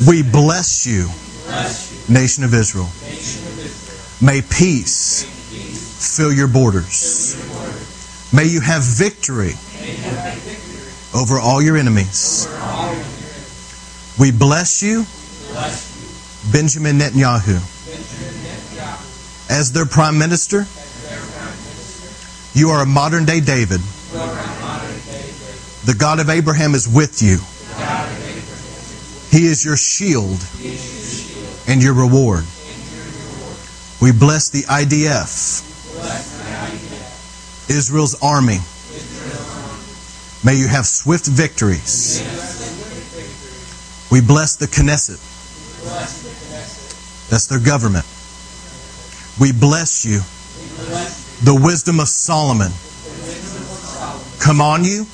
We 0.07 0.23
bless 0.23 0.85
you, 0.85 1.09
nation 2.07 2.43
of 2.43 2.53
Israel. 2.53 2.89
May 4.21 4.41
peace 4.41 5.25
fill 6.17 6.31
your 6.31 6.47
borders. 6.47 7.35
May 8.33 8.45
you 8.45 8.61
have 8.61 8.83
victory 8.83 9.53
over 11.13 11.39
all 11.39 11.61
your 11.61 11.77
enemies. 11.77 12.47
We 14.19 14.31
bless 14.31 14.83
you, 14.83 15.05
Benjamin 16.51 16.99
Netanyahu, 16.99 17.57
as 19.49 19.71
their 19.73 19.85
prime 19.85 20.17
minister. 20.17 20.67
You 22.53 22.69
are 22.69 22.83
a 22.83 22.85
modern 22.85 23.25
day 23.25 23.39
David. 23.39 23.81
The 25.85 25.95
God 25.97 26.19
of 26.19 26.29
Abraham 26.29 26.75
is 26.75 26.87
with 26.87 27.21
you. 27.21 27.37
He 29.31 29.45
is 29.47 29.63
your 29.63 29.77
shield 29.77 30.39
and 31.67 31.81
your 31.81 31.93
reward. 31.93 32.43
We 34.01 34.11
bless 34.11 34.49
the 34.49 34.63
IDF 34.63 35.69
Israel's 37.69 38.21
army. 38.21 38.59
May 40.43 40.55
you 40.55 40.67
have 40.67 40.85
swift 40.85 41.27
victories. 41.27 42.21
We 44.11 44.19
bless 44.19 44.57
the 44.57 44.65
Knesset. 44.65 45.19
That's 47.29 47.45
their 47.47 47.59
government. 47.59 48.05
We 49.39 49.53
bless 49.53 50.03
you. 50.03 50.19
The 51.43 51.59
wisdom 51.61 51.99
of 51.99 52.07
Solomon. 52.07 52.71
Come 54.39 54.61
on 54.61 54.83
you. 54.83 55.05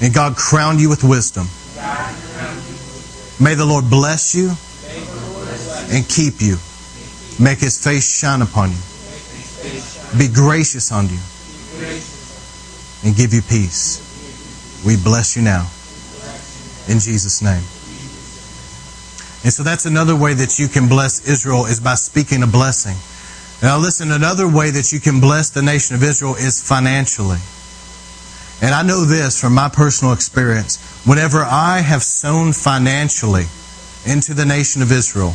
And 0.00 0.12
God 0.12 0.36
crown 0.36 0.78
you 0.78 0.88
with 0.88 1.04
wisdom. 1.04 1.46
May 3.40 3.54
the 3.54 3.64
Lord 3.64 3.88
bless 3.90 4.34
you 4.34 4.52
and 5.94 6.08
keep 6.08 6.40
you. 6.40 6.56
Make 7.38 7.58
his 7.58 7.82
face 7.82 8.08
shine 8.08 8.42
upon 8.42 8.70
you 8.70 8.78
be 10.18 10.28
gracious 10.28 10.92
unto 10.92 11.14
you 11.14 11.20
and 13.02 13.16
give 13.16 13.34
you 13.34 13.42
peace. 13.42 14.00
We 14.86 14.96
bless 14.96 15.36
you 15.36 15.42
now. 15.42 15.66
In 16.86 17.00
Jesus' 17.00 17.42
name. 17.42 17.62
And 19.42 19.52
so 19.52 19.62
that's 19.62 19.86
another 19.86 20.14
way 20.14 20.34
that 20.34 20.58
you 20.58 20.68
can 20.68 20.88
bless 20.88 21.26
Israel 21.26 21.66
is 21.66 21.80
by 21.80 21.94
speaking 21.94 22.42
a 22.42 22.46
blessing. 22.46 22.96
Now 23.64 23.78
listen, 23.78 24.12
another 24.12 24.46
way 24.46 24.70
that 24.72 24.92
you 24.92 25.00
can 25.00 25.20
bless 25.20 25.48
the 25.48 25.62
nation 25.62 25.96
of 25.96 26.02
Israel 26.02 26.34
is 26.34 26.60
financially. 26.60 27.38
And 28.60 28.74
I 28.74 28.82
know 28.82 29.06
this 29.06 29.40
from 29.40 29.54
my 29.54 29.70
personal 29.70 30.12
experience. 30.12 30.76
Whenever 31.06 31.42
I 31.42 31.78
have 31.80 32.02
sown 32.02 32.52
financially 32.52 33.44
into 34.04 34.34
the 34.34 34.44
nation 34.44 34.82
of 34.82 34.92
Israel, 34.92 35.34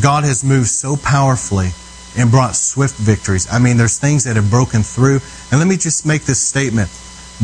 God 0.00 0.24
has 0.24 0.42
moved 0.42 0.68
so 0.68 0.96
powerfully 0.96 1.72
and 2.16 2.30
brought 2.30 2.56
swift 2.56 2.96
victories. 2.96 3.46
I 3.52 3.58
mean, 3.58 3.76
there's 3.76 3.98
things 3.98 4.24
that 4.24 4.36
have 4.36 4.48
broken 4.48 4.82
through. 4.82 5.20
And 5.50 5.60
let 5.60 5.68
me 5.68 5.76
just 5.76 6.06
make 6.06 6.22
this 6.22 6.40
statement. 6.40 6.88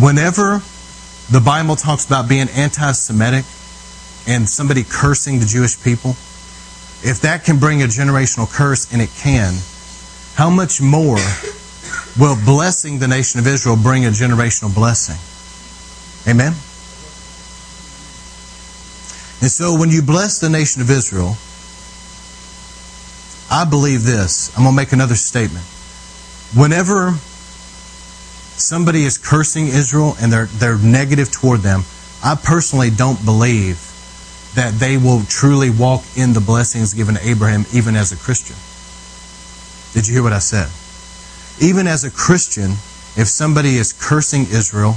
Whenever 0.00 0.62
the 1.30 1.42
Bible 1.44 1.76
talks 1.76 2.06
about 2.06 2.26
being 2.26 2.48
anti 2.48 2.92
Semitic 2.92 3.44
and 4.26 4.48
somebody 4.48 4.82
cursing 4.82 5.40
the 5.40 5.46
Jewish 5.46 5.78
people, 5.84 6.12
if 7.04 7.20
that 7.20 7.44
can 7.44 7.58
bring 7.58 7.82
a 7.82 7.84
generational 7.84 8.50
curse, 8.50 8.90
and 8.94 9.02
it 9.02 9.10
can, 9.18 9.52
how 10.36 10.50
much 10.50 10.82
more 10.82 11.18
will 12.18 12.36
blessing 12.44 12.98
the 12.98 13.08
nation 13.08 13.40
of 13.40 13.46
Israel 13.46 13.76
bring 13.76 14.04
a 14.04 14.10
generational 14.10 14.72
blessing? 14.74 15.16
Amen? 16.30 16.52
And 19.40 19.50
so 19.50 19.78
when 19.78 19.90
you 19.90 20.02
bless 20.02 20.38
the 20.38 20.50
nation 20.50 20.82
of 20.82 20.90
Israel, 20.90 21.36
I 23.50 23.64
believe 23.64 24.04
this. 24.04 24.54
I'm 24.56 24.64
going 24.64 24.74
to 24.74 24.76
make 24.76 24.92
another 24.92 25.14
statement. 25.14 25.64
Whenever 26.54 27.12
somebody 28.58 29.04
is 29.04 29.16
cursing 29.16 29.68
Israel 29.68 30.16
and 30.20 30.30
they're, 30.30 30.46
they're 30.46 30.78
negative 30.78 31.30
toward 31.30 31.60
them, 31.60 31.82
I 32.22 32.34
personally 32.34 32.90
don't 32.90 33.24
believe 33.24 33.80
that 34.54 34.74
they 34.74 34.98
will 34.98 35.22
truly 35.24 35.70
walk 35.70 36.02
in 36.14 36.34
the 36.34 36.40
blessings 36.40 36.92
given 36.92 37.14
to 37.14 37.26
Abraham 37.26 37.64
even 37.72 37.96
as 37.96 38.12
a 38.12 38.16
Christian. 38.16 38.56
Did 39.96 40.06
you 40.06 40.12
hear 40.12 40.22
what 40.22 40.34
I 40.34 40.40
said? 40.40 40.68
Even 41.58 41.86
as 41.86 42.04
a 42.04 42.10
Christian, 42.10 42.72
if 43.16 43.28
somebody 43.28 43.76
is 43.76 43.94
cursing 43.94 44.42
Israel 44.42 44.96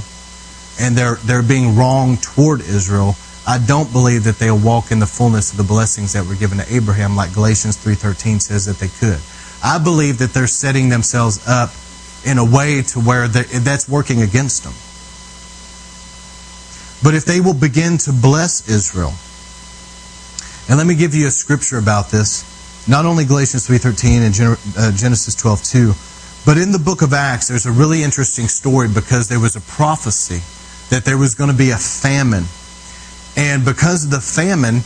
and 0.78 0.94
they're, 0.94 1.14
they're 1.24 1.42
being 1.42 1.74
wrong 1.74 2.18
toward 2.18 2.60
Israel, 2.60 3.14
I 3.48 3.56
don't 3.56 3.90
believe 3.92 4.24
that 4.24 4.36
they'll 4.36 4.58
walk 4.58 4.92
in 4.92 4.98
the 4.98 5.06
fullness 5.06 5.52
of 5.52 5.56
the 5.56 5.64
blessings 5.64 6.12
that 6.12 6.26
were 6.26 6.34
given 6.34 6.58
to 6.58 6.70
Abraham 6.70 7.16
like 7.16 7.32
Galatians 7.32 7.78
3.13 7.78 8.42
says 8.42 8.66
that 8.66 8.76
they 8.76 8.88
could. 8.88 9.18
I 9.64 9.82
believe 9.82 10.18
that 10.18 10.34
they're 10.34 10.46
setting 10.46 10.90
themselves 10.90 11.48
up 11.48 11.70
in 12.26 12.36
a 12.36 12.44
way 12.44 12.82
to 12.92 13.00
where 13.00 13.26
that's 13.26 13.88
working 13.88 14.20
against 14.20 14.64
them. 14.64 14.74
But 17.02 17.16
if 17.16 17.24
they 17.24 17.40
will 17.40 17.54
begin 17.54 17.96
to 18.04 18.12
bless 18.12 18.68
Israel, 18.68 19.14
and 20.68 20.76
let 20.76 20.86
me 20.86 20.94
give 20.94 21.14
you 21.14 21.26
a 21.26 21.30
scripture 21.30 21.78
about 21.78 22.10
this, 22.10 22.49
not 22.88 23.04
only 23.04 23.24
Galatians 23.24 23.66
3.13 23.68 24.26
and 24.26 24.58
uh, 24.76 24.92
Genesis 24.96 25.36
12.2, 25.36 26.44
but 26.46 26.56
in 26.56 26.72
the 26.72 26.78
book 26.78 27.02
of 27.02 27.12
Acts, 27.12 27.48
there's 27.48 27.66
a 27.66 27.72
really 27.72 28.02
interesting 28.02 28.48
story 28.48 28.88
because 28.88 29.28
there 29.28 29.40
was 29.40 29.56
a 29.56 29.60
prophecy 29.60 30.40
that 30.88 31.04
there 31.04 31.18
was 31.18 31.34
going 31.34 31.50
to 31.50 31.56
be 31.56 31.70
a 31.70 31.76
famine 31.76 32.44
and 33.36 33.64
because 33.64 34.04
of 34.04 34.10
the 34.10 34.20
famine, 34.20 34.82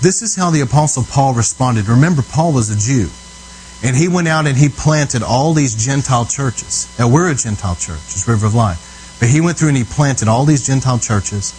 this 0.00 0.22
is 0.22 0.34
how 0.34 0.50
the 0.50 0.62
Apostle 0.62 1.04
Paul 1.04 1.34
responded. 1.34 1.88
Remember, 1.88 2.22
Paul 2.22 2.52
was 2.52 2.70
a 2.70 2.78
Jew. 2.78 3.08
And 3.86 3.94
he 3.96 4.08
went 4.08 4.28
out 4.28 4.46
and 4.46 4.56
he 4.56 4.68
planted 4.68 5.22
all 5.22 5.52
these 5.52 5.74
Gentile 5.74 6.24
churches. 6.24 6.88
Now, 6.98 7.08
we're 7.08 7.30
a 7.30 7.34
Gentile 7.34 7.74
church, 7.74 8.00
it's 8.04 8.26
River 8.26 8.46
of 8.46 8.54
Life. 8.54 9.16
But 9.20 9.28
he 9.28 9.40
went 9.40 9.58
through 9.58 9.68
and 9.68 9.76
he 9.76 9.84
planted 9.84 10.28
all 10.28 10.44
these 10.44 10.66
Gentile 10.66 10.98
churches. 10.98 11.52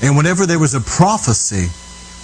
And 0.00 0.16
whenever 0.16 0.46
there 0.46 0.58
was 0.58 0.74
a 0.74 0.80
prophecy 0.80 1.68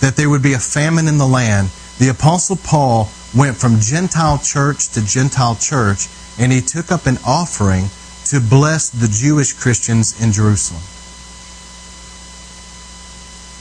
that 0.01 0.17
there 0.17 0.31
would 0.31 0.43
be 0.43 0.53
a 0.53 0.59
famine 0.59 1.09
in 1.09 1.19
the 1.19 1.27
land, 1.27 1.71
the 2.01 2.09
Apostle 2.09 2.57
Paul 2.57 3.11
went 3.37 3.59
from 3.59 3.79
Gentile 3.79 4.39
church 4.39 4.89
to 4.93 5.05
Gentile 5.05 5.55
church 5.55 6.09
and 6.39 6.51
he 6.51 6.63
took 6.63 6.91
up 6.91 7.05
an 7.05 7.19
offering 7.27 7.91
to 8.25 8.41
bless 8.41 8.89
the 8.89 9.07
Jewish 9.07 9.53
Christians 9.53 10.17
in 10.17 10.33
Jerusalem. 10.33 10.81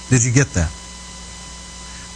Did 0.08 0.24
you 0.24 0.32
get 0.32 0.48
that? 0.56 0.72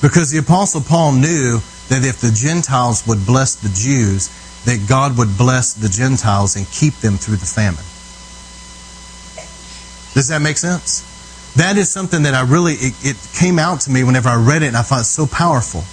Because 0.02 0.32
the 0.32 0.40
Apostle 0.40 0.80
Paul 0.80 1.12
knew 1.12 1.60
that 1.90 2.06
if 2.06 2.22
the 2.22 2.32
Gentiles 2.32 3.06
would 3.06 3.26
bless 3.26 3.56
the 3.56 3.68
Jews, 3.68 4.32
that 4.64 4.88
God 4.88 5.18
would 5.18 5.38
bless 5.38 5.74
the 5.74 5.90
Gentiles 5.90 6.56
and 6.56 6.66
keep 6.72 6.94
them 6.96 7.18
through 7.18 7.36
the 7.36 7.46
famine. 7.46 7.84
Does 10.14 10.30
that 10.30 10.42
make 10.42 10.58
sense? 10.58 11.04
That 11.58 11.76
is 11.76 11.92
something 11.92 12.24
that 12.24 12.34
I 12.34 12.44
really, 12.44 12.76
it, 12.76 12.94
it 13.04 13.18
came 13.34 13.60
out 13.60 13.82
to 13.82 13.92
me 13.92 14.06
whenever 14.06 14.30
I 14.30 14.38
read 14.38 14.64
it 14.64 14.68
and 14.68 14.78
I 14.78 14.84
thought 14.84 15.04
so 15.04 15.28
powerful. 15.28 15.84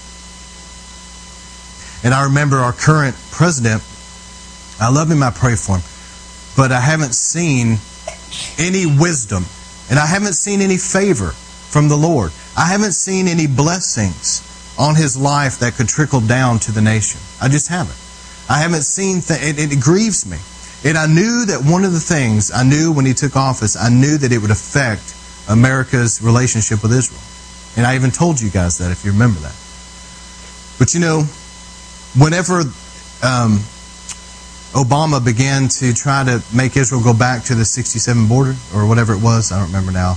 And 2.03 2.15
I 2.15 2.25
remember 2.25 2.57
our 2.57 2.73
current 2.73 3.17
president, 3.31 3.83
I 4.81 4.91
love 4.91 5.11
him, 5.11 5.23
I 5.23 5.31
pray 5.31 5.57
for 5.57 5.77
him, 5.77 5.85
but 6.57 6.73
I 6.73 6.81
haven't 6.81 7.15
seen 7.15 7.79
any 8.59 8.87
wisdom 8.87 9.45
and 9.91 9.99
I 9.99 10.07
haven't 10.07 10.35
seen 10.35 10.61
any 10.61 10.79
favor 10.79 11.31
from 11.31 11.89
the 11.89 11.97
Lord. 11.97 12.33
I 12.57 12.67
haven't 12.67 12.93
seen 12.93 13.29
any 13.29 13.47
blessings 13.47 14.47
on 14.79 14.95
his 14.95 15.17
life 15.17 15.59
that 15.59 15.75
could 15.75 15.89
trickle 15.89 16.21
down 16.21 16.59
to 16.61 16.73
the 16.73 16.81
nation. 16.81 17.21
I 17.43 17.49
just 17.49 17.69
haven't. 17.69 17.99
I 18.49 18.61
haven't 18.61 18.83
seen, 18.83 19.21
th- 19.21 19.43
it, 19.43 19.73
it 19.73 19.81
grieves 19.81 20.25
me. 20.25 20.39
And 20.89 20.97
I 20.97 21.07
knew 21.07 21.45
that 21.47 21.63
one 21.63 21.85
of 21.85 21.93
the 21.93 22.01
things 22.01 22.51
I 22.51 22.63
knew 22.63 22.93
when 22.93 23.05
he 23.05 23.13
took 23.15 23.37
office, 23.37 23.77
I 23.77 23.91
knew 23.91 24.17
that 24.19 24.33
it 24.33 24.39
would 24.39 24.51
affect 24.51 25.15
America's 25.49 26.23
relationship 26.23 26.83
with 26.83 26.93
Israel. 26.93 27.21
And 27.77 27.87
I 27.87 27.97
even 27.97 28.11
told 28.11 28.41
you 28.41 28.49
guys 28.49 28.79
that, 28.79 28.91
if 28.91 29.05
you 29.05 29.13
remember 29.13 29.41
that. 29.41 29.55
But 30.79 30.95
you 30.95 31.01
know, 31.01 31.25
whenever 32.17 32.61
um, 33.23 33.59
Obama 34.73 35.25
began 35.25 35.69
to 35.69 35.93
try 35.93 36.25
to 36.25 36.43
make 36.55 36.77
Israel 36.77 37.03
go 37.03 37.15
back 37.15 37.45
to 37.45 37.55
the 37.55 37.65
67 37.65 38.29
border, 38.29 38.55
or 38.75 38.87
whatever 38.87 39.13
it 39.13 39.23
was, 39.23 39.53
I 39.53 39.59
don't 39.59 39.69
remember 39.69 39.93
now, 39.93 40.17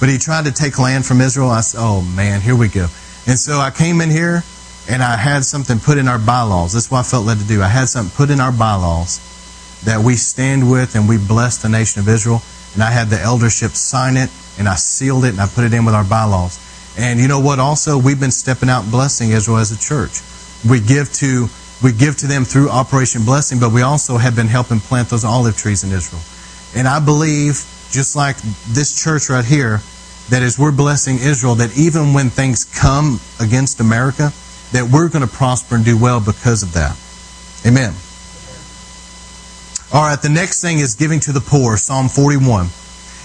but 0.00 0.08
he 0.08 0.18
tried 0.18 0.44
to 0.44 0.52
take 0.52 0.78
land 0.78 1.04
from 1.04 1.20
Israel. 1.20 1.50
I 1.50 1.60
said, 1.60 1.78
oh 1.80 2.02
man, 2.02 2.40
here 2.40 2.56
we 2.56 2.68
go. 2.68 2.86
And 3.26 3.38
so 3.38 3.58
I 3.58 3.70
came 3.70 4.00
in 4.00 4.10
here 4.10 4.42
and 4.88 5.02
I 5.02 5.16
had 5.16 5.44
something 5.44 5.78
put 5.80 5.98
in 5.98 6.08
our 6.08 6.18
bylaws. 6.18 6.72
That's 6.72 6.90
what 6.90 7.00
I 7.00 7.02
felt 7.02 7.26
led 7.26 7.38
to 7.38 7.44
do. 7.44 7.60
I 7.60 7.68
had 7.68 7.88
something 7.88 8.14
put 8.16 8.30
in 8.30 8.40
our 8.40 8.52
bylaws 8.52 9.20
that 9.84 10.00
we 10.00 10.14
stand 10.14 10.70
with 10.70 10.94
and 10.94 11.08
we 11.08 11.18
bless 11.18 11.58
the 11.58 11.68
nation 11.68 12.00
of 12.00 12.08
Israel. 12.08 12.40
And 12.74 12.82
I 12.82 12.90
had 12.90 13.08
the 13.08 13.20
eldership 13.20 13.72
sign 13.72 14.16
it 14.16 14.30
and 14.58 14.68
I 14.68 14.76
sealed 14.76 15.24
it 15.24 15.30
and 15.30 15.40
I 15.40 15.46
put 15.46 15.64
it 15.64 15.74
in 15.74 15.84
with 15.84 15.94
our 15.94 16.04
bylaws. 16.04 16.58
And 16.96 17.20
you 17.20 17.28
know 17.28 17.40
what? 17.40 17.58
Also, 17.58 17.98
we've 17.98 18.18
been 18.18 18.30
stepping 18.30 18.68
out 18.68 18.84
and 18.84 18.92
blessing 18.92 19.30
Israel 19.30 19.58
as 19.58 19.72
a 19.72 19.78
church. 19.78 20.20
We 20.68 20.80
give 20.80 21.12
to 21.14 21.48
we 21.82 21.92
give 21.92 22.16
to 22.18 22.26
them 22.26 22.44
through 22.44 22.70
Operation 22.70 23.24
Blessing, 23.24 23.60
but 23.60 23.72
we 23.72 23.82
also 23.82 24.16
have 24.16 24.34
been 24.34 24.48
helping 24.48 24.80
plant 24.80 25.10
those 25.10 25.24
olive 25.24 25.56
trees 25.56 25.84
in 25.84 25.92
Israel. 25.92 26.22
And 26.74 26.88
I 26.88 26.98
believe 26.98 27.64
just 27.90 28.16
like 28.16 28.36
this 28.66 29.00
church 29.00 29.30
right 29.30 29.44
here, 29.44 29.80
that 30.30 30.42
as 30.42 30.58
we're 30.58 30.72
blessing 30.72 31.16
Israel, 31.20 31.54
that 31.56 31.76
even 31.78 32.12
when 32.12 32.30
things 32.30 32.64
come 32.64 33.20
against 33.40 33.80
America, 33.80 34.32
that 34.72 34.90
we're 34.92 35.08
going 35.08 35.26
to 35.26 35.32
prosper 35.32 35.76
and 35.76 35.84
do 35.84 35.96
well 35.96 36.20
because 36.20 36.62
of 36.62 36.74
that. 36.74 36.98
Amen. 37.66 37.94
All 39.90 40.02
right, 40.02 40.20
the 40.20 40.28
next 40.28 40.60
thing 40.60 40.80
is 40.80 40.94
giving 40.94 41.20
to 41.20 41.32
the 41.32 41.40
poor, 41.40 41.78
Psalm 41.78 42.08
41. 42.08 42.66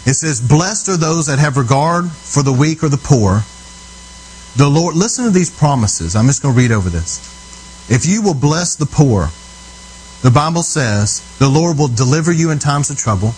It 0.06 0.16
says, 0.16 0.40
Blessed 0.40 0.90
are 0.90 0.98
those 0.98 1.28
that 1.28 1.40
have 1.40 1.58
regard 1.58 2.10
for 2.10 2.42
the 2.42 2.54
weak 2.54 2.84
or 2.84 2.90
the 2.90 2.98
poor. 2.98 3.44
The 4.56 4.70
Lord, 4.70 4.96
listen 4.96 5.26
to 5.26 5.32
these 5.32 5.50
promises. 5.50 6.16
I'm 6.16 6.28
just 6.28 6.42
going 6.44 6.54
to 6.54 6.62
read 6.62 6.72
over 6.72 6.90
this. 6.90 7.90
If 7.90 8.06
you 8.06 8.22
will 8.22 8.36
bless 8.36 8.76
the 8.76 8.86
poor, 8.86 9.30
the 10.22 10.32
Bible 10.32 10.64
says, 10.64 11.22
the 11.40 11.50
Lord 11.50 11.78
will 11.78 11.88
deliver 11.88 12.32
you 12.32 12.52
in 12.52 12.60
times 12.60 12.90
of 12.90 12.98
trouble. 12.98 13.34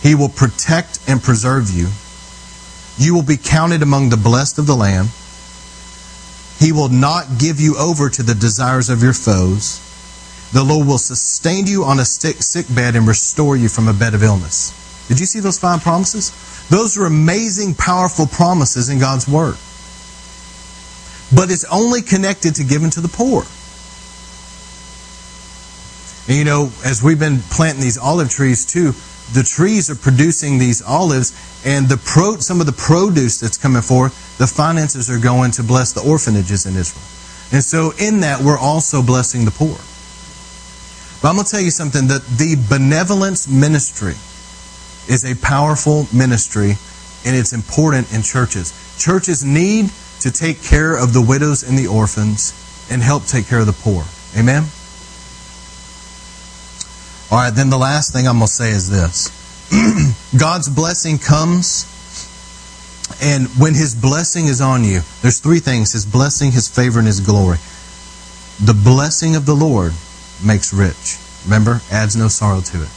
He 0.00 0.14
will 0.14 0.28
protect 0.28 1.00
and 1.08 1.22
preserve 1.22 1.70
you. 1.70 1.88
You 2.96 3.14
will 3.14 3.24
be 3.24 3.36
counted 3.36 3.82
among 3.82 4.08
the 4.08 4.16
blessed 4.16 4.58
of 4.58 4.66
the 4.66 4.76
land. 4.76 5.08
He 6.58 6.72
will 6.72 6.88
not 6.88 7.38
give 7.38 7.60
you 7.60 7.76
over 7.76 8.08
to 8.08 8.22
the 8.22 8.34
desires 8.34 8.88
of 8.90 9.02
your 9.02 9.12
foes. 9.12 9.84
The 10.52 10.64
Lord 10.64 10.86
will 10.86 10.98
sustain 10.98 11.66
you 11.66 11.84
on 11.84 11.98
a 11.98 12.04
sick, 12.04 12.42
sick 12.42 12.66
bed 12.74 12.96
and 12.96 13.06
restore 13.06 13.56
you 13.56 13.68
from 13.68 13.86
a 13.86 13.92
bed 13.92 14.14
of 14.14 14.22
illness. 14.22 14.72
Did 15.08 15.20
you 15.20 15.26
see 15.26 15.40
those 15.40 15.58
five 15.58 15.82
promises? 15.82 16.32
Those 16.68 16.96
are 16.96 17.06
amazing, 17.06 17.74
powerful 17.74 18.26
promises 18.26 18.88
in 18.88 18.98
God's 18.98 19.28
Word. 19.28 19.56
But 21.34 21.50
it's 21.50 21.64
only 21.64 22.02
connected 22.02 22.54
to 22.56 22.64
giving 22.64 22.90
to 22.90 23.00
the 23.00 23.08
poor. 23.08 23.44
And 26.28 26.36
you 26.36 26.44
know, 26.44 26.70
as 26.84 27.02
we've 27.02 27.18
been 27.18 27.38
planting 27.50 27.82
these 27.82 27.98
olive 27.98 28.30
trees 28.30 28.66
too, 28.66 28.92
the 29.32 29.42
trees 29.42 29.90
are 29.90 29.94
producing 29.94 30.58
these 30.58 30.80
olives, 30.80 31.32
and 31.64 31.88
the 31.88 31.98
pro, 31.98 32.36
some 32.36 32.60
of 32.60 32.66
the 32.66 32.72
produce 32.72 33.40
that's 33.40 33.58
coming 33.58 33.82
forth, 33.82 34.38
the 34.38 34.46
finances 34.46 35.10
are 35.10 35.18
going 35.18 35.50
to 35.52 35.62
bless 35.62 35.92
the 35.92 36.00
orphanages 36.00 36.64
in 36.64 36.76
Israel. 36.76 37.04
And 37.52 37.62
so, 37.62 37.92
in 37.98 38.20
that, 38.20 38.40
we're 38.40 38.58
also 38.58 39.02
blessing 39.02 39.44
the 39.44 39.50
poor. 39.50 39.76
But 41.20 41.28
I'm 41.28 41.34
going 41.34 41.44
to 41.44 41.50
tell 41.50 41.60
you 41.60 41.70
something 41.70 42.08
that 42.08 42.24
the 42.24 42.56
benevolence 42.68 43.48
ministry 43.48 44.14
is 45.08 45.24
a 45.24 45.34
powerful 45.44 46.06
ministry, 46.12 46.76
and 47.24 47.36
it's 47.36 47.52
important 47.52 48.12
in 48.12 48.22
churches. 48.22 48.72
Churches 48.98 49.44
need 49.44 49.90
to 50.20 50.30
take 50.30 50.62
care 50.62 50.96
of 50.96 51.12
the 51.12 51.22
widows 51.22 51.62
and 51.62 51.78
the 51.78 51.86
orphans 51.86 52.52
and 52.90 53.02
help 53.02 53.24
take 53.26 53.46
care 53.46 53.60
of 53.60 53.66
the 53.66 53.72
poor. 53.72 54.04
Amen? 54.36 54.64
All 57.30 57.38
right, 57.38 57.50
then 57.50 57.68
the 57.68 57.78
last 57.78 58.12
thing 58.12 58.26
I'm 58.26 58.38
going 58.38 58.46
to 58.46 58.52
say 58.52 58.70
is 58.70 58.88
this 58.88 59.28
God's 60.38 60.68
blessing 60.68 61.18
comes, 61.18 61.84
and 63.22 63.48
when 63.58 63.74
His 63.74 63.94
blessing 63.94 64.46
is 64.46 64.60
on 64.60 64.82
you, 64.82 65.00
there's 65.20 65.38
three 65.38 65.58
things 65.60 65.92
His 65.92 66.06
blessing, 66.06 66.52
His 66.52 66.68
favor, 66.68 66.98
and 66.98 67.06
His 67.06 67.20
glory. 67.20 67.58
The 68.64 68.74
blessing 68.74 69.36
of 69.36 69.44
the 69.44 69.54
Lord 69.54 69.92
makes 70.42 70.72
rich. 70.72 71.18
Remember, 71.44 71.80
adds 71.92 72.16
no 72.16 72.28
sorrow 72.28 72.60
to 72.60 72.82
it. 72.82 72.88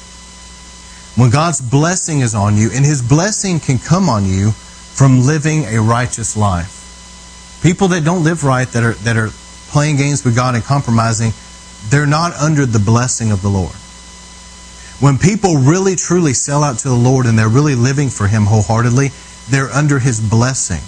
When 1.20 1.30
God's 1.30 1.60
blessing 1.60 2.22
is 2.22 2.34
on 2.34 2.56
you, 2.56 2.70
and 2.74 2.86
His 2.86 3.02
blessing 3.02 3.60
can 3.60 3.80
come 3.80 4.08
on 4.08 4.26
you 4.26 4.52
from 4.52 5.26
living 5.26 5.66
a 5.66 5.82
righteous 5.82 6.38
life. 6.38 6.81
People 7.62 7.90
that 7.90 8.04
don't 8.04 8.24
live 8.24 8.44
right, 8.44 8.68
that 8.70 8.84
are, 8.84 8.94
that 9.06 9.18
are 9.18 9.30
playing 9.70 9.98
games 9.98 10.26
with 10.26 10.36
God 10.36 10.56
and 10.56 10.64
compromising, 10.64 11.32
they're 11.90 12.08
not 12.08 12.34
under 12.34 12.66
the 12.66 12.80
blessing 12.80 13.32
of 13.32 13.42
the 13.42 13.50
Lord. 13.50 13.76
When 15.00 15.18
people 15.18 15.58
really 15.58 15.96
truly 15.96 16.34
sell 16.34 16.64
out 16.64 16.80
to 16.80 16.90
the 16.90 16.96
Lord 16.96 17.26
and 17.26 17.38
they're 17.38 17.50
really 17.50 17.76
living 17.76 18.10
for 18.10 18.28
Him 18.28 18.46
wholeheartedly, 18.46 19.10
they're 19.50 19.70
under 19.70 20.00
His 20.00 20.20
blessing. 20.20 20.82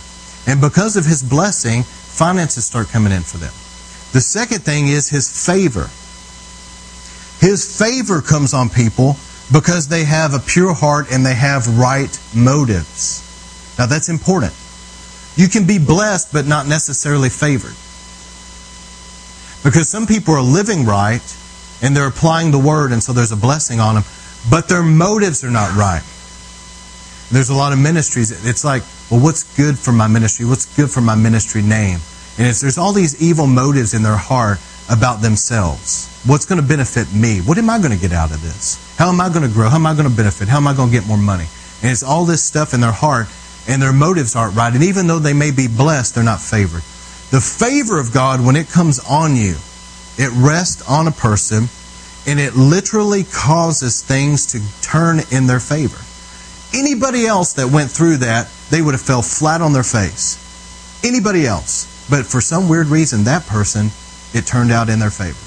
And 0.46 0.62
because 0.62 0.96
of 0.98 1.06
His 1.06 1.24
blessing, 1.24 1.84
finances 1.84 2.66
start 2.66 2.90
coming 2.90 3.12
in 3.12 3.24
for 3.24 3.38
them. 3.38 3.54
The 4.14 4.22
second 4.22 4.62
thing 4.62 4.88
is 4.88 5.10
His 5.10 5.46
favor. 5.46 5.90
His 7.40 7.78
favor 7.78 8.22
comes 8.22 8.54
on 8.54 8.70
people 8.70 9.18
because 9.52 9.88
they 9.88 10.06
have 10.06 10.34
a 10.34 10.40
pure 10.40 10.74
heart 10.74 11.08
and 11.12 11.26
they 11.26 11.34
have 11.34 11.80
right 11.80 12.20
motives. 12.36 13.22
Now 13.78 13.88
that's 13.88 14.10
important. 14.10 14.54
You 15.36 15.48
can 15.48 15.66
be 15.66 15.80
blessed 15.80 16.32
but 16.34 16.46
not 16.46 16.68
necessarily 16.68 17.30
favored. 17.30 17.76
Because 19.64 19.88
some 19.88 20.06
people 20.06 20.34
are 20.34 20.42
living 20.42 20.86
right 20.86 21.24
and 21.82 21.96
they're 21.96 22.08
applying 22.08 22.52
the 22.52 22.60
word 22.60 22.92
and 22.92 23.02
so 23.02 23.14
there's 23.14 23.32
a 23.32 23.38
blessing 23.38 23.80
on 23.80 23.96
them, 23.96 24.04
but 24.50 24.68
their 24.68 24.84
motives 24.84 25.44
are 25.44 25.52
not 25.52 25.76
right. 25.76 26.04
There's 27.32 27.50
a 27.50 27.56
lot 27.56 27.74
of 27.74 27.80
ministries. 27.80 28.30
It's 28.46 28.64
like, 28.64 28.84
well, 29.10 29.20
what's 29.22 29.44
good 29.56 29.78
for 29.80 29.92
my 29.92 30.08
ministry? 30.08 30.46
What's 30.46 30.66
good 30.76 30.92
for 30.92 31.02
my 31.02 31.16
ministry 31.16 31.62
name? 31.62 32.00
And 32.38 32.48
there's 32.48 32.78
all 32.78 32.94
these 32.94 33.22
evil 33.22 33.48
motives 33.48 33.94
in 33.94 34.04
their 34.04 34.18
heart 34.18 34.60
about 34.90 35.22
themselves. 35.22 36.10
What's 36.26 36.46
going 36.46 36.62
to 36.62 36.68
benefit 36.68 37.14
me? 37.14 37.40
What 37.40 37.58
am 37.58 37.70
I 37.70 37.80
going 37.80 37.92
to 37.92 38.00
get 38.00 38.12
out 38.12 38.32
of 38.32 38.42
this? 38.42 38.78
How 38.98 39.10
am 39.10 39.20
I 39.22 39.30
going 39.30 39.48
to 39.48 39.54
grow? 39.54 39.70
How 39.70 39.76
am 39.78 39.86
I 39.86 39.94
going 39.94 40.10
to 40.10 40.16
benefit? 40.16 40.48
How 40.48 40.58
am 40.58 40.68
I 40.68 40.76
going 40.76 40.90
to 40.90 40.94
get 40.94 41.08
more 41.08 41.18
money? 41.18 41.48
And 41.82 41.92
it's 41.92 42.04
all 42.04 42.26
this 42.26 42.44
stuff 42.44 42.74
in 42.74 42.82
their 42.82 42.92
heart, 42.92 43.28
and 43.68 43.82
their 43.82 43.94
motives 43.94 44.36
aren't 44.36 44.56
right. 44.56 44.74
And 44.74 44.84
even 44.84 45.08
though 45.08 45.20
they 45.20 45.34
may 45.34 45.52
be 45.52 45.68
blessed, 45.68 46.16
they're 46.16 46.24
not 46.24 46.42
favored. 46.42 46.84
The 47.32 47.42
favor 47.42 48.00
of 48.00 48.14
God, 48.14 48.46
when 48.46 48.56
it 48.56 48.70
comes 48.70 49.00
on 49.00 49.36
you, 49.36 49.56
it 50.18 50.32
rests 50.36 50.88
on 50.88 51.08
a 51.08 51.12
person, 51.12 51.68
and 52.28 52.40
it 52.40 52.56
literally 52.56 53.24
causes 53.24 54.02
things 54.02 54.46
to 54.48 54.62
turn 54.82 55.20
in 55.32 55.48
their 55.48 55.60
favor. 55.60 55.98
Anybody 56.78 57.26
else 57.26 57.54
that 57.54 57.72
went 57.72 57.90
through 57.90 58.18
that, 58.18 58.50
they 58.70 58.82
would 58.82 58.94
have 58.94 59.02
fell 59.02 59.22
flat 59.22 59.62
on 59.62 59.74
their 59.74 59.84
face. 59.84 60.40
Anybody 61.04 61.46
else. 61.46 61.90
But 62.10 62.26
for 62.26 62.42
some 62.42 62.70
weird 62.70 62.88
reason, 62.88 63.24
that 63.24 63.46
person, 63.48 63.90
it 64.34 64.46
turned 64.46 64.72
out 64.72 64.90
in 64.90 65.00
their 65.00 65.12
favor. 65.12 65.40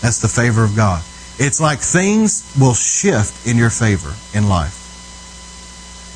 That's 0.00 0.20
the 0.20 0.28
favor 0.28 0.64
of 0.64 0.76
God. 0.76 1.02
It's 1.38 1.60
like 1.60 1.78
things 1.78 2.52
will 2.58 2.74
shift 2.74 3.46
in 3.46 3.56
your 3.56 3.70
favor 3.70 4.14
in 4.34 4.48
life. 4.48 4.77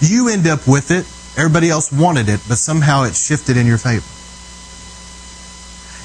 You 0.02 0.28
end 0.28 0.48
up 0.48 0.66
with 0.66 0.90
it. 0.90 1.06
Everybody 1.38 1.70
else 1.70 1.92
wanted 1.92 2.28
it, 2.28 2.40
but 2.48 2.58
somehow 2.58 3.04
it 3.04 3.14
shifted 3.14 3.56
in 3.56 3.66
your 3.66 3.78
favor. 3.78 4.04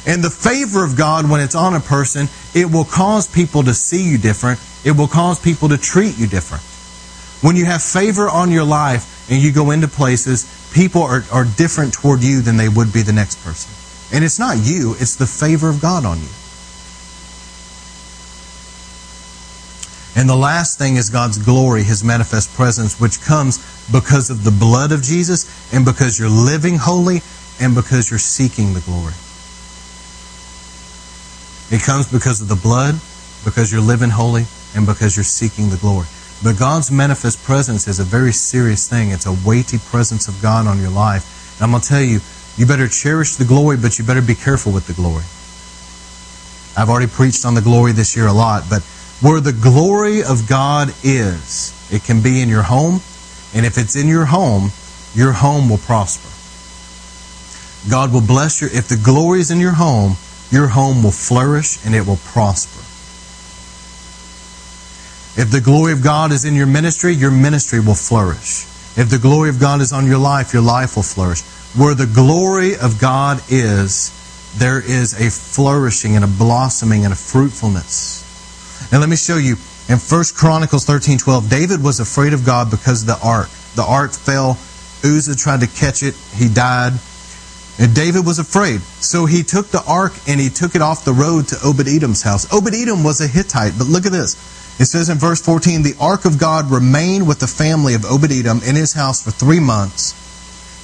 And 0.09 0.23
the 0.23 0.29
favor 0.29 0.85
of 0.85 0.95
God, 0.95 1.29
when 1.29 1.41
it's 1.41 1.55
on 1.55 1.73
a 1.73 1.79
person, 1.79 2.29
it 2.53 2.71
will 2.71 2.85
cause 2.85 3.27
people 3.27 3.63
to 3.63 3.73
see 3.73 4.03
you 4.09 4.17
different. 4.19 4.61
It 4.85 4.91
will 4.91 5.07
cause 5.07 5.39
people 5.39 5.67
to 5.69 5.77
treat 5.77 6.17
you 6.17 6.27
different. 6.27 6.63
When 7.43 7.55
you 7.55 7.65
have 7.65 7.81
favor 7.81 8.29
on 8.29 8.51
your 8.51 8.63
life 8.63 9.29
and 9.29 9.41
you 9.41 9.51
go 9.51 9.71
into 9.71 9.87
places, 9.87 10.45
people 10.73 11.01
are, 11.01 11.23
are 11.33 11.43
different 11.43 11.93
toward 11.93 12.21
you 12.21 12.41
than 12.41 12.55
they 12.55 12.69
would 12.69 12.93
be 12.93 13.01
the 13.01 13.11
next 13.11 13.43
person. 13.43 13.73
And 14.15 14.23
it's 14.23 14.39
not 14.39 14.57
you, 14.57 14.93
it's 14.99 15.15
the 15.15 15.27
favor 15.27 15.69
of 15.69 15.81
God 15.81 16.05
on 16.05 16.19
you. 16.19 16.29
And 20.17 20.27
the 20.27 20.35
last 20.35 20.79
thing 20.79 20.95
is 20.95 21.11
God's 21.11 21.37
glory, 21.37 21.83
His 21.83 22.03
manifest 22.03 22.51
presence, 22.55 22.99
which 22.99 23.21
comes 23.21 23.59
because 23.91 24.31
of 24.31 24.43
the 24.43 24.49
blood 24.49 24.91
of 24.91 25.03
Jesus 25.03 25.45
and 25.71 25.85
because 25.85 26.17
you're 26.17 26.27
living 26.27 26.75
holy 26.75 27.21
and 27.61 27.75
because 27.75 28.09
you're 28.09 28.17
seeking 28.17 28.73
the 28.73 28.81
glory. 28.81 29.13
It 31.69 31.85
comes 31.85 32.11
because 32.11 32.41
of 32.41 32.47
the 32.47 32.55
blood, 32.55 32.95
because 33.45 33.71
you're 33.71 33.79
living 33.79 34.09
holy, 34.09 34.45
and 34.75 34.87
because 34.87 35.15
you're 35.15 35.23
seeking 35.23 35.69
the 35.69 35.77
glory. 35.77 36.07
But 36.43 36.57
God's 36.57 36.89
manifest 36.89 37.43
presence 37.43 37.87
is 37.87 37.99
a 37.99 38.03
very 38.03 38.31
serious 38.31 38.89
thing. 38.89 39.11
It's 39.11 39.27
a 39.27 39.37
weighty 39.45 39.77
presence 39.77 40.27
of 40.27 40.41
God 40.41 40.65
on 40.65 40.81
your 40.81 40.89
life. 40.89 41.57
And 41.57 41.65
I'm 41.65 41.71
going 41.71 41.81
to 41.81 41.87
tell 41.87 42.01
you, 42.01 42.21
you 42.57 42.65
better 42.65 42.87
cherish 42.87 43.35
the 43.35 43.45
glory, 43.45 43.77
but 43.77 43.99
you 43.99 44.05
better 44.05 44.23
be 44.23 44.35
careful 44.35 44.71
with 44.71 44.87
the 44.87 44.93
glory. 44.93 45.25
I've 46.75 46.89
already 46.89 47.11
preached 47.11 47.45
on 47.45 47.53
the 47.53 47.61
glory 47.61 47.91
this 47.91 48.15
year 48.15 48.25
a 48.25 48.33
lot, 48.33 48.63
but 48.67 48.81
where 49.21 49.39
the 49.41 49.53
glory 49.53 50.23
of 50.23 50.47
God 50.47 50.89
is. 51.03 51.73
It 51.91 52.03
can 52.03 52.21
be 52.21 52.41
in 52.41 52.49
your 52.49 52.63
home, 52.63 53.01
and 53.53 53.65
if 53.65 53.77
it's 53.77 53.95
in 53.95 54.07
your 54.07 54.25
home, 54.25 54.71
your 55.15 55.31
home 55.31 55.69
will 55.69 55.79
prosper. 55.79 56.29
God 57.89 58.13
will 58.13 58.25
bless 58.25 58.61
you. 58.61 58.67
If 58.71 58.89
the 58.89 58.97
glory 58.97 59.39
is 59.39 59.49
in 59.49 59.59
your 59.59 59.71
home, 59.71 60.17
your 60.51 60.67
home 60.67 61.03
will 61.03 61.11
flourish 61.11 61.83
and 61.85 61.95
it 61.95 62.05
will 62.05 62.17
prosper. 62.17 62.83
If 65.39 65.51
the 65.51 65.61
glory 65.61 65.93
of 65.93 66.03
God 66.03 66.31
is 66.31 66.45
in 66.45 66.55
your 66.55 66.67
ministry, 66.67 67.13
your 67.13 67.31
ministry 67.31 67.79
will 67.79 67.95
flourish. 67.95 68.65
If 68.97 69.09
the 69.09 69.19
glory 69.19 69.49
of 69.49 69.59
God 69.59 69.81
is 69.81 69.93
on 69.93 70.07
your 70.07 70.17
life, 70.17 70.53
your 70.53 70.63
life 70.63 70.95
will 70.95 71.03
flourish. 71.03 71.41
Where 71.75 71.93
the 71.93 72.07
glory 72.07 72.75
of 72.75 72.99
God 72.99 73.41
is, 73.49 74.11
there 74.57 74.79
is 74.79 75.13
a 75.13 75.29
flourishing 75.29 76.15
and 76.15 76.25
a 76.25 76.27
blossoming 76.27 77.05
and 77.05 77.13
a 77.13 77.15
fruitfulness. 77.15 78.26
And 78.91 79.01
let 79.01 79.09
me 79.09 79.15
show 79.15 79.37
you 79.37 79.55
in 79.89 79.97
1 79.97 80.23
Chronicles 80.35 80.85
13 80.85 81.17
12, 81.17 81.49
David 81.49 81.83
was 81.83 81.99
afraid 81.99 82.33
of 82.33 82.45
God 82.45 82.69
because 82.69 83.01
of 83.01 83.07
the 83.07 83.19
ark. 83.25 83.49
The 83.75 83.83
ark 83.83 84.11
fell. 84.11 84.57
Uzzah 85.03 85.35
tried 85.35 85.61
to 85.61 85.67
catch 85.67 86.03
it. 86.03 86.15
He 86.35 86.49
died. 86.49 86.93
And 87.79 87.93
David 87.93 88.25
was 88.25 88.39
afraid. 88.39 88.81
So 88.81 89.25
he 89.25 89.43
took 89.43 89.67
the 89.67 89.83
ark 89.87 90.13
and 90.27 90.39
he 90.39 90.49
took 90.49 90.75
it 90.75 90.81
off 90.81 91.05
the 91.05 91.13
road 91.13 91.47
to 91.49 91.57
Obed 91.63 91.87
Edom's 91.87 92.23
house. 92.23 92.51
Obed 92.51 92.73
Edom 92.73 93.03
was 93.03 93.21
a 93.21 93.27
Hittite, 93.27 93.73
but 93.77 93.87
look 93.87 94.05
at 94.05 94.11
this. 94.11 94.35
It 94.79 94.85
says 94.85 95.09
in 95.09 95.17
verse 95.17 95.41
14 95.41 95.83
the 95.83 95.95
ark 95.99 96.25
of 96.25 96.39
God 96.39 96.69
remained 96.69 97.27
with 97.27 97.39
the 97.39 97.47
family 97.47 97.93
of 97.93 98.05
Obed 98.05 98.31
Edom 98.31 98.61
in 98.65 98.75
his 98.75 98.93
house 98.93 99.23
for 99.23 99.31
three 99.31 99.59
months, 99.59 100.13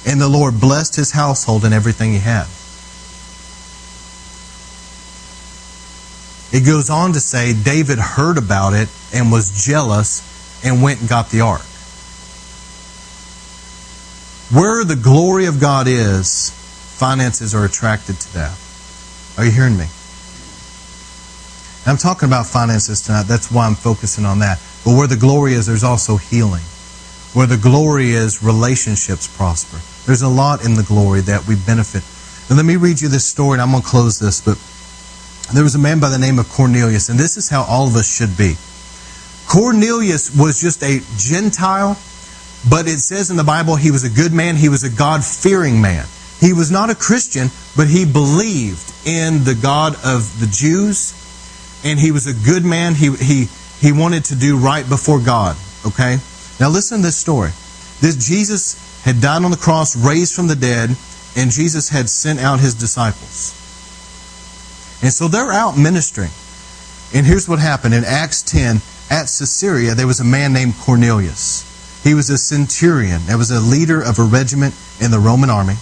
and 0.06 0.20
the 0.20 0.28
Lord 0.28 0.60
blessed 0.60 0.96
his 0.96 1.12
household 1.12 1.64
and 1.64 1.74
everything 1.74 2.12
he 2.12 2.18
had. 2.18 2.46
It 6.54 6.64
goes 6.64 6.88
on 6.88 7.14
to 7.14 7.20
say 7.20 7.52
David 7.52 7.98
heard 7.98 8.38
about 8.38 8.74
it 8.74 8.88
and 9.12 9.32
was 9.32 9.66
jealous 9.66 10.22
and 10.64 10.84
went 10.84 11.00
and 11.00 11.08
got 11.08 11.30
the 11.30 11.40
ark. 11.40 11.66
Where 14.54 14.84
the 14.84 14.94
glory 14.94 15.46
of 15.46 15.58
God 15.58 15.88
is, 15.88 16.50
finances 16.96 17.56
are 17.56 17.64
attracted 17.64 18.20
to 18.20 18.34
that. 18.34 18.56
Are 19.36 19.44
you 19.44 19.50
hearing 19.50 19.76
me? 19.76 19.86
I'm 21.86 21.96
talking 21.96 22.28
about 22.28 22.46
finances 22.46 23.02
tonight. 23.02 23.24
That's 23.24 23.50
why 23.50 23.66
I'm 23.66 23.74
focusing 23.74 24.24
on 24.24 24.38
that. 24.38 24.62
But 24.84 24.96
where 24.96 25.08
the 25.08 25.16
glory 25.16 25.54
is, 25.54 25.66
there's 25.66 25.82
also 25.82 26.18
healing. 26.18 26.62
Where 27.32 27.48
the 27.48 27.56
glory 27.56 28.12
is, 28.12 28.44
relationships 28.44 29.26
prosper. 29.26 29.80
There's 30.06 30.22
a 30.22 30.28
lot 30.28 30.64
in 30.64 30.74
the 30.74 30.84
glory 30.84 31.20
that 31.22 31.48
we 31.48 31.56
benefit. 31.56 32.04
And 32.48 32.56
let 32.56 32.64
me 32.64 32.76
read 32.76 33.00
you 33.00 33.08
this 33.08 33.24
story, 33.24 33.54
and 33.54 33.62
I'm 33.62 33.72
going 33.72 33.82
to 33.82 33.88
close 33.88 34.20
this. 34.20 34.40
But 34.40 34.56
there 35.54 35.64
was 35.64 35.74
a 35.74 35.78
man 35.78 36.00
by 36.00 36.08
the 36.08 36.18
name 36.18 36.38
of 36.38 36.48
Cornelius, 36.48 37.08
and 37.08 37.18
this 37.18 37.36
is 37.36 37.48
how 37.48 37.62
all 37.62 37.86
of 37.86 37.94
us 37.94 38.10
should 38.10 38.36
be. 38.36 38.54
Cornelius 39.46 40.34
was 40.36 40.60
just 40.60 40.82
a 40.82 41.00
Gentile, 41.16 41.96
but 42.68 42.88
it 42.88 42.98
says 42.98 43.30
in 43.30 43.36
the 43.36 43.44
Bible 43.44 43.76
he 43.76 43.90
was 43.90 44.04
a 44.04 44.10
good 44.10 44.32
man, 44.32 44.56
he 44.56 44.68
was 44.68 44.82
a 44.82 44.90
God 44.90 45.24
fearing 45.24 45.80
man. 45.80 46.06
He 46.40 46.52
was 46.52 46.70
not 46.70 46.90
a 46.90 46.94
Christian, 46.94 47.48
but 47.76 47.86
he 47.86 48.04
believed 48.04 48.92
in 49.06 49.44
the 49.44 49.54
God 49.54 49.94
of 50.04 50.40
the 50.40 50.46
Jews, 50.46 51.14
and 51.84 52.00
he 52.00 52.10
was 52.10 52.26
a 52.26 52.34
good 52.34 52.64
man. 52.64 52.94
He, 52.94 53.14
he, 53.14 53.48
he 53.80 53.92
wanted 53.92 54.24
to 54.26 54.34
do 54.34 54.58
right 54.58 54.88
before 54.88 55.20
God. 55.20 55.56
Okay? 55.86 56.18
Now 56.58 56.68
listen 56.68 56.98
to 56.98 57.04
this 57.04 57.16
story. 57.16 57.50
This 58.00 58.16
Jesus 58.16 59.02
had 59.04 59.20
died 59.20 59.44
on 59.44 59.50
the 59.50 59.56
cross, 59.56 59.96
raised 59.96 60.34
from 60.34 60.48
the 60.48 60.56
dead, 60.56 60.90
and 61.36 61.50
Jesus 61.50 61.90
had 61.90 62.08
sent 62.08 62.40
out 62.40 62.58
his 62.58 62.74
disciples. 62.74 63.60
And 65.04 65.12
so 65.12 65.28
they're 65.28 65.52
out 65.52 65.76
ministering. 65.76 66.30
And 67.12 67.26
here's 67.26 67.46
what 67.46 67.58
happened 67.58 67.92
in 67.92 68.04
Acts 68.04 68.40
10 68.40 68.80
at 69.10 69.28
Caesarea, 69.28 69.94
there 69.94 70.06
was 70.06 70.18
a 70.18 70.24
man 70.24 70.54
named 70.54 70.76
Cornelius. 70.80 72.00
He 72.02 72.14
was 72.14 72.30
a 72.30 72.38
centurion, 72.38 73.20
there 73.26 73.36
was 73.36 73.50
a 73.50 73.60
leader 73.60 74.00
of 74.00 74.18
a 74.18 74.22
regiment 74.22 74.74
in 75.02 75.10
the 75.10 75.18
Roman 75.18 75.50
army. 75.50 75.74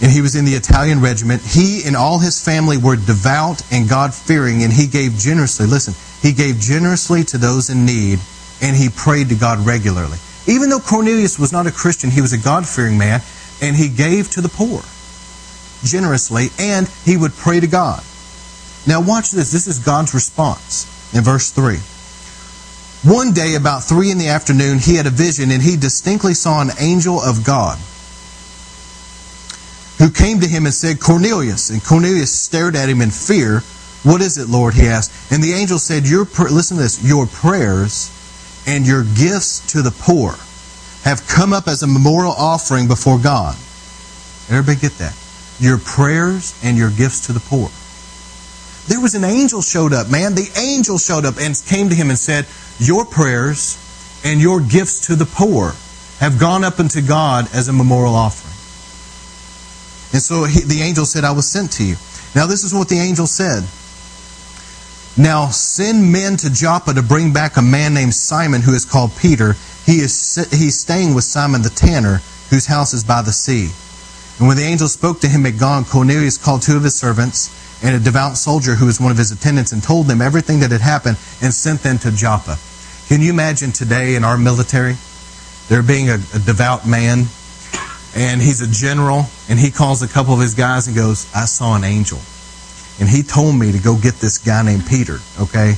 and 0.00 0.10
he 0.10 0.22
was 0.22 0.34
in 0.34 0.46
the 0.46 0.54
Italian 0.54 1.02
regiment. 1.02 1.42
He 1.42 1.82
and 1.84 1.94
all 1.94 2.20
his 2.20 2.42
family 2.42 2.78
were 2.78 2.96
devout 2.96 3.60
and 3.70 3.86
God 3.86 4.14
fearing, 4.14 4.62
and 4.62 4.72
he 4.72 4.86
gave 4.86 5.18
generously. 5.18 5.66
Listen, 5.66 5.92
he 6.26 6.32
gave 6.34 6.58
generously 6.58 7.22
to 7.24 7.38
those 7.38 7.68
in 7.68 7.84
need, 7.84 8.18
and 8.62 8.74
he 8.74 8.88
prayed 8.88 9.28
to 9.28 9.34
God 9.34 9.58
regularly. 9.66 10.16
Even 10.46 10.70
though 10.70 10.80
Cornelius 10.80 11.38
was 11.38 11.52
not 11.52 11.66
a 11.66 11.70
Christian, 11.70 12.10
he 12.10 12.22
was 12.22 12.32
a 12.32 12.38
God 12.38 12.66
fearing 12.66 12.96
man, 12.96 13.20
and 13.60 13.76
he 13.76 13.90
gave 13.90 14.30
to 14.30 14.40
the 14.40 14.48
poor 14.48 14.82
generously, 15.84 16.48
and 16.58 16.88
he 17.04 17.16
would 17.16 17.32
pray 17.32 17.60
to 17.60 17.66
God. 17.66 18.02
Now, 18.86 19.00
watch 19.00 19.30
this. 19.30 19.52
This 19.52 19.66
is 19.66 19.78
God's 19.78 20.14
response 20.14 21.14
in 21.14 21.22
verse 21.22 21.50
3. 21.50 21.78
One 23.10 23.32
day, 23.32 23.54
about 23.54 23.84
3 23.84 24.10
in 24.10 24.18
the 24.18 24.28
afternoon, 24.28 24.78
he 24.78 24.96
had 24.96 25.06
a 25.06 25.10
vision, 25.10 25.50
and 25.50 25.62
he 25.62 25.76
distinctly 25.76 26.34
saw 26.34 26.60
an 26.60 26.70
angel 26.78 27.20
of 27.20 27.44
God 27.44 27.78
who 29.98 30.10
came 30.10 30.40
to 30.40 30.48
him 30.48 30.66
and 30.66 30.74
said, 30.74 31.00
Cornelius. 31.00 31.70
And 31.70 31.84
Cornelius 31.84 32.32
stared 32.32 32.76
at 32.76 32.88
him 32.88 33.00
in 33.00 33.10
fear. 33.10 33.60
What 34.02 34.20
is 34.20 34.38
it, 34.38 34.48
Lord? 34.48 34.74
He 34.74 34.86
asked. 34.86 35.32
And 35.32 35.42
the 35.42 35.52
angel 35.52 35.78
said, 35.78 36.06
your, 36.06 36.24
Listen 36.24 36.76
to 36.76 36.82
this. 36.82 37.02
Your 37.06 37.26
prayers 37.26 38.10
and 38.66 38.86
your 38.86 39.04
gifts 39.04 39.72
to 39.72 39.82
the 39.82 39.90
poor 39.90 40.32
have 41.04 41.26
come 41.28 41.52
up 41.52 41.68
as 41.68 41.82
a 41.82 41.86
memorial 41.86 42.32
offering 42.32 42.88
before 42.88 43.18
God. 43.18 43.54
Everybody 44.50 44.80
get 44.80 44.98
that? 44.98 45.14
Your 45.60 45.78
prayers 45.78 46.58
and 46.62 46.76
your 46.76 46.90
gifts 46.90 47.26
to 47.26 47.32
the 47.32 47.40
poor. 47.40 47.70
There 48.86 49.00
was 49.00 49.14
an 49.14 49.24
angel 49.24 49.62
showed 49.62 49.92
up, 49.92 50.10
man. 50.10 50.34
The 50.34 50.50
angel 50.58 50.98
showed 50.98 51.24
up 51.24 51.36
and 51.40 51.60
came 51.66 51.88
to 51.88 51.94
him 51.94 52.10
and 52.10 52.18
said, 52.18 52.46
Your 52.78 53.04
prayers 53.04 53.78
and 54.24 54.40
your 54.40 54.60
gifts 54.60 55.06
to 55.06 55.16
the 55.16 55.24
poor 55.24 55.72
have 56.20 56.38
gone 56.38 56.64
up 56.64 56.80
unto 56.80 57.00
God 57.00 57.48
as 57.54 57.68
a 57.68 57.72
memorial 57.72 58.14
offering. 58.14 58.52
And 60.12 60.22
so 60.22 60.44
he, 60.44 60.60
the 60.60 60.82
angel 60.82 61.06
said, 61.06 61.24
I 61.24 61.32
was 61.32 61.48
sent 61.48 61.72
to 61.72 61.84
you. 61.84 61.96
Now, 62.34 62.46
this 62.46 62.62
is 62.62 62.74
what 62.74 62.88
the 62.88 62.98
angel 62.98 63.26
said. 63.26 63.64
Now, 65.16 65.48
send 65.48 66.12
men 66.12 66.36
to 66.38 66.52
Joppa 66.52 66.94
to 66.94 67.02
bring 67.02 67.32
back 67.32 67.56
a 67.56 67.62
man 67.62 67.94
named 67.94 68.14
Simon 68.14 68.62
who 68.62 68.74
is 68.74 68.84
called 68.84 69.12
Peter. 69.16 69.54
He 69.86 70.00
is 70.00 70.36
he's 70.50 70.78
staying 70.78 71.14
with 71.14 71.24
Simon 71.24 71.62
the 71.62 71.70
tanner, 71.70 72.20
whose 72.50 72.66
house 72.66 72.92
is 72.92 73.04
by 73.04 73.22
the 73.22 73.32
sea. 73.32 73.70
And 74.38 74.48
when 74.48 74.56
the 74.56 74.64
angel 74.64 74.88
spoke 74.88 75.20
to 75.20 75.28
him 75.28 75.46
at 75.46 75.58
gone, 75.58 75.84
Cornelius 75.84 76.38
called 76.38 76.62
two 76.62 76.76
of 76.76 76.82
his 76.82 76.94
servants 76.94 77.82
and 77.84 77.94
a 77.94 78.00
devout 78.00 78.36
soldier 78.36 78.74
who 78.74 78.86
was 78.86 79.00
one 79.00 79.12
of 79.12 79.18
his 79.18 79.30
attendants 79.30 79.72
and 79.72 79.82
told 79.82 80.06
them 80.06 80.20
everything 80.20 80.60
that 80.60 80.70
had 80.70 80.80
happened 80.80 81.16
and 81.42 81.52
sent 81.52 81.80
them 81.80 81.98
to 81.98 82.10
Joppa. 82.10 82.56
Can 83.08 83.20
you 83.20 83.30
imagine 83.30 83.72
today 83.72 84.14
in 84.14 84.24
our 84.24 84.38
military 84.38 84.96
there 85.68 85.82
being 85.82 86.08
a, 86.08 86.14
a 86.14 86.38
devout 86.40 86.86
man 86.86 87.26
and 88.16 88.40
he's 88.40 88.60
a 88.60 88.70
general, 88.70 89.24
and 89.48 89.58
he 89.58 89.70
calls 89.72 90.02
a 90.02 90.08
couple 90.08 90.34
of 90.34 90.40
his 90.40 90.54
guys 90.54 90.86
and 90.86 90.94
goes, 90.94 91.26
I 91.34 91.46
saw 91.46 91.74
an 91.74 91.82
angel. 91.82 92.20
And 93.00 93.08
he 93.08 93.24
told 93.24 93.56
me 93.56 93.72
to 93.72 93.78
go 93.78 93.96
get 93.98 94.14
this 94.14 94.38
guy 94.38 94.62
named 94.62 94.86
Peter, 94.86 95.18
okay? 95.40 95.74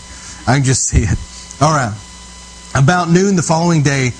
I 0.47 0.57
can 0.57 0.65
just 0.65 0.85
see 0.85 1.01
it. 1.01 1.19
All 1.63 1.73
right. 1.73 1.97
About 2.75 3.09
noon 3.09 3.37
the 3.37 3.43
following 3.43 3.83
day, 3.83 4.11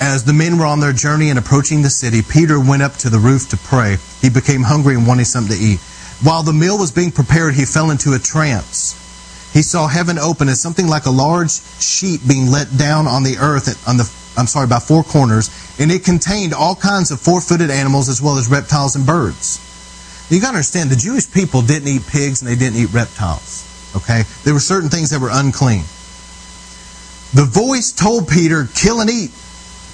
as 0.00 0.24
the 0.24 0.32
men 0.32 0.58
were 0.58 0.66
on 0.66 0.80
their 0.80 0.92
journey 0.92 1.30
and 1.30 1.38
approaching 1.38 1.82
the 1.82 1.90
city, 1.90 2.20
Peter 2.22 2.60
went 2.60 2.82
up 2.82 2.94
to 2.94 3.10
the 3.10 3.18
roof 3.18 3.48
to 3.50 3.56
pray. 3.56 3.96
He 4.20 4.30
became 4.30 4.62
hungry 4.62 4.94
and 4.94 5.06
wanted 5.06 5.26
something 5.26 5.56
to 5.56 5.62
eat. 5.62 5.80
While 6.22 6.42
the 6.42 6.52
meal 6.52 6.78
was 6.78 6.92
being 6.92 7.12
prepared, 7.12 7.54
he 7.54 7.64
fell 7.64 7.90
into 7.90 8.14
a 8.14 8.18
trance. 8.18 9.02
He 9.52 9.62
saw 9.62 9.86
heaven 9.86 10.18
open 10.18 10.48
and 10.48 10.56
something 10.56 10.86
like 10.86 11.06
a 11.06 11.10
large 11.10 11.50
sheet 11.50 12.20
being 12.26 12.50
let 12.50 12.76
down 12.76 13.06
on 13.06 13.22
the 13.22 13.38
earth 13.38 13.88
on 13.88 13.96
the 13.96 14.10
I'm 14.36 14.46
sorry, 14.46 14.66
by 14.66 14.78
four 14.78 15.02
corners, 15.02 15.48
and 15.78 15.90
it 15.90 16.04
contained 16.04 16.52
all 16.52 16.76
kinds 16.76 17.10
of 17.10 17.20
four-footed 17.20 17.70
animals 17.70 18.08
as 18.08 18.20
well 18.20 18.36
as 18.36 18.50
reptiles 18.50 18.94
and 18.94 19.06
birds. 19.06 19.62
You 20.30 20.40
got 20.40 20.50
to 20.50 20.56
understand, 20.56 20.90
the 20.90 20.96
Jewish 20.96 21.30
people 21.32 21.62
didn't 21.62 21.88
eat 21.88 22.06
pigs 22.06 22.42
and 22.42 22.50
they 22.50 22.56
didn't 22.56 22.78
eat 22.78 22.92
reptiles. 22.92 23.64
Okay? 23.96 24.24
There 24.44 24.52
were 24.52 24.60
certain 24.60 24.90
things 24.90 25.10
that 25.10 25.20
were 25.20 25.30
unclean. 25.32 25.84
The 27.32 27.48
voice 27.48 27.92
told 27.92 28.28
Peter, 28.28 28.68
kill 28.74 29.00
and 29.00 29.10
eat. 29.10 29.30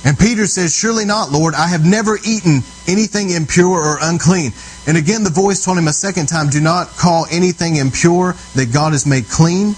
And 0.05 0.19
Peter 0.19 0.47
says, 0.47 0.75
Surely 0.75 1.05
not, 1.05 1.31
Lord. 1.31 1.55
I 1.55 1.69
have 1.69 1.85
never 1.85 2.19
eaten 2.25 2.63
anything 2.89 3.31
impure 3.31 3.79
or 3.79 3.99
unclean. 4.01 4.53
And 4.87 4.97
again, 4.97 5.23
the 5.23 5.31
voice 5.31 5.65
told 5.65 5.79
him 5.79 5.87
a 5.87 5.93
second 5.93 6.27
time, 6.27 6.51
Do 6.51 6.61
not 6.61 6.89
call 6.97 7.27
anything 7.31 7.77
impure 7.77 8.35
that 8.55 8.73
God 8.73 8.93
has 8.93 9.07
made 9.07 9.29
clean. 9.29 9.77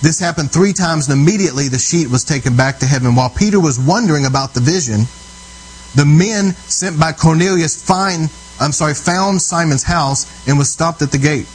This 0.00 0.18
happened 0.18 0.50
three 0.50 0.72
times, 0.72 1.08
and 1.08 1.20
immediately 1.20 1.68
the 1.68 1.78
sheet 1.78 2.08
was 2.08 2.24
taken 2.24 2.56
back 2.56 2.78
to 2.78 2.86
heaven. 2.86 3.14
While 3.14 3.30
Peter 3.30 3.60
was 3.60 3.78
wondering 3.78 4.26
about 4.26 4.54
the 4.54 4.60
vision, 4.60 5.06
the 5.94 6.04
men 6.04 6.52
sent 6.54 6.98
by 6.98 7.12
Cornelius 7.12 7.80
find, 7.80 8.30
I'm 8.60 8.72
sorry, 8.72 8.94
found 8.94 9.42
Simon's 9.42 9.82
house 9.82 10.48
and 10.48 10.58
was 10.58 10.70
stopped 10.70 11.02
at 11.02 11.12
the 11.12 11.18
gate. 11.18 11.46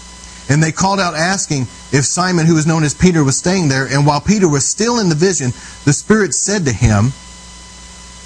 And 0.50 0.64
they 0.64 0.72
called 0.72 1.00
out 1.00 1.14
asking 1.14 1.64
if 1.92 2.06
Simon, 2.06 2.46
who 2.46 2.56
was 2.56 2.68
known 2.68 2.84
as 2.84 2.94
Peter, 2.94 3.24
was 3.24 3.38
staying 3.38 3.68
there. 3.68 3.88
And 3.88 4.06
while 4.06 4.22
Peter 4.22 4.48
was 4.48 4.66
still 4.66 5.00
in 5.00 5.10
the 5.10 5.16
vision, 5.16 5.52
the 5.84 5.92
Spirit 5.92 6.34
said 6.34 6.66
to 6.66 6.72
him, 6.72 7.12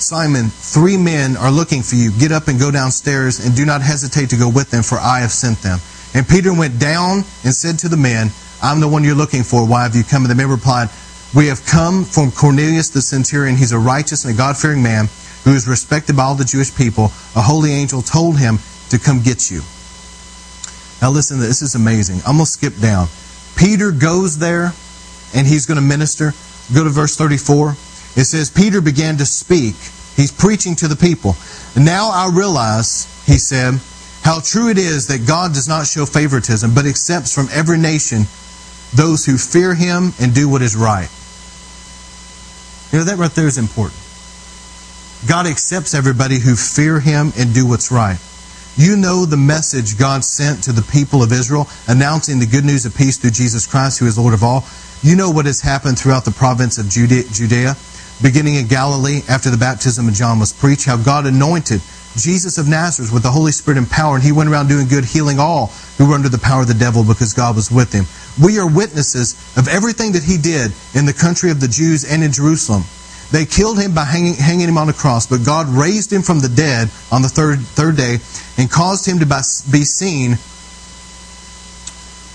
Simon, 0.01 0.49
three 0.49 0.97
men 0.97 1.37
are 1.37 1.51
looking 1.51 1.81
for 1.83 1.95
you. 1.95 2.11
Get 2.19 2.31
up 2.31 2.47
and 2.47 2.59
go 2.59 2.71
downstairs 2.71 3.45
and 3.45 3.55
do 3.55 3.65
not 3.65 3.81
hesitate 3.81 4.29
to 4.31 4.37
go 4.37 4.49
with 4.49 4.71
them, 4.71 4.83
for 4.83 4.97
I 4.97 5.19
have 5.19 5.31
sent 5.31 5.59
them. 5.59 5.79
And 6.13 6.27
Peter 6.27 6.53
went 6.53 6.79
down 6.79 7.23
and 7.43 7.53
said 7.53 7.79
to 7.79 7.89
the 7.89 7.97
men, 7.97 8.29
I'm 8.61 8.79
the 8.79 8.87
one 8.87 9.03
you're 9.03 9.15
looking 9.15 9.43
for. 9.43 9.67
Why 9.67 9.83
have 9.83 9.95
you 9.95 10.03
come? 10.03 10.23
And 10.23 10.31
the 10.31 10.35
men 10.35 10.49
replied, 10.49 10.89
We 11.35 11.47
have 11.47 11.65
come 11.65 12.03
from 12.03 12.31
Cornelius 12.31 12.89
the 12.89 13.01
centurion. 13.01 13.55
He's 13.55 13.71
a 13.71 13.79
righteous 13.79 14.25
and 14.25 14.33
a 14.33 14.37
God 14.37 14.57
fearing 14.57 14.83
man 14.83 15.07
who 15.43 15.53
is 15.53 15.67
respected 15.67 16.15
by 16.15 16.23
all 16.23 16.35
the 16.35 16.45
Jewish 16.45 16.75
people. 16.75 17.05
A 17.35 17.41
holy 17.41 17.71
angel 17.71 18.01
told 18.01 18.37
him 18.37 18.59
to 18.89 18.99
come 18.99 19.21
get 19.21 19.49
you. 19.49 19.61
Now, 21.01 21.09
listen, 21.09 21.39
this 21.39 21.61
is 21.61 21.73
amazing. 21.73 22.19
I'm 22.27 22.35
going 22.35 22.45
to 22.45 22.51
skip 22.51 22.77
down. 22.77 23.07
Peter 23.55 23.91
goes 23.91 24.37
there 24.37 24.73
and 25.33 25.47
he's 25.47 25.65
going 25.65 25.79
to 25.79 25.85
minister. 25.85 26.33
Go 26.73 26.83
to 26.83 26.89
verse 26.89 27.15
34. 27.15 27.75
It 28.15 28.25
says, 28.25 28.49
Peter 28.49 28.81
began 28.81 29.17
to 29.17 29.25
speak. 29.25 29.75
He's 30.15 30.31
preaching 30.31 30.75
to 30.77 30.87
the 30.87 30.95
people. 30.95 31.35
Now 31.77 32.09
I 32.11 32.29
realize, 32.33 33.05
he 33.25 33.37
said, 33.37 33.79
how 34.21 34.39
true 34.39 34.69
it 34.69 34.77
is 34.77 35.07
that 35.07 35.25
God 35.25 35.53
does 35.53 35.67
not 35.67 35.87
show 35.87 36.05
favoritism, 36.05 36.75
but 36.75 36.85
accepts 36.85 37.33
from 37.33 37.47
every 37.51 37.77
nation 37.77 38.23
those 38.93 39.25
who 39.25 39.37
fear 39.37 39.73
him 39.73 40.11
and 40.19 40.35
do 40.35 40.49
what 40.49 40.61
is 40.61 40.75
right. 40.75 41.09
You 42.91 42.99
know, 42.99 43.05
that 43.05 43.17
right 43.17 43.31
there 43.31 43.47
is 43.47 43.57
important. 43.57 43.97
God 45.27 45.47
accepts 45.47 45.93
everybody 45.93 46.39
who 46.39 46.55
fear 46.55 46.99
him 46.99 47.31
and 47.37 47.53
do 47.53 47.65
what's 47.65 47.91
right. 47.91 48.19
You 48.75 48.95
know 48.95 49.25
the 49.25 49.37
message 49.37 49.97
God 49.97 50.23
sent 50.23 50.63
to 50.65 50.71
the 50.71 50.81
people 50.81 51.23
of 51.23 51.31
Israel, 51.31 51.67
announcing 51.87 52.39
the 52.39 52.45
good 52.45 52.65
news 52.65 52.85
of 52.85 52.95
peace 52.95 53.17
through 53.17 53.31
Jesus 53.31 53.65
Christ, 53.67 53.99
who 53.99 54.07
is 54.07 54.17
Lord 54.17 54.33
of 54.33 54.43
all. 54.43 54.65
You 55.01 55.15
know 55.15 55.29
what 55.29 55.45
has 55.45 55.61
happened 55.61 55.97
throughout 55.97 56.25
the 56.25 56.31
province 56.31 56.77
of 56.77 56.89
Judea, 56.89 57.75
beginning 58.21 58.55
in 58.55 58.67
Galilee 58.67 59.21
after 59.27 59.49
the 59.49 59.57
baptism 59.57 60.07
of 60.07 60.13
John 60.13 60.39
was 60.39 60.53
preached, 60.53 60.85
how 60.85 60.97
God 60.97 61.25
anointed 61.25 61.81
Jesus 62.17 62.57
of 62.57 62.67
Nazareth 62.67 63.13
with 63.13 63.23
the 63.23 63.31
Holy 63.31 63.51
Spirit 63.51 63.77
and 63.77 63.89
power, 63.89 64.15
and 64.15 64.23
he 64.23 64.31
went 64.31 64.49
around 64.49 64.67
doing 64.67 64.87
good, 64.87 65.05
healing 65.05 65.39
all 65.39 65.67
who 65.97 66.07
were 66.07 66.15
under 66.15 66.29
the 66.29 66.37
power 66.37 66.61
of 66.61 66.67
the 66.67 66.73
devil 66.73 67.03
because 67.03 67.33
God 67.33 67.55
was 67.55 67.71
with 67.71 67.93
him. 67.93 68.05
We 68.43 68.59
are 68.59 68.67
witnesses 68.67 69.33
of 69.57 69.67
everything 69.67 70.11
that 70.13 70.23
he 70.23 70.37
did 70.37 70.71
in 70.93 71.05
the 71.05 71.13
country 71.13 71.51
of 71.51 71.59
the 71.59 71.67
Jews 71.67 72.03
and 72.03 72.23
in 72.23 72.31
Jerusalem. 72.31 72.83
They 73.31 73.45
killed 73.45 73.79
him 73.79 73.95
by 73.95 74.03
hanging, 74.03 74.33
hanging 74.35 74.67
him 74.67 74.77
on 74.77 74.89
a 74.89 74.93
cross, 74.93 75.25
but 75.25 75.45
God 75.45 75.69
raised 75.69 76.11
him 76.11 76.21
from 76.21 76.41
the 76.41 76.49
dead 76.49 76.89
on 77.11 77.21
the 77.21 77.29
third, 77.29 77.59
third 77.59 77.95
day 77.95 78.19
and 78.57 78.69
caused 78.69 79.07
him 79.07 79.19
to 79.19 79.25
be 79.25 79.83
seen. 79.83 80.37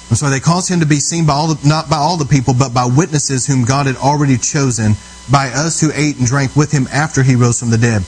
I'm 0.09 0.17
sorry, 0.17 0.33
they 0.33 0.41
caused 0.41 0.71
him 0.71 0.81
to 0.81 0.87
be 0.87 1.01
seen 1.01 1.27
by 1.27 1.33
all 1.33 1.55
the, 1.55 1.69
not 1.69 1.91
by 1.91 1.97
all 1.97 2.17
the 2.17 2.25
people, 2.25 2.55
but 2.55 2.73
by 2.73 2.87
witnesses 2.87 3.47
whom 3.47 3.65
God 3.65 3.87
had 3.87 3.97
already 3.97 4.39
chosen, 4.39 4.95
by 5.31 5.49
us 5.49 5.81
who 5.81 5.91
ate 5.93 6.19
and 6.19 6.27
drank 6.27 6.55
with 6.55 6.71
him 6.71 6.87
after 6.93 7.23
he 7.23 7.35
rose 7.35 7.59
from 7.59 7.71
the 7.71 7.79
dead. 7.79 8.03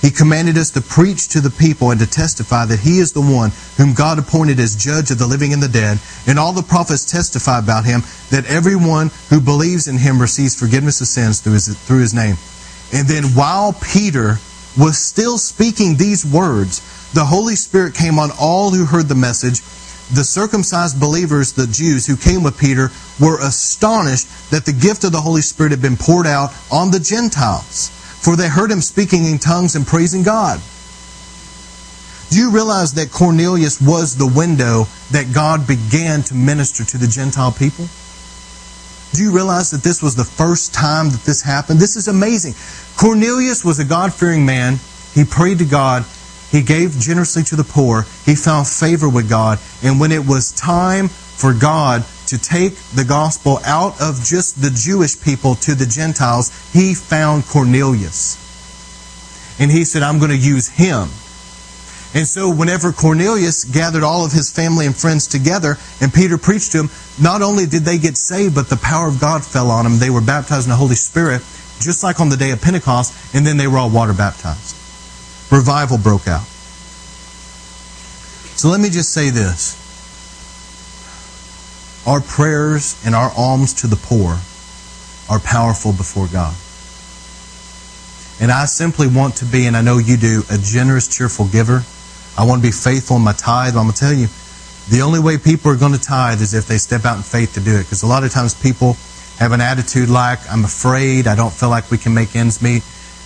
He 0.00 0.10
commanded 0.10 0.56
us 0.56 0.70
to 0.70 0.80
preach 0.80 1.28
to 1.28 1.42
the 1.42 1.50
people 1.50 1.90
and 1.90 2.00
to 2.00 2.08
testify 2.08 2.64
that 2.64 2.80
He 2.80 2.98
is 2.98 3.12
the 3.12 3.20
one 3.20 3.52
whom 3.76 3.92
God 3.92 4.18
appointed 4.18 4.58
as 4.58 4.74
judge 4.74 5.10
of 5.10 5.18
the 5.18 5.26
living 5.26 5.52
and 5.52 5.62
the 5.62 5.68
dead. 5.68 5.98
And 6.26 6.38
all 6.38 6.54
the 6.54 6.62
prophets 6.62 7.04
testify 7.04 7.58
about 7.58 7.84
Him 7.84 8.00
that 8.30 8.46
everyone 8.46 9.10
who 9.28 9.40
believes 9.40 9.88
in 9.88 9.98
Him 9.98 10.18
receives 10.18 10.58
forgiveness 10.58 11.02
of 11.02 11.06
sins 11.06 11.40
through 11.40 11.52
His, 11.52 11.76
through 11.86 12.00
his 12.00 12.14
name. 12.14 12.36
And 12.94 13.06
then 13.06 13.24
while 13.36 13.74
Peter 13.74 14.38
was 14.78 14.96
still 14.96 15.36
speaking 15.36 15.96
these 15.96 16.24
words, 16.24 16.80
the 17.12 17.26
Holy 17.26 17.54
Spirit 17.54 17.94
came 17.94 18.18
on 18.18 18.30
all 18.40 18.70
who 18.70 18.86
heard 18.86 19.08
the 19.08 19.14
message. 19.14 19.60
The 20.12 20.24
circumcised 20.24 20.98
believers, 20.98 21.52
the 21.52 21.66
Jews 21.66 22.06
who 22.06 22.16
came 22.16 22.42
with 22.42 22.58
Peter, 22.58 22.90
were 23.20 23.40
astonished 23.40 24.50
that 24.50 24.66
the 24.66 24.72
gift 24.72 25.04
of 25.04 25.12
the 25.12 25.20
Holy 25.20 25.42
Spirit 25.42 25.70
had 25.70 25.82
been 25.82 25.96
poured 25.96 26.26
out 26.26 26.50
on 26.70 26.90
the 26.90 27.00
Gentiles 27.00 27.96
for 28.20 28.36
they 28.36 28.48
heard 28.48 28.70
him 28.70 28.82
speaking 28.82 29.24
in 29.24 29.38
tongues 29.38 29.74
and 29.74 29.86
praising 29.86 30.22
God. 30.22 30.60
Do 32.28 32.38
you 32.38 32.50
realize 32.50 32.92
that 32.94 33.10
Cornelius 33.10 33.80
was 33.80 34.16
the 34.16 34.26
window 34.26 34.84
that 35.10 35.32
God 35.34 35.66
began 35.66 36.22
to 36.24 36.34
minister 36.34 36.84
to 36.84 36.98
the 36.98 37.08
Gentile 37.08 37.50
people? 37.50 37.86
Do 39.12 39.22
you 39.22 39.32
realize 39.32 39.70
that 39.72 39.82
this 39.82 40.02
was 40.02 40.14
the 40.14 40.24
first 40.24 40.72
time 40.72 41.08
that 41.10 41.22
this 41.22 41.42
happened? 41.42 41.80
This 41.80 41.96
is 41.96 42.06
amazing. 42.06 42.54
Cornelius 42.96 43.64
was 43.64 43.80
a 43.80 43.84
God 43.84 44.12
fearing 44.12 44.46
man. 44.46 44.78
He 45.14 45.24
prayed 45.24 45.58
to 45.58 45.64
God. 45.64 46.04
He 46.50 46.62
gave 46.62 46.98
generously 46.98 47.44
to 47.44 47.56
the 47.56 47.64
poor. 47.64 48.02
He 48.26 48.34
found 48.34 48.66
favor 48.66 49.08
with 49.08 49.28
God. 49.28 49.58
And 49.82 50.00
when 50.00 50.10
it 50.10 50.26
was 50.26 50.52
time 50.52 51.08
for 51.08 51.54
God 51.54 52.04
to 52.26 52.38
take 52.38 52.74
the 52.94 53.04
gospel 53.04 53.60
out 53.64 54.00
of 54.00 54.22
just 54.24 54.60
the 54.60 54.70
Jewish 54.70 55.20
people 55.20 55.54
to 55.56 55.74
the 55.74 55.86
Gentiles, 55.86 56.50
he 56.72 56.94
found 56.94 57.46
Cornelius. 57.46 58.36
And 59.60 59.70
he 59.70 59.84
said, 59.84 60.02
I'm 60.02 60.18
going 60.18 60.30
to 60.30 60.36
use 60.36 60.68
him. 60.68 61.08
And 62.12 62.26
so, 62.26 62.52
whenever 62.52 62.90
Cornelius 62.90 63.62
gathered 63.62 64.02
all 64.02 64.24
of 64.24 64.32
his 64.32 64.50
family 64.50 64.86
and 64.86 64.96
friends 64.96 65.28
together 65.28 65.76
and 66.00 66.12
Peter 66.12 66.36
preached 66.36 66.72
to 66.72 66.78
them, 66.78 66.90
not 67.22 67.40
only 67.40 67.66
did 67.66 67.84
they 67.84 67.98
get 67.98 68.16
saved, 68.16 68.56
but 68.56 68.68
the 68.68 68.76
power 68.76 69.06
of 69.06 69.20
God 69.20 69.44
fell 69.44 69.70
on 69.70 69.84
them. 69.84 69.98
They 69.98 70.10
were 70.10 70.20
baptized 70.20 70.66
in 70.66 70.70
the 70.70 70.76
Holy 70.76 70.96
Spirit, 70.96 71.42
just 71.78 72.02
like 72.02 72.18
on 72.18 72.28
the 72.28 72.36
day 72.36 72.50
of 72.50 72.60
Pentecost, 72.60 73.14
and 73.32 73.46
then 73.46 73.58
they 73.58 73.68
were 73.68 73.78
all 73.78 73.90
water 73.90 74.12
baptized. 74.12 74.79
Revival 75.50 75.98
broke 75.98 76.28
out. 76.28 76.46
So, 78.56 78.68
let 78.68 78.80
me 78.80 78.90
just 78.90 79.12
say 79.12 79.30
this 79.30 79.76
our 82.06 82.20
prayers 82.20 83.00
and 83.04 83.14
our 83.14 83.30
alms 83.36 83.74
to 83.74 83.86
the 83.86 83.96
poor 83.96 84.38
are 85.28 85.40
powerful 85.40 85.92
before 85.92 86.26
God. 86.26 86.54
And 88.40 88.50
I 88.50 88.64
simply 88.64 89.06
want 89.06 89.36
to 89.36 89.44
be, 89.44 89.66
and 89.66 89.76
I 89.76 89.82
know 89.82 89.98
you 89.98 90.16
do, 90.16 90.42
a 90.50 90.56
generous, 90.56 91.06
cheerful 91.06 91.46
giver. 91.46 91.82
I 92.38 92.46
want 92.46 92.62
to 92.62 92.66
be 92.66 92.72
faithful 92.72 93.16
in 93.16 93.22
my 93.22 93.34
tithe. 93.34 93.76
I'm 93.76 93.84
going 93.84 93.92
to 93.92 94.00
tell 94.00 94.14
you, 94.14 94.28
the 94.88 95.02
only 95.02 95.20
way 95.20 95.36
people 95.36 95.70
are 95.70 95.76
going 95.76 95.92
to 95.92 96.00
tithe 96.00 96.40
is 96.40 96.54
if 96.54 96.66
they 96.66 96.78
step 96.78 97.04
out 97.04 97.16
in 97.16 97.22
faith 97.22 97.54
to 97.54 97.60
do 97.60 97.76
it. 97.76 97.84
Because 97.84 98.02
a 98.02 98.06
lot 98.06 98.24
of 98.24 98.32
times 98.32 98.54
people 98.54 98.96
have 99.38 99.52
an 99.52 99.60
attitude 99.60 100.08
like, 100.08 100.38
I'm 100.50 100.64
afraid, 100.64 101.26
I 101.26 101.36
don't 101.36 101.52
feel 101.52 101.68
like 101.68 101.90
we 101.90 101.98
can 101.98 102.14
make 102.14 102.34
ends 102.34 102.62
meet. 102.62 102.82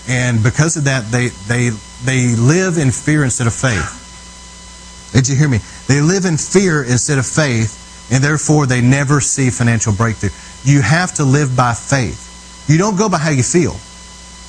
And 0.09 0.43
because 0.43 0.77
of 0.77 0.85
that, 0.85 1.11
they, 1.12 1.29
they, 1.29 1.70
they 2.05 2.36
live 2.36 2.78
in 2.78 2.90
fear 2.90 3.24
instead 3.24 3.46
of 3.46 3.55
faith. 3.55 4.00
Did 5.12 5.28
you 5.28 5.36
hear 5.36 5.48
me? 5.48 5.59
They 5.86 6.00
live 6.00 6.24
in 6.24 6.36
fear 6.36 6.82
instead 6.82 7.18
of 7.18 7.26
faith, 7.26 8.11
and 8.12 8.22
therefore 8.22 8.66
they 8.66 8.80
never 8.80 9.20
see 9.20 9.50
financial 9.50 9.92
breakthrough. 9.92 10.30
You 10.64 10.82
have 10.82 11.14
to 11.14 11.24
live 11.24 11.57
by 11.57 11.72
faith. 11.72 12.66
You 12.68 12.78
don't 12.78 12.96
go 12.96 13.09
by 13.09 13.18
how 13.18 13.30
you 13.30 13.42
feel. 13.42 13.72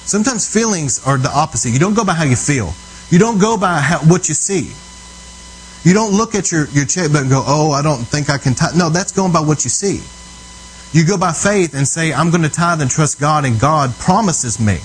Sometimes 0.05 0.51
feelings 0.51 1.05
are 1.05 1.17
the 1.17 1.31
opposite. 1.31 1.69
You 1.69 1.79
don't 1.79 1.93
go 1.93 2.05
by 2.05 2.13
how 2.13 2.23
you 2.23 2.35
feel. 2.35 2.73
You 3.09 3.19
don't 3.19 3.39
go 3.39 3.57
by 3.57 3.79
how, 3.79 3.99
what 3.99 4.27
you 4.27 4.35
see. 4.35 4.73
You 5.87 5.93
don't 5.93 6.13
look 6.13 6.33
at 6.33 6.51
your, 6.51 6.67
your 6.69 6.85
checkbook 6.85 7.21
and 7.21 7.29
go, 7.29 7.43
oh, 7.45 7.71
I 7.71 7.81
don't 7.81 8.03
think 8.03 8.29
I 8.29 8.37
can 8.37 8.55
tithe. 8.55 8.75
No, 8.75 8.89
that's 8.89 9.11
going 9.11 9.31
by 9.31 9.41
what 9.41 9.63
you 9.63 9.69
see. 9.69 10.01
You 10.97 11.05
go 11.05 11.17
by 11.17 11.31
faith 11.31 11.75
and 11.75 11.87
say, 11.87 12.11
I'm 12.11 12.31
going 12.31 12.43
to 12.43 12.49
tithe 12.49 12.81
and 12.81 12.89
trust 12.89 13.19
God, 13.19 13.45
and 13.45 13.59
God 13.59 13.93
promises 13.99 14.59
me 14.59 14.79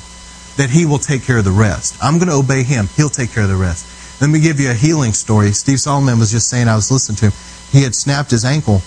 that 0.56 0.70
He 0.70 0.86
will 0.86 0.98
take 0.98 1.22
care 1.22 1.38
of 1.38 1.44
the 1.44 1.50
rest. 1.50 1.96
I'm 2.02 2.18
going 2.18 2.28
to 2.28 2.34
obey 2.34 2.62
Him. 2.62 2.88
He'll 2.96 3.08
take 3.08 3.32
care 3.32 3.44
of 3.44 3.48
the 3.48 3.56
rest. 3.56 4.20
Let 4.20 4.28
me 4.28 4.40
give 4.40 4.60
you 4.60 4.70
a 4.70 4.74
healing 4.74 5.14
story. 5.14 5.52
Steve 5.52 5.80
Solomon 5.80 6.18
was 6.18 6.30
just 6.30 6.48
saying, 6.48 6.68
I 6.68 6.76
was 6.76 6.90
listening 6.90 7.16
to 7.16 7.26
him. 7.26 7.32
He 7.72 7.82
had 7.82 7.94
snapped 7.94 8.30
his 8.30 8.44
ankle, 8.44 8.82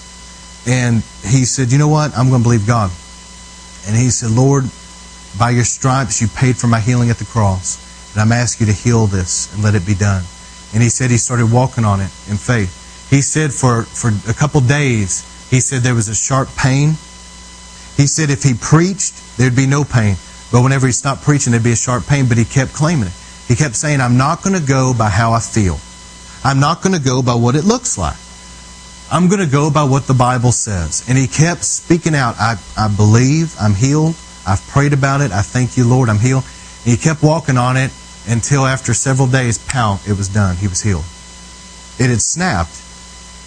and 0.68 0.98
he 1.26 1.46
said, 1.46 1.72
You 1.72 1.80
know 1.80 1.88
what? 1.88 2.16
I'm 2.16 2.30
going 2.30 2.42
to 2.42 2.44
believe 2.44 2.68
God. 2.68 2.92
And 3.88 3.96
he 3.96 4.12
said, 4.12 4.30
Lord, 4.30 4.66
by 5.40 5.50
your 5.50 5.64
stripes, 5.64 6.22
you 6.22 6.28
paid 6.28 6.56
for 6.56 6.68
my 6.68 6.80
healing 6.80 7.10
at 7.10 7.18
the 7.18 7.26
cross. 7.26 7.82
And 8.14 8.22
I'm 8.22 8.32
asking 8.32 8.68
you 8.68 8.74
to 8.74 8.80
heal 8.80 9.08
this 9.08 9.52
and 9.54 9.64
let 9.64 9.74
it 9.74 9.86
be 9.88 9.96
done. 9.96 10.24
And 10.74 10.84
he 10.84 10.90
said 10.90 11.10
he 11.10 11.18
started 11.18 11.52
walking 11.52 11.84
on 11.84 12.00
it 12.00 12.12
in 12.30 12.38
faith. 12.38 13.10
He 13.10 13.22
said 13.22 13.52
for, 13.52 13.84
for 13.84 14.12
a 14.30 14.34
couple 14.34 14.62
days, 14.62 15.26
he 15.50 15.60
said 15.60 15.82
there 15.82 15.96
was 15.96 16.10
a 16.10 16.16
sharp 16.16 16.50
pain. 16.56 16.90
He 17.98 18.06
said 18.06 18.30
if 18.30 18.44
he 18.44 18.54
preached, 18.54 19.38
there'd 19.38 19.56
be 19.56 19.68
no 19.68 19.84
pain. 19.84 20.16
But 20.54 20.62
whenever 20.62 20.86
he 20.86 20.94
stopped 20.94 21.24
preaching, 21.24 21.50
there'd 21.50 21.64
be 21.64 21.72
a 21.72 21.76
sharp 21.76 22.06
pain, 22.06 22.30
but 22.30 22.38
he 22.38 22.46
kept 22.46 22.74
claiming 22.74 23.08
it. 23.08 23.14
He 23.48 23.56
kept 23.56 23.76
saying, 23.76 24.00
I'm 24.00 24.18
not 24.18 24.44
going 24.44 24.56
to 24.56 24.66
go 24.66 24.94
by 24.94 25.10
how 25.10 25.34
I 25.34 25.40
feel. 25.40 25.80
I'm 26.46 26.60
not 26.60 26.84
going 26.84 26.94
to 26.94 27.04
go 27.04 27.24
by 27.24 27.34
what 27.34 27.56
it 27.56 27.66
looks 27.66 27.98
like. 27.98 28.18
I'm 29.12 29.30
going 29.30 29.42
to 29.44 29.52
go 29.52 29.72
by 29.72 29.84
what 29.84 30.06
the 30.06 30.14
Bible 30.14 30.52
says. 30.52 31.04
And 31.10 31.18
he 31.18 31.26
kept 31.28 31.66
speaking 31.66 32.14
out, 32.14 32.36
I, 32.38 32.56
I 32.78 32.88
believe 32.88 33.56
I'm 33.60 33.74
healed. 33.74 34.16
I've 34.46 34.62
prayed 34.68 34.94
about 34.94 35.22
it. 35.22 35.32
I 35.32 35.42
thank 35.42 35.76
you, 35.76 35.90
Lord, 35.90 36.08
I'm 36.08 36.20
healed. 36.20 36.44
And 36.86 36.94
he 36.94 36.98
kept 36.98 37.24
walking 37.24 37.58
on 37.58 37.76
it 37.76 37.92
until 38.28 38.66
after 38.66 38.94
several 38.94 39.28
days, 39.28 39.58
pow, 39.58 40.00
it 40.08 40.16
was 40.16 40.30
done. 40.30 40.56
He 40.58 40.68
was 40.68 40.82
healed. 40.82 41.06
It 41.98 42.10
had 42.10 42.22
snapped. 42.22 42.76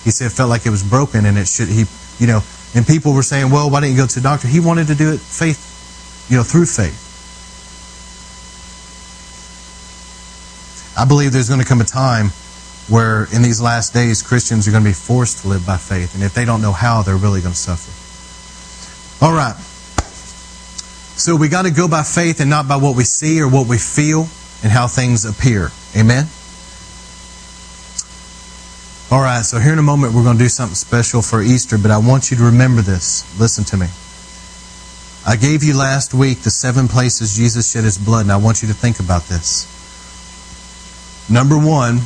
He 0.03 0.11
said 0.11 0.27
it 0.27 0.35
felt 0.35 0.51
like 0.51 0.67
it 0.67 0.71
was 0.71 0.83
broken 0.83 1.25
and 1.25 1.39
it 1.39 1.47
should, 1.47 1.69
he, 1.69 1.85
you 2.19 2.27
know, 2.27 2.43
and 2.75 2.87
people 2.87 3.13
were 3.13 3.23
saying, 3.23 3.51
well, 3.51 3.71
why 3.71 3.81
didn't 3.81 3.95
you 3.97 4.03
go 4.03 4.07
to 4.07 4.15
the 4.15 4.23
doctor? 4.23 4.49
He 4.49 4.61
wanted 4.61 4.89
to 4.89 4.95
do 4.95 5.13
it 5.13 5.19
faith, 5.21 5.76
you 6.29 6.37
know, 6.37 6.43
through 6.43 6.67
faith. 6.67 7.03
I 10.99 11.05
believe 11.05 11.33
there's 11.33 11.49
going 11.49 11.61
to 11.61 11.67
come 11.67 11.81
a 11.81 11.85
time 11.85 12.31
where 12.89 13.27
in 13.35 13.43
these 13.43 13.61
last 13.61 13.93
days 13.93 14.23
Christians 14.23 14.67
are 14.67 14.71
going 14.71 14.83
to 14.83 14.89
be 14.89 14.95
forced 14.95 15.43
to 15.43 15.49
live 15.49 15.67
by 15.67 15.77
faith. 15.77 16.15
And 16.15 16.23
if 16.23 16.33
they 16.33 16.45
don't 16.45 16.63
know 16.63 16.73
how, 16.73 17.03
they're 17.03 17.17
really 17.17 17.41
going 17.41 17.53
to 17.53 17.59
suffer. 17.59 17.93
All 19.25 19.33
right. 19.33 19.57
So 21.17 21.35
we 21.37 21.49
got 21.49 21.63
to 21.63 21.71
go 21.71 21.89
by 21.89 22.03
faith 22.03 22.41
and 22.41 22.49
not 22.49 22.69
by 22.69 22.77
what 22.77 22.97
we 22.97 23.05
see 23.05 23.41
or 23.41 23.49
what 23.49 23.67
we 23.67 23.79
feel 23.79 24.29
and 24.63 24.73
how 24.73 24.87
things 24.87 25.25
appear. 25.25 25.71
Amen? 25.97 26.27
All 29.11 29.21
right, 29.21 29.45
so 29.45 29.59
here 29.59 29.73
in 29.73 29.79
a 29.79 29.83
moment 29.83 30.15
we're 30.15 30.25
going 30.25 30.37
to 30.37 30.43
do 30.43 30.49
something 30.49 30.75
special 30.75 31.23
for 31.23 31.41
Easter, 31.41 31.79
but 31.79 31.91
I 31.91 31.99
want 31.99 32.31
you 32.31 32.37
to 32.39 32.43
remember 32.43 32.83
this. 32.83 33.25
Listen 33.39 33.65
to 33.65 33.77
me. 33.77 33.87
I 35.29 35.35
gave 35.35 35.65
you 35.65 35.77
last 35.77 36.15
week 36.15 36.43
the 36.43 36.51
seven 36.51 36.87
places 36.87 37.37
Jesus 37.37 37.73
shed 37.73 37.83
his 37.83 37.99
blood, 37.99 38.27
and 38.27 38.33
I 38.33 38.37
want 38.37 38.63
you 38.63 38.69
to 38.69 38.75
think 38.75 39.01
about 39.01 39.25
this. 39.25 39.67
Number 41.29 41.59
one, 41.59 41.97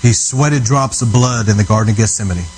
he 0.00 0.14
sweated 0.14 0.64
drops 0.64 1.02
of 1.02 1.12
blood 1.12 1.50
in 1.50 1.58
the 1.58 1.64
Garden 1.64 1.90
of 1.90 1.98
Gethsemane. 1.98 2.48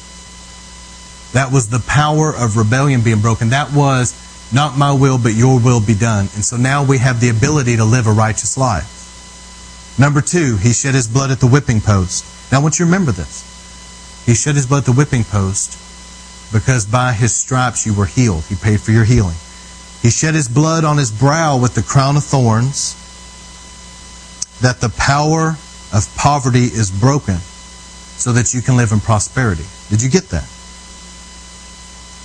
That 1.32 1.52
was 1.52 1.70
the 1.70 1.80
power 1.80 2.32
of 2.32 2.56
rebellion 2.56 3.00
being 3.02 3.20
broken. 3.20 3.50
That 3.50 3.72
was 3.74 4.14
not 4.54 4.78
my 4.78 4.92
will, 4.92 5.18
but 5.18 5.34
your 5.34 5.58
will 5.58 5.84
be 5.84 5.94
done. 5.94 6.28
And 6.36 6.44
so 6.44 6.56
now 6.56 6.84
we 6.84 6.98
have 6.98 7.20
the 7.20 7.30
ability 7.30 7.78
to 7.78 7.84
live 7.84 8.06
a 8.06 8.12
righteous 8.12 8.56
life. 8.56 9.96
Number 9.98 10.20
two, 10.20 10.56
he 10.56 10.72
shed 10.72 10.94
his 10.94 11.08
blood 11.08 11.32
at 11.32 11.40
the 11.40 11.48
whipping 11.48 11.80
post. 11.80 12.24
Now 12.52 12.60
I 12.60 12.62
want 12.62 12.78
you 12.78 12.84
to 12.84 12.92
remember 12.92 13.10
this. 13.10 14.22
He 14.24 14.34
shed 14.34 14.54
his 14.54 14.68
blood 14.68 14.80
at 14.80 14.86
the 14.86 14.92
whipping 14.92 15.24
post 15.24 15.89
because 16.52 16.84
by 16.86 17.12
his 17.12 17.34
stripes 17.34 17.86
you 17.86 17.94
were 17.94 18.06
healed. 18.06 18.44
He 18.44 18.56
paid 18.56 18.80
for 18.80 18.90
your 18.90 19.04
healing. 19.04 19.36
He 20.02 20.10
shed 20.10 20.34
his 20.34 20.48
blood 20.48 20.84
on 20.84 20.96
his 20.96 21.10
brow 21.10 21.58
with 21.58 21.74
the 21.74 21.82
crown 21.82 22.16
of 22.16 22.24
thorns 22.24 22.96
that 24.60 24.80
the 24.80 24.88
power 24.90 25.56
of 25.92 26.16
poverty 26.16 26.64
is 26.64 26.90
broken 26.90 27.36
so 27.36 28.32
that 28.32 28.52
you 28.54 28.62
can 28.62 28.76
live 28.76 28.92
in 28.92 29.00
prosperity. 29.00 29.64
Did 29.88 30.02
you 30.02 30.10
get 30.10 30.28
that? 30.30 30.48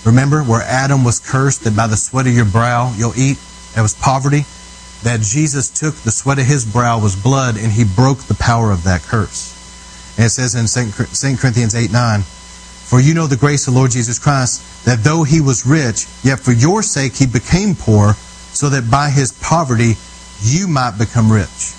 Remember 0.05 0.43
where 0.43 0.61
Adam 0.61 1.03
was 1.03 1.19
cursed 1.19 1.63
that 1.63 1.75
by 1.75 1.87
the 1.87 1.97
sweat 1.97 2.27
of 2.27 2.33
your 2.33 2.45
brow 2.45 2.93
you'll 2.95 3.17
eat? 3.17 3.37
That 3.73 3.81
was 3.81 3.93
poverty. 3.93 4.45
That 5.03 5.21
Jesus 5.21 5.69
took 5.69 5.95
the 5.95 6.11
sweat 6.11 6.39
of 6.39 6.45
his 6.45 6.65
brow 6.65 6.99
was 6.99 7.15
blood 7.15 7.57
and 7.57 7.71
he 7.71 7.83
broke 7.83 8.19
the 8.19 8.35
power 8.35 8.71
of 8.71 8.83
that 8.83 9.01
curse. 9.01 9.53
And 10.17 10.25
it 10.25 10.29
says 10.29 10.55
in 10.55 10.67
2 10.67 11.37
Corinthians 11.37 11.75
8 11.75 11.91
9, 11.91 12.21
For 12.85 12.99
you 12.99 13.15
know 13.15 13.25
the 13.25 13.35
grace 13.35 13.67
of 13.67 13.73
the 13.73 13.79
Lord 13.79 13.91
Jesus 13.91 14.19
Christ, 14.19 14.85
that 14.85 15.03
though 15.03 15.23
he 15.23 15.41
was 15.41 15.65
rich, 15.65 16.05
yet 16.23 16.39
for 16.39 16.51
your 16.51 16.83
sake 16.83 17.15
he 17.15 17.25
became 17.25 17.73
poor, 17.73 18.13
so 18.13 18.69
that 18.69 18.91
by 18.91 19.09
his 19.09 19.33
poverty 19.41 19.93
you 20.41 20.67
might 20.67 20.97
become 20.99 21.31
rich. 21.31 21.73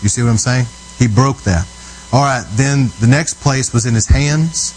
You 0.00 0.08
see 0.08 0.22
what 0.22 0.30
I'm 0.30 0.38
saying? 0.38 0.66
He 0.98 1.06
broke 1.06 1.42
that. 1.42 1.68
All 2.12 2.22
right, 2.22 2.44
then 2.52 2.88
the 3.00 3.06
next 3.06 3.34
place 3.42 3.72
was 3.74 3.84
in 3.84 3.94
his 3.94 4.08
hands 4.08 4.72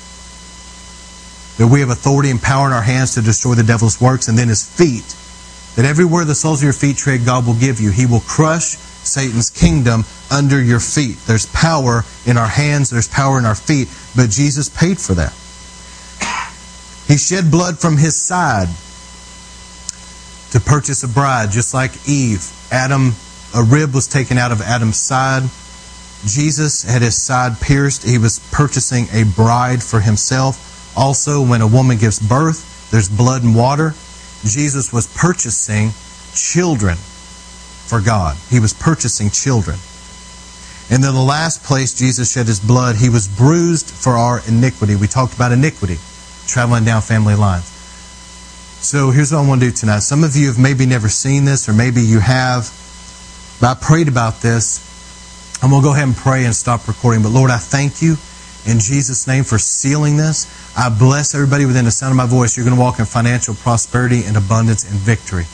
that 1.57 1.67
we 1.67 1.79
have 1.79 1.89
authority 1.89 2.29
and 2.29 2.41
power 2.41 2.67
in 2.67 2.73
our 2.73 2.81
hands 2.81 3.15
to 3.15 3.21
destroy 3.21 3.55
the 3.55 3.63
devil's 3.63 4.01
works, 4.01 4.27
and 4.27 4.37
then 4.37 4.49
his 4.49 4.67
feet, 4.67 5.15
that 5.77 5.85
everywhere 5.85 6.25
the 6.25 6.35
soles 6.35 6.59
of 6.59 6.63
your 6.65 6.73
feet 6.73 6.97
tread, 6.97 7.25
God 7.25 7.47
will 7.47 7.55
give 7.55 7.79
you. 7.79 7.91
He 7.91 8.05
will 8.05 8.19
crush 8.19 8.75
Satan's 8.75 9.49
kingdom 9.49 10.03
under 10.29 10.61
your 10.61 10.81
feet. 10.81 11.17
There's 11.27 11.45
power 11.47 12.03
in 12.25 12.37
our 12.37 12.47
hands, 12.47 12.89
there's 12.89 13.07
power 13.07 13.39
in 13.39 13.45
our 13.45 13.55
feet, 13.55 13.87
but 14.15 14.29
Jesus 14.29 14.67
paid 14.67 14.99
for 14.99 15.13
that. 15.13 15.33
He 17.07 17.17
shed 17.17 17.51
blood 17.51 17.79
from 17.79 17.97
his 17.97 18.15
side 18.15 18.67
to 20.51 20.59
purchase 20.59 21.03
a 21.03 21.07
bride, 21.07 21.51
just 21.51 21.73
like 21.73 21.91
Eve. 22.07 22.51
Adam, 22.71 23.13
a 23.53 23.63
rib 23.63 23.93
was 23.93 24.07
taken 24.07 24.37
out 24.37 24.51
of 24.51 24.61
Adam's 24.61 24.97
side. 24.97 25.43
Jesus 26.25 26.83
had 26.83 27.01
his 27.01 27.21
side 27.21 27.59
pierced. 27.61 28.03
He 28.03 28.17
was 28.17 28.39
purchasing 28.51 29.05
a 29.11 29.23
bride 29.35 29.83
for 29.83 29.99
himself. 29.99 30.97
Also, 30.97 31.45
when 31.45 31.61
a 31.61 31.67
woman 31.67 31.97
gives 31.97 32.19
birth, 32.19 32.89
there's 32.89 33.09
blood 33.09 33.43
and 33.43 33.55
water. 33.55 33.93
Jesus 34.43 34.93
was 34.93 35.07
purchasing 35.07 35.91
children 36.33 36.95
for 36.95 38.01
God. 38.01 38.37
He 38.49 38.59
was 38.59 38.73
purchasing 38.73 39.29
children. 39.29 39.77
And 40.89 41.03
then 41.03 41.13
the 41.13 41.21
last 41.21 41.63
place 41.63 41.93
Jesus 41.93 42.31
shed 42.31 42.47
his 42.47 42.59
blood, 42.59 42.95
he 42.95 43.09
was 43.09 43.27
bruised 43.27 43.89
for 43.89 44.13
our 44.13 44.41
iniquity. 44.47 44.95
We 44.95 45.07
talked 45.07 45.33
about 45.33 45.51
iniquity, 45.51 45.97
traveling 46.47 46.85
down 46.85 47.01
family 47.01 47.35
lines. 47.35 47.65
So 48.81 49.09
here's 49.09 49.31
what 49.31 49.39
I 49.39 49.47
want 49.47 49.61
to 49.61 49.69
do 49.69 49.75
tonight. 49.75 49.99
Some 49.99 50.23
of 50.23 50.35
you 50.35 50.47
have 50.47 50.59
maybe 50.59 50.85
never 50.85 51.09
seen 51.09 51.45
this, 51.45 51.67
or 51.67 51.73
maybe 51.73 52.01
you 52.01 52.19
have, 52.19 52.69
but 53.59 53.67
I 53.67 53.73
prayed 53.79 54.07
about 54.07 54.41
this. 54.41 54.83
I'm 55.63 55.69
going 55.69 55.81
to 55.81 55.87
go 55.87 55.93
ahead 55.93 56.07
and 56.07 56.15
pray 56.15 56.45
and 56.45 56.55
stop 56.55 56.87
recording. 56.87 57.23
But 57.23 57.29
Lord, 57.29 57.49
I 57.49 57.57
thank 57.57 58.01
you 58.01 58.17
in 58.65 58.79
Jesus' 58.79 59.27
name 59.27 59.43
for 59.43 59.57
sealing 59.57 60.17
this. 60.17 60.45
I 60.77 60.89
bless 60.89 61.33
everybody 61.33 61.65
within 61.65 61.85
the 61.85 61.91
sound 61.91 62.11
of 62.11 62.17
my 62.17 62.25
voice. 62.25 62.57
You're 62.57 62.65
going 62.65 62.75
to 62.75 62.81
walk 62.81 62.99
in 62.99 63.05
financial 63.05 63.55
prosperity 63.55 64.23
and 64.25 64.37
abundance 64.37 64.83
and 64.83 64.99
victory. 64.99 65.45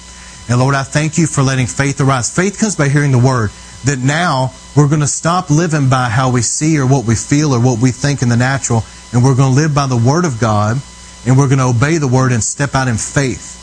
And 0.49 0.59
Lord, 0.59 0.75
I 0.75 0.83
thank 0.83 1.17
you 1.17 1.27
for 1.27 1.43
letting 1.43 1.67
faith 1.67 2.01
arise. 2.01 2.33
Faith 2.33 2.59
comes 2.59 2.75
by 2.75 2.89
hearing 2.89 3.11
the 3.11 3.19
word. 3.19 3.51
That 3.85 3.99
now 3.99 4.53
we're 4.75 4.87
going 4.87 5.01
to 5.01 5.07
stop 5.07 5.49
living 5.49 5.89
by 5.89 6.09
how 6.09 6.31
we 6.31 6.41
see 6.41 6.77
or 6.77 6.85
what 6.85 7.05
we 7.05 7.15
feel 7.15 7.53
or 7.53 7.59
what 7.59 7.81
we 7.81 7.91
think 7.91 8.21
in 8.21 8.29
the 8.29 8.37
natural, 8.37 8.83
and 9.11 9.23
we're 9.23 9.35
going 9.35 9.53
to 9.53 9.55
live 9.55 9.75
by 9.75 9.87
the 9.87 9.97
word 9.97 10.25
of 10.25 10.39
God, 10.39 10.77
and 11.25 11.37
we're 11.37 11.47
going 11.47 11.59
to 11.59 11.65
obey 11.65 11.97
the 11.97 12.07
word 12.07 12.31
and 12.31 12.43
step 12.43 12.75
out 12.75 12.87
in 12.87 12.97
faith. 12.97 13.59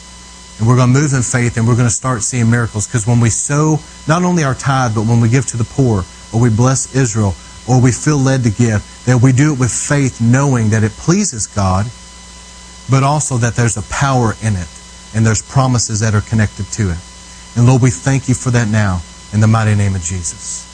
And 0.58 0.66
we're 0.66 0.76
going 0.76 0.92
to 0.92 1.00
move 1.00 1.12
in 1.12 1.22
faith, 1.22 1.56
and 1.56 1.66
we're 1.66 1.76
going 1.76 1.88
to 1.88 1.94
start 1.94 2.22
seeing 2.22 2.50
miracles. 2.50 2.86
Because 2.86 3.06
when 3.06 3.20
we 3.20 3.30
sow 3.30 3.78
not 4.06 4.24
only 4.24 4.44
our 4.44 4.54
tithe, 4.54 4.94
but 4.94 5.06
when 5.06 5.20
we 5.20 5.28
give 5.28 5.46
to 5.46 5.56
the 5.56 5.64
poor, 5.64 6.04
or 6.32 6.40
we 6.40 6.50
bless 6.50 6.94
Israel, 6.94 7.34
or 7.68 7.80
we 7.80 7.92
feel 7.92 8.18
led 8.18 8.44
to 8.44 8.50
give, 8.50 8.82
that 9.06 9.22
we 9.22 9.32
do 9.32 9.54
it 9.54 9.58
with 9.58 9.70
faith, 9.70 10.20
knowing 10.20 10.70
that 10.70 10.82
it 10.82 10.92
pleases 10.92 11.46
God, 11.46 11.86
but 12.90 13.02
also 13.02 13.36
that 13.38 13.54
there's 13.54 13.76
a 13.76 13.82
power 13.90 14.34
in 14.42 14.56
it 14.56 14.68
and 15.14 15.24
there's 15.24 15.42
promises 15.42 16.00
that 16.00 16.14
are 16.14 16.20
connected 16.20 16.66
to 16.72 16.90
it. 16.90 16.98
And 17.56 17.66
Lord, 17.66 17.82
we 17.82 17.90
thank 17.90 18.28
you 18.28 18.34
for 18.34 18.50
that 18.50 18.68
now 18.68 19.00
in 19.32 19.40
the 19.40 19.46
mighty 19.46 19.74
name 19.74 19.94
of 19.94 20.02
Jesus. 20.02 20.67